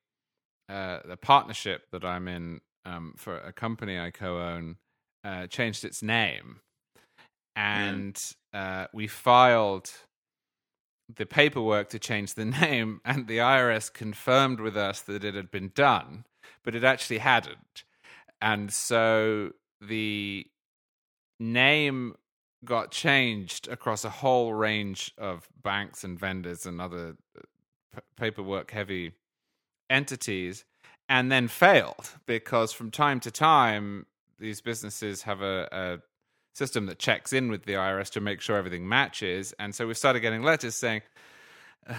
uh, 0.68 1.00
the 1.06 1.16
partnership 1.16 1.90
that 1.92 2.04
I'm 2.04 2.28
in 2.28 2.60
um, 2.84 3.14
for 3.16 3.38
a 3.38 3.52
company 3.52 3.98
I 3.98 4.10
co-own 4.10 4.76
uh, 5.24 5.46
changed 5.46 5.84
its 5.84 6.02
name 6.02 6.60
and 7.60 8.18
uh, 8.54 8.86
we 8.94 9.06
filed 9.06 9.90
the 11.14 11.26
paperwork 11.26 11.90
to 11.90 11.98
change 11.98 12.34
the 12.34 12.44
name, 12.62 13.00
and 13.04 13.26
the 13.26 13.38
IRS 13.38 13.92
confirmed 13.92 14.60
with 14.60 14.76
us 14.76 15.02
that 15.02 15.24
it 15.24 15.34
had 15.34 15.50
been 15.50 15.70
done, 15.74 16.24
but 16.64 16.74
it 16.74 16.84
actually 16.84 17.18
hadn't. 17.18 17.84
and 18.40 18.72
so 18.72 19.50
the 19.80 20.46
name 21.38 22.14
got 22.64 22.90
changed 22.90 23.68
across 23.68 24.04
a 24.04 24.10
whole 24.10 24.52
range 24.52 25.12
of 25.16 25.48
banks 25.62 26.04
and 26.04 26.18
vendors 26.18 26.66
and 26.66 26.80
other 26.80 27.16
uh, 27.36 27.40
p- 27.94 28.00
paperwork 28.16 28.70
heavy 28.70 29.12
entities 29.88 30.64
and 31.08 31.32
then 31.32 31.48
failed 31.48 32.10
because 32.26 32.72
from 32.72 32.90
time 32.90 33.18
to 33.18 33.30
time 33.30 34.06
these 34.38 34.60
businesses 34.60 35.22
have 35.22 35.40
a, 35.40 36.00
system 36.52 36.86
that 36.86 36.98
checks 36.98 37.32
in 37.32 37.50
with 37.50 37.64
the 37.64 37.74
IRS 37.74 38.10
to 38.10 38.20
make 38.20 38.40
sure 38.40 38.56
everything 38.56 38.88
matches 38.88 39.54
and 39.58 39.74
so 39.74 39.86
we 39.86 39.94
started 39.94 40.20
getting 40.20 40.42
letters 40.42 40.74
saying 40.74 41.02
uh, 41.88 41.94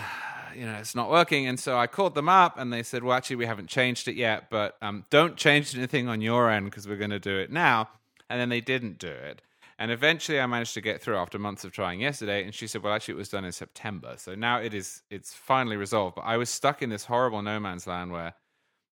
you 0.56 0.66
know 0.66 0.74
it's 0.74 0.96
not 0.96 1.10
working 1.10 1.48
and 1.48 1.60
so 1.60 1.78
I 1.78 1.88
called 1.88 2.16
them 2.16 2.30
up 2.30 2.58
and 2.58 2.72
they 2.72 2.84
said 2.84 3.04
well 3.04 3.16
actually 3.16 3.38
we 3.38 3.46
haven't 3.46 3.68
changed 3.68 4.08
it 4.08 4.16
yet 4.16 4.50
but 4.50 4.78
um, 4.82 5.06
don't 5.10 5.38
change 5.38 5.76
anything 5.76 6.08
on 6.08 6.22
your 6.22 6.50
end 6.50 6.66
because 6.66 6.88
we're 6.88 6.98
going 6.98 7.12
to 7.12 7.20
do 7.20 7.38
it 7.38 7.52
now 7.52 7.90
and 8.30 8.40
then 8.40 8.50
they 8.50 8.62
didn't 8.62 9.00
do 9.00 9.10
it 9.10 9.42
and 9.82 9.90
eventually, 9.90 10.40
I 10.40 10.46
managed 10.46 10.76
to 10.76 10.82
get 10.82 11.02
through 11.02 11.18
after 11.18 11.40
months 11.40 11.64
of 11.64 11.72
trying 11.72 12.02
yesterday. 12.02 12.44
And 12.44 12.54
she 12.54 12.68
said, 12.68 12.84
"Well, 12.84 12.94
actually, 12.94 13.16
it 13.16 13.18
was 13.18 13.30
done 13.30 13.46
in 13.46 13.52
September, 13.52 14.14
so 14.16 14.36
now 14.36 14.60
it 14.60 14.76
is. 14.76 15.02
It's 15.10 15.34
finally 15.34 15.76
resolved." 15.76 16.18
But 16.18 16.22
I 16.22 16.38
was 16.38 16.52
stuck 16.52 16.84
in 16.84 16.92
this 16.92 17.06
horrible 17.06 17.42
no 17.42 17.60
man's 17.60 17.88
land 17.88 18.12
where 18.12 18.36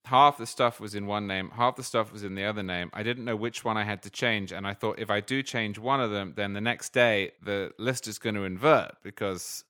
half 0.10 0.38
the 0.38 0.46
stuff 0.46 0.80
was 0.80 0.96
in 0.96 1.06
one 1.06 1.28
name, 1.28 1.52
half 1.52 1.76
the 1.76 1.84
stuff 1.84 2.12
was 2.12 2.24
in 2.24 2.36
the 2.36 2.44
other 2.44 2.64
name. 2.64 2.90
I 2.94 3.04
didn't 3.04 3.26
know 3.26 3.36
which 3.36 3.64
one 3.64 3.78
I 3.78 3.84
had 3.84 4.02
to 4.04 4.10
change, 4.10 4.52
and 4.52 4.66
I 4.66 4.74
thought 4.74 4.98
if 5.00 5.10
I 5.10 5.22
do 5.22 5.44
change 5.44 5.78
one 5.78 6.02
of 6.02 6.10
them, 6.12 6.34
then 6.36 6.54
the 6.54 6.62
next 6.62 6.94
day 6.94 7.32
the 7.42 7.72
list 7.78 8.08
is 8.08 8.18
going 8.18 8.36
to 8.36 8.44
invert 8.44 8.92
because 9.04 9.64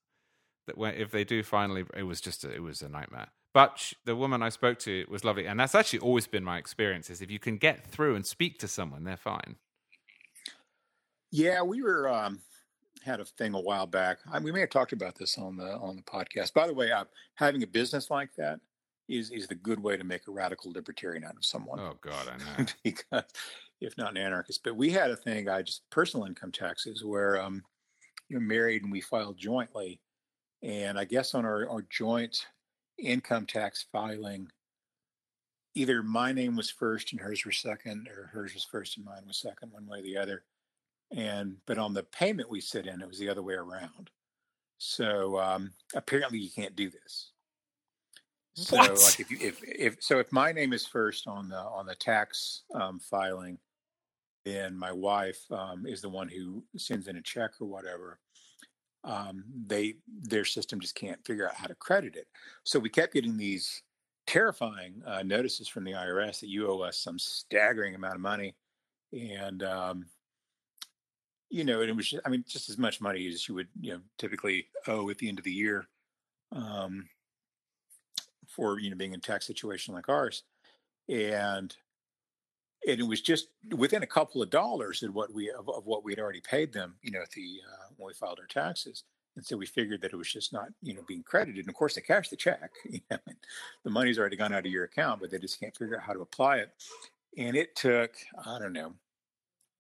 that 0.66 0.78
if 1.00 1.12
they 1.12 1.24
do 1.24 1.44
finally, 1.44 1.84
it 1.96 2.04
was 2.04 2.22
just 2.22 2.44
a, 2.46 2.52
it 2.52 2.64
was 2.64 2.82
a 2.82 2.90
nightmare. 2.90 3.28
But 3.54 3.94
the 4.06 4.16
woman 4.16 4.42
I 4.42 4.50
spoke 4.50 4.80
to 4.80 5.06
was 5.10 5.26
lovely, 5.26 5.46
and 5.46 5.60
that's 5.60 5.76
actually 5.76 6.00
always 6.00 6.28
been 6.28 6.44
my 6.44 6.58
experience. 6.58 7.10
Is 7.10 7.22
if 7.22 7.30
you 7.30 7.40
can 7.40 7.58
get 7.58 7.86
through 7.86 8.16
and 8.16 8.26
speak 8.26 8.60
to 8.60 8.68
someone, 8.68 9.04
they're 9.04 9.18
fine. 9.18 9.58
Yeah, 11.32 11.64
we 11.64 11.82
were 11.82 12.08
um, 12.08 12.40
had 13.04 13.20
a 13.20 13.26
thing 13.26 13.54
a 13.54 13.60
while 13.60 13.88
back. 13.88 14.20
I, 14.32 14.40
we 14.40 14.52
may 14.52 14.62
have 14.62 14.70
talked 14.70 14.94
about 14.94 15.16
this 15.18 15.38
on 15.38 15.58
the 15.58 15.74
on 15.78 15.98
the 15.98 16.04
podcast. 16.04 16.54
By 16.54 16.68
the 16.68 16.74
way, 16.74 16.92
uh, 16.92 17.06
having 17.36 17.62
a 17.64 17.68
business 17.68 18.10
like 18.10 18.34
that 18.38 18.60
is 19.10 19.32
is 19.32 19.48
the 19.48 19.56
good 19.56 19.82
way 19.82 19.98
to 19.98 20.04
make 20.04 20.28
a 20.28 20.32
radical 20.32 20.72
libertarian 20.72 21.24
out 21.24 21.36
of 21.36 21.46
someone. 21.46 21.80
Oh 21.80 21.98
God, 22.02 22.28
I 22.28 22.38
know. 22.62 22.66
because 22.84 23.24
if 23.82 23.98
not 23.98 24.12
an 24.12 24.18
anarchist, 24.18 24.64
but 24.64 24.76
we 24.76 24.90
had 24.90 25.12
a 25.12 25.16
thing. 25.16 25.50
I 25.50 25.62
just 25.62 25.90
personal 25.90 26.26
income 26.26 26.52
taxes 26.52 27.04
where 27.04 27.42
um, 27.42 27.64
you're 28.28 28.40
married 28.40 28.84
and 28.84 28.92
we 28.92 29.02
filed 29.02 29.38
jointly, 29.38 30.00
and 30.62 31.00
I 31.00 31.06
guess 31.06 31.34
on 31.34 31.46
our, 31.46 31.68
our 31.70 31.86
joint 31.90 32.46
income 32.98 33.46
tax 33.46 33.86
filing, 33.92 34.50
either 35.76 36.04
my 36.04 36.32
name 36.32 36.56
was 36.56 36.70
first 36.70 37.12
and 37.12 37.22
hers 37.22 37.46
was 37.46 37.58
second, 37.58 38.08
or 38.10 38.30
hers 38.34 38.54
was 38.54 38.66
first 38.66 38.98
and 38.98 39.06
mine 39.06 39.24
was 39.26 39.38
second, 39.38 39.72
one 39.72 39.88
way 39.88 40.00
or 40.00 40.04
the 40.04 40.18
other 40.18 40.44
and 41.12 41.58
but 41.66 41.78
on 41.78 41.94
the 41.94 42.04
payment 42.04 42.50
we 42.50 42.62
sit 42.62 42.86
in, 42.86 43.02
it 43.02 43.08
was 43.08 43.20
the 43.20 43.30
other 43.30 43.42
way 43.42 43.56
around. 43.56 44.10
So 44.78 45.40
um, 45.40 45.72
apparently, 45.96 46.40
you 46.40 46.50
can't 46.50 46.76
do 46.76 46.90
this. 46.90 47.32
So, 48.60 48.78
what? 48.78 48.90
like, 49.02 49.20
if 49.20 49.32
you 49.32 49.38
if 49.40 49.62
if 49.64 49.98
so, 50.02 50.20
if 50.20 50.32
my 50.32 50.52
name 50.52 50.74
is 50.74 50.86
first 50.86 51.28
on 51.28 51.50
the 51.50 51.58
on 51.58 51.86
the 51.86 51.96
tax 51.96 52.64
um, 52.74 53.00
filing, 53.00 53.58
then 54.46 54.76
my 54.76 54.92
wife 54.92 55.40
um, 55.52 55.86
is 55.86 56.02
the 56.02 56.10
one 56.10 56.28
who 56.28 56.64
sends 56.78 57.08
in 57.08 57.18
a 57.18 57.22
check 57.22 57.52
or 57.60 57.68
whatever. 57.68 58.20
Um, 59.04 59.46
they 59.68 59.96
their 60.08 60.46
system 60.46 60.80
just 60.80 60.96
can't 60.96 61.26
figure 61.26 61.48
out 61.48 61.56
how 61.56 61.68
to 61.68 61.76
credit 61.76 62.16
it. 62.16 62.28
So 62.64 62.80
we 62.80 62.90
kept 62.90 63.14
getting 63.14 63.38
these 63.38 63.82
terrifying 64.28 65.02
uh, 65.06 65.24
notices 65.24 65.68
from 65.68 65.86
the 65.86 65.94
IRS 65.94 66.42
that 66.42 66.50
you 66.50 66.70
owe 66.70 66.82
us 66.82 66.98
some 66.98 67.18
staggering 67.18 67.96
amount 67.96 68.16
of 68.16 68.22
money, 68.22 68.56
and 69.14 69.64
um, 69.64 70.06
you 71.50 71.64
know, 71.64 71.82
it 71.82 71.96
was, 71.96 72.10
just, 72.10 72.22
I 72.26 72.30
mean, 72.30 72.44
just 72.48 72.70
as 72.70 72.78
much 72.78 73.02
money 73.02 73.28
as 73.28 73.48
you 73.48 73.56
would, 73.56 73.68
you 73.80 73.94
know, 73.94 74.00
typically 74.18 74.68
owe 74.88 75.10
at 75.10 75.18
the 75.18 75.30
end 75.30 75.40
of 75.40 75.46
the 75.46 75.52
year 75.52 75.88
um, 76.52 77.08
for, 78.60 78.80
you 78.80 78.90
know, 78.90 78.96
being 78.96 79.14
in 79.14 79.20
a 79.20 79.22
tax 79.22 79.48
situation 79.48 79.94
like 79.94 80.10
ours. 80.10 80.44
And, 81.08 81.74
and 82.88 83.00
it 83.00 83.08
was 83.08 83.22
just 83.22 83.48
within 83.76 84.04
a 84.04 84.08
couple 84.08 84.42
of 84.42 84.50
dollars 84.50 85.02
of 85.02 85.16
what 85.16 85.34
we, 85.34 85.50
of, 85.50 85.70
of 85.70 85.86
what 85.86 86.04
we 86.04 86.12
had 86.12 86.20
already 86.20 86.42
paid 86.42 86.74
them, 86.74 86.96
you 87.02 87.12
know, 87.12 87.22
at 87.22 87.32
the, 87.32 87.62
uh, 87.66 87.88
when 87.98 88.08
we 88.08 88.14
filed 88.14 88.40
our 88.40 88.46
taxes. 88.46 89.04
And 89.36 89.46
so 89.46 89.56
we 89.56 89.66
figured 89.66 90.02
that 90.02 90.12
it 90.12 90.18
was 90.18 90.32
just 90.32 90.52
not, 90.52 90.68
you 90.82 90.94
know, 90.94 91.04
being 91.08 91.24
credited. 91.24 91.60
And 91.60 91.70
of 91.70 91.76
course, 91.76 91.96
they 91.96 92.02
cashed 92.02 92.32
the 92.32 92.36
check. 92.36 92.72
You 92.90 93.00
know, 93.10 93.18
the 93.84 93.90
money's 93.90 94.20
already 94.20 94.36
gone 94.36 94.54
out 94.54 94.66
of 94.66 94.72
your 94.72 94.84
account, 94.84 95.22
but 95.22 95.32
they 95.32 95.38
just 95.38 95.60
can't 95.60 95.76
figure 95.76 95.96
out 95.96 96.04
how 96.04 96.14
to 96.14 96.22
apply 96.22 96.58
it. 96.58 96.72
And 97.38 97.56
it 97.56 97.76
took, 97.76 98.16
I 98.46 98.60
don't 98.60 98.74
know, 98.74 98.94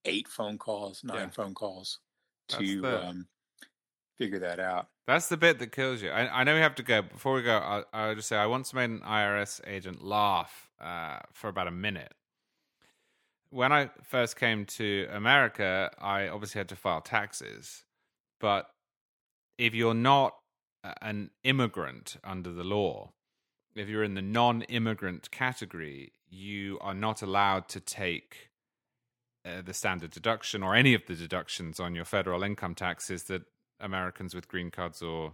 eight 0.05 0.27
phone 0.27 0.57
calls, 0.57 1.03
nine 1.03 1.17
yeah. 1.17 1.30
phone 1.30 1.53
calls 1.53 1.99
to 2.49 2.86
um, 2.88 3.27
figure 4.20 4.39
that 4.39 4.59
out. 4.59 4.89
That's 5.07 5.30
the 5.30 5.38
bit 5.38 5.57
that 5.59 5.72
kills 5.72 6.03
you. 6.03 6.11
I, 6.11 6.41
I 6.41 6.43
know 6.43 6.53
we 6.53 6.59
have 6.59 6.76
to 6.76 6.84
go. 6.84 7.01
Before 7.01 7.34
we 7.34 7.41
go, 7.41 7.57
I, 7.57 7.84
I'll 7.93 8.15
just 8.15 8.28
say 8.28 8.38
I 8.38 8.45
once 8.45 8.74
made 8.74 8.89
an 8.91 8.99
IRS 8.99 9.61
agent 9.65 10.03
laugh 10.03 10.70
uh, 10.80 11.20
for 11.34 11.47
about 11.47 11.67
a 11.67 11.72
minute. 11.72 12.13
When 13.49 13.72
I 13.72 13.89
first 14.03 14.36
came 14.36 14.65
to 14.65 15.07
America, 15.11 15.89
I 15.99 16.28
obviously 16.28 16.59
had 16.59 16.70
to 16.70 16.76
file 16.76 17.01
taxes. 17.01 17.86
But 18.39 18.70
if 19.57 19.74
you're 19.74 19.95
not 19.95 20.36
an 21.01 21.32
immigrant 21.43 22.17
under 22.24 22.51
the 22.51 22.63
law, 22.63 23.13
if 23.76 23.88
you're 23.88 24.03
in 24.03 24.13
the 24.13 24.22
non 24.22 24.61
immigrant 24.63 25.32
category, 25.32 26.11
you 26.30 26.78
are 26.82 26.93
not 26.93 27.22
allowed 27.22 27.67
to 27.70 27.80
take 27.80 28.49
uh, 29.45 29.61
the 29.63 29.74
standard 29.74 30.11
deduction 30.11 30.61
or 30.61 30.76
any 30.76 30.93
of 30.93 31.05
the 31.07 31.15
deductions 31.15 31.80
on 31.80 31.95
your 31.95 32.05
federal 32.05 32.43
income 32.43 32.76
taxes 32.76 33.24
that 33.24 33.43
Americans 33.80 34.36
with 34.36 34.47
green 34.47 34.71
cards 34.71 35.01
or 35.01 35.34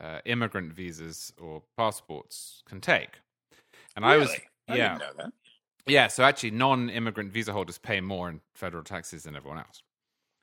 uh, 0.00 0.20
immigrant 0.24 0.72
visas 0.72 1.32
or 1.40 1.62
passports 1.76 2.62
can 2.66 2.80
take. 2.80 3.18
And 3.96 4.04
really? 4.04 4.14
I 4.14 4.18
was, 4.18 4.36
I 4.68 4.76
yeah, 4.76 4.98
yeah. 5.86 6.06
So 6.08 6.24
actually, 6.24 6.52
non-immigrant 6.52 7.32
visa 7.32 7.52
holders 7.52 7.78
pay 7.78 8.00
more 8.00 8.28
in 8.28 8.40
federal 8.54 8.84
taxes 8.84 9.24
than 9.24 9.36
everyone 9.36 9.58
else. 9.58 9.82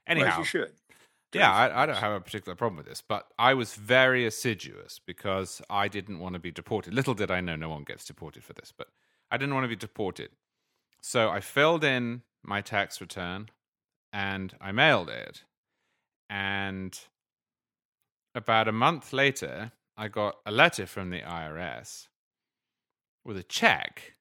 Anyhow, 0.05 0.29
well, 0.29 0.39
you 0.39 0.45
should. 0.45 0.73
Yeah, 1.33 1.51
I, 1.51 1.83
I, 1.83 1.85
don't 1.85 1.97
have 1.97 2.13
a 2.13 2.21
particular 2.21 2.55
problem 2.55 2.77
with 2.77 2.85
this, 2.85 3.03
but 3.05 3.27
I 3.37 3.53
was 3.53 3.73
very 3.75 4.25
assiduous 4.25 4.99
because 5.05 5.61
I 5.69 5.89
didn't 5.89 6.19
want 6.19 6.33
to 6.33 6.39
be 6.39 6.51
deported. 6.51 6.93
Little 6.93 7.13
did 7.13 7.29
I 7.29 7.41
know, 7.41 7.57
no 7.57 7.69
one 7.69 7.83
gets 7.83 8.05
deported 8.05 8.45
for 8.45 8.53
this, 8.53 8.73
but 8.75 8.87
I 9.29 9.37
didn't 9.37 9.53
want 9.53 9.65
to 9.65 9.69
be 9.69 9.75
deported. 9.75 10.29
So 11.01 11.29
I 11.29 11.41
filled 11.41 11.83
in 11.83 12.21
my 12.43 12.61
tax 12.61 13.01
return 13.01 13.49
and 14.13 14.55
I 14.61 14.71
mailed 14.71 15.09
it. 15.09 15.43
And 16.30 16.99
about 18.36 18.67
a 18.67 18.71
month 18.71 19.13
later, 19.13 19.71
I 19.95 20.07
got 20.07 20.38
a 20.45 20.51
letter 20.51 20.86
from 20.86 21.09
the 21.09 21.21
IRS 21.21 22.07
with 23.25 23.38
a 23.38 23.43
check, 23.43 24.13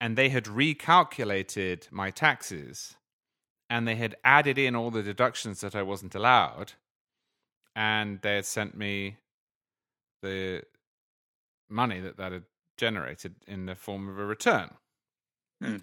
and 0.00 0.16
they 0.16 0.28
had 0.28 0.44
recalculated 0.44 1.90
my 1.90 2.10
taxes 2.10 2.96
and 3.68 3.86
they 3.86 3.94
had 3.94 4.16
added 4.24 4.58
in 4.58 4.74
all 4.74 4.90
the 4.90 5.02
deductions 5.02 5.60
that 5.60 5.76
I 5.76 5.82
wasn't 5.82 6.16
allowed, 6.16 6.72
and 7.76 8.20
they 8.20 8.34
had 8.34 8.44
sent 8.44 8.76
me 8.76 9.18
the 10.22 10.64
money 11.68 12.00
that 12.00 12.16
that 12.16 12.32
had 12.32 12.44
generated 12.76 13.36
in 13.46 13.66
the 13.66 13.76
form 13.76 14.08
of 14.08 14.18
a 14.18 14.24
return. 14.24 14.70
Hmm 15.62 15.76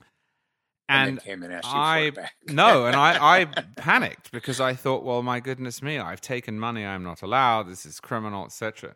and, 0.89 1.19
and 1.25 1.61
I 1.63 2.11
no, 2.47 2.85
and 2.85 2.95
I, 2.95 3.41
I 3.41 3.45
panicked 3.75 4.31
because 4.31 4.61
I 4.61 4.73
thought, 4.73 5.03
well, 5.03 5.21
my 5.21 5.39
goodness 5.39 5.81
me, 5.81 5.99
I've 5.99 6.21
taken 6.21 6.59
money 6.59 6.85
I'm 6.85 7.03
not 7.03 7.21
allowed. 7.21 7.67
This 7.69 7.85
is 7.85 7.99
criminal, 7.99 8.45
etc. 8.45 8.95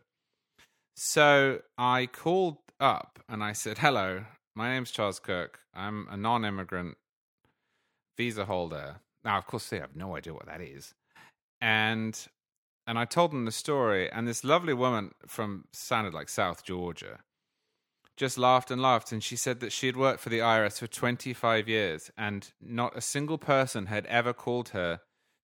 So 0.96 1.62
I 1.78 2.08
called 2.08 2.58
up 2.80 3.20
and 3.28 3.44
I 3.44 3.54
said, 3.54 3.80
"Hello, 3.80 4.26
my 4.56 4.70
name's 4.72 4.92
Charles 4.92 5.20
Kirk. 5.20 5.60
I'm 5.74 6.08
a 6.10 6.18
non-immigrant 6.18 6.98
visa 8.18 8.46
holder." 8.46 8.98
Now, 9.24 9.38
of 9.38 9.46
course, 9.46 9.70
they 9.70 9.80
have 9.80 9.96
no 9.96 10.16
idea 10.16 10.34
what 10.34 10.46
that 10.46 10.62
is, 10.62 10.94
and 11.60 12.18
and 12.88 12.98
I 12.98 13.06
told 13.06 13.32
them 13.32 13.46
the 13.46 13.52
story. 13.52 14.10
And 14.12 14.28
this 14.28 14.44
lovely 14.44 14.74
woman 14.74 15.12
from 15.28 15.66
sounded 15.72 16.14
like 16.14 16.30
South 16.30 16.64
Georgia 16.64 17.20
just 18.22 18.38
laughed 18.38 18.70
and 18.70 18.80
laughed. 18.80 19.12
And 19.12 19.24
she 19.24 19.36
said 19.36 19.62
that 19.62 19.72
she 19.72 19.88
had 19.88 19.98
worked 19.98 20.20
for 20.20 20.30
the 20.30 20.38
IRS 20.38 20.78
for 20.78 20.86
25 20.86 21.68
years 21.68 22.12
and 22.16 22.52
not 22.62 22.96
a 22.96 23.02
single 23.02 23.40
person 23.40 23.88
had 23.88 24.06
ever 24.06 24.32
called 24.32 24.70
her 24.70 25.00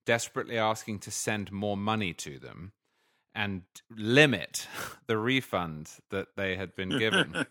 desperately 0.06 0.56
asking 0.56 1.00
to 1.00 1.10
send 1.10 1.50
more 1.50 1.76
money 1.76 2.14
to 2.14 2.38
them 2.38 2.72
and 3.34 3.62
limit 3.90 4.68
the 5.08 5.18
refund 5.18 5.90
that 6.10 6.28
they 6.36 6.54
had 6.54 6.76
been 6.76 6.96
given. 6.96 7.34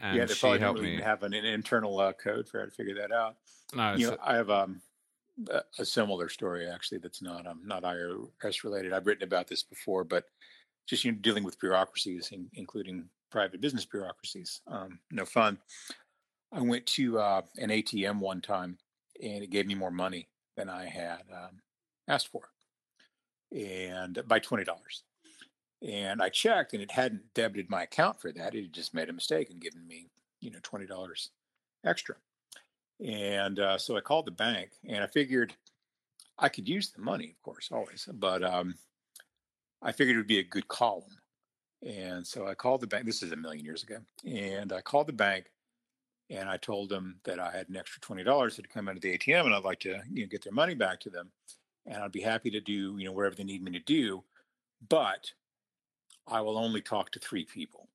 yeah, 0.00 0.24
they 0.24 0.34
probably 0.40 0.58
helped 0.58 0.80
me 0.80 1.02
have 1.02 1.22
an, 1.22 1.34
an 1.34 1.44
internal 1.44 2.00
uh, 2.00 2.14
code 2.14 2.48
for 2.48 2.60
how 2.60 2.64
to 2.64 2.70
figure 2.70 2.94
that 2.94 3.12
out. 3.12 3.36
No, 3.74 3.94
you 3.94 4.06
know, 4.06 4.16
I 4.24 4.36
have 4.36 4.48
um, 4.48 4.80
a 5.78 5.84
similar 5.84 6.30
story 6.30 6.66
actually 6.66 6.98
that's 6.98 7.20
not 7.20 7.46
um, 7.46 7.60
not 7.62 7.82
IRS 7.82 8.64
related. 8.64 8.94
I've 8.94 9.06
written 9.06 9.24
about 9.24 9.48
this 9.48 9.62
before, 9.62 10.04
but 10.04 10.24
just 10.86 11.04
you 11.04 11.12
know, 11.12 11.18
dealing 11.20 11.44
with 11.44 11.60
bureaucracies, 11.60 12.30
in, 12.32 12.48
including 12.54 13.10
private 13.34 13.60
business 13.60 13.84
bureaucracies. 13.84 14.60
Um, 14.68 15.00
no 15.10 15.24
fun. 15.24 15.58
I 16.52 16.60
went 16.60 16.86
to 16.86 17.18
uh, 17.18 17.42
an 17.56 17.70
ATM 17.70 18.20
one 18.20 18.40
time, 18.40 18.78
and 19.20 19.42
it 19.42 19.50
gave 19.50 19.66
me 19.66 19.74
more 19.74 19.90
money 19.90 20.28
than 20.56 20.68
I 20.70 20.86
had 20.86 21.22
um, 21.32 21.60
asked 22.06 22.28
for, 22.28 22.42
and 23.50 24.22
by 24.28 24.38
twenty 24.38 24.62
dollars. 24.62 25.02
And 25.82 26.22
I 26.22 26.28
checked, 26.28 26.74
and 26.74 26.82
it 26.82 26.92
hadn't 26.92 27.34
debited 27.34 27.68
my 27.68 27.82
account 27.82 28.20
for 28.20 28.30
that. 28.30 28.54
It 28.54 28.62
had 28.62 28.72
just 28.72 28.94
made 28.94 29.08
a 29.08 29.12
mistake 29.12 29.50
and 29.50 29.60
given 29.60 29.84
me, 29.84 30.06
you 30.40 30.52
know, 30.52 30.60
twenty 30.62 30.86
dollars 30.86 31.30
extra. 31.84 32.14
And 33.04 33.58
uh, 33.58 33.78
so 33.78 33.96
I 33.96 34.00
called 34.00 34.26
the 34.26 34.30
bank, 34.30 34.70
and 34.88 35.02
I 35.02 35.08
figured 35.08 35.54
I 36.38 36.48
could 36.48 36.68
use 36.68 36.92
the 36.92 37.02
money, 37.02 37.34
of 37.36 37.42
course, 37.42 37.70
always, 37.72 38.08
but 38.14 38.44
um, 38.44 38.76
I 39.82 39.90
figured 39.90 40.14
it 40.14 40.20
would 40.20 40.28
be 40.28 40.38
a 40.38 40.44
good 40.44 40.68
column. 40.68 41.18
And 41.84 42.26
so 42.26 42.46
I 42.46 42.54
called 42.54 42.80
the 42.80 42.86
bank. 42.86 43.04
This 43.04 43.22
is 43.22 43.32
a 43.32 43.36
million 43.36 43.64
years 43.64 43.82
ago, 43.82 43.98
and 44.24 44.72
I 44.72 44.80
called 44.80 45.06
the 45.06 45.12
bank, 45.12 45.50
and 46.30 46.48
I 46.48 46.56
told 46.56 46.88
them 46.88 47.20
that 47.24 47.38
I 47.38 47.50
had 47.50 47.68
an 47.68 47.76
extra 47.76 48.00
twenty 48.00 48.24
dollars 48.24 48.56
that 48.56 48.64
had 48.64 48.72
come 48.72 48.88
out 48.88 48.96
of 48.96 49.02
the 49.02 49.18
ATM, 49.18 49.44
and 49.44 49.54
I'd 49.54 49.64
like 49.64 49.80
to, 49.80 50.00
you 50.10 50.22
know, 50.22 50.28
get 50.28 50.42
their 50.42 50.52
money 50.52 50.74
back 50.74 50.98
to 51.00 51.10
them, 51.10 51.30
and 51.86 51.96
I'd 51.96 52.12
be 52.12 52.22
happy 52.22 52.50
to 52.50 52.60
do, 52.60 52.96
you 52.98 53.04
know, 53.04 53.12
whatever 53.12 53.34
they 53.34 53.44
need 53.44 53.62
me 53.62 53.72
to 53.72 53.80
do, 53.80 54.24
but 54.88 55.30
I 56.26 56.40
will 56.40 56.56
only 56.56 56.80
talk 56.80 57.10
to 57.12 57.18
three 57.18 57.44
people. 57.44 57.88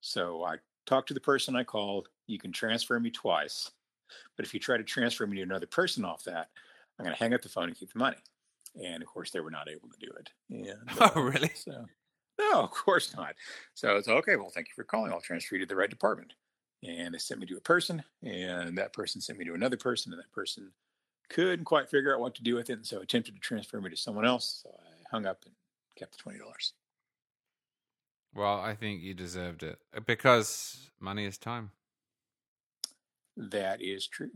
So 0.00 0.44
I 0.44 0.56
talked 0.86 1.08
to 1.08 1.14
the 1.14 1.20
person 1.20 1.56
I 1.56 1.64
called. 1.64 2.08
You 2.28 2.38
can 2.38 2.52
transfer 2.52 3.00
me 3.00 3.10
twice, 3.10 3.70
but 4.36 4.46
if 4.46 4.54
you 4.54 4.60
try 4.60 4.76
to 4.76 4.84
transfer 4.84 5.26
me 5.26 5.38
to 5.38 5.42
another 5.42 5.66
person 5.66 6.04
off 6.04 6.22
that, 6.24 6.48
I'm 6.98 7.04
going 7.04 7.16
to 7.16 7.22
hang 7.22 7.34
up 7.34 7.42
the 7.42 7.48
phone 7.48 7.64
and 7.64 7.76
keep 7.76 7.92
the 7.92 7.98
money. 7.98 8.18
And 8.80 9.02
of 9.02 9.08
course, 9.08 9.32
they 9.32 9.40
were 9.40 9.50
not 9.50 9.68
able 9.68 9.88
to 9.88 9.98
do 9.98 10.12
it. 10.18 10.30
And, 10.50 10.88
uh, 11.00 11.10
oh, 11.16 11.22
really? 11.22 11.50
So, 11.54 11.86
no, 12.40 12.62
of 12.62 12.70
course 12.70 13.14
not. 13.16 13.34
So 13.74 13.96
it's 13.96 14.08
okay. 14.08 14.36
Well, 14.36 14.50
thank 14.50 14.68
you 14.68 14.74
for 14.74 14.84
calling. 14.84 15.12
I'll 15.12 15.20
transfer 15.20 15.54
you 15.54 15.60
to 15.60 15.66
the 15.66 15.76
right 15.76 15.90
department. 15.90 16.34
And 16.82 17.14
they 17.14 17.18
sent 17.18 17.40
me 17.40 17.46
to 17.46 17.58
a 17.58 17.60
person, 17.60 18.02
and 18.22 18.76
that 18.78 18.94
person 18.94 19.20
sent 19.20 19.38
me 19.38 19.44
to 19.44 19.54
another 19.54 19.76
person, 19.76 20.12
and 20.12 20.20
that 20.20 20.32
person 20.32 20.72
couldn't 21.28 21.64
quite 21.64 21.90
figure 21.90 22.14
out 22.14 22.20
what 22.20 22.34
to 22.36 22.42
do 22.42 22.54
with 22.54 22.70
it, 22.70 22.74
and 22.74 22.86
so 22.86 23.00
attempted 23.00 23.34
to 23.34 23.40
transfer 23.40 23.80
me 23.80 23.90
to 23.90 23.96
someone 23.96 24.24
else. 24.24 24.62
So 24.62 24.70
I 24.70 25.04
hung 25.10 25.26
up 25.26 25.42
and 25.44 25.54
kept 25.96 26.12
the 26.12 26.18
twenty 26.18 26.38
dollars. 26.38 26.72
Well, 28.34 28.60
I 28.60 28.74
think 28.74 29.02
you 29.02 29.12
deserved 29.12 29.62
it 29.62 29.78
uh, 29.94 30.00
because 30.00 30.90
money 31.00 31.26
is 31.26 31.36
time. 31.36 31.72
That 33.36 33.82
is 33.82 34.06
true. 34.06 34.30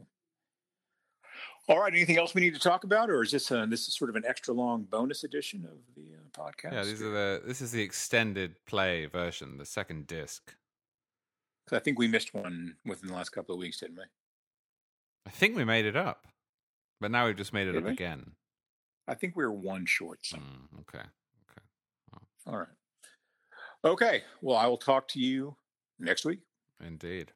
All 1.69 1.81
right. 1.81 1.93
Anything 1.93 2.19
else 2.19 2.35
we 2.35 2.43
need 2.43 2.55
to 2.55 2.61
talk 2.61 2.85
about, 2.85 3.09
or 3.09 3.23
is 3.23 3.31
this 3.31 3.51
a, 3.51 3.67
this 3.67 3.89
is 3.89 3.97
sort 3.97 4.11
of 4.11 4.17
an 4.17 4.25
extra 4.27 4.53
long 4.53 4.83
bonus 4.85 5.25
edition 5.25 5.65
of 5.65 5.79
the 5.97 6.03
uh, 6.15 6.51
podcast? 6.51 6.73
Yeah, 6.73 6.85
these 6.85 7.01
are 7.01 7.11
the 7.11 7.43
this 7.47 7.61
is 7.61 7.73
the 7.73 7.83
extended 7.83 8.57
play 8.67 9.07
version, 9.07 9.57
the 9.57 9.65
second 9.65 10.07
disc. 10.07 10.55
Because 11.65 11.81
I 11.81 11.83
think 11.83 11.99
we 11.99 12.09
missed 12.09 12.35
one 12.35 12.77
within 12.85 13.09
the 13.09 13.15
last 13.15 13.31
couple 13.31 13.55
of 13.55 13.59
weeks, 13.59 13.81
didn't 13.81 13.97
we? 13.97 14.05
I 15.27 15.31
think 15.31 15.57
we 15.57 15.65
made 15.65 15.87
it 15.87 15.97
up, 15.97 16.27
but 17.01 17.11
now 17.11 17.27
we've 17.27 17.37
just 17.37 17.55
made 17.55 17.67
it 17.67 17.73
Did 17.73 17.79
up 17.79 17.85
we? 17.85 17.93
again. 17.93 18.33
I 19.09 19.15
think 19.15 19.35
we 19.37 19.45
were 19.45 19.53
one 19.53 19.87
short. 19.87 20.19
So. 20.23 20.37
Mm, 20.37 20.81
okay. 20.81 20.99
Okay. 21.51 21.62
All 22.47 22.59
right. 22.59 22.69
Okay. 23.85 24.23
Well, 24.43 24.57
I 24.57 24.67
will 24.67 24.77
talk 24.77 25.09
to 25.09 25.21
you 25.21 25.57
next 25.99 26.27
week. 26.27 26.41
Indeed. 26.85 27.33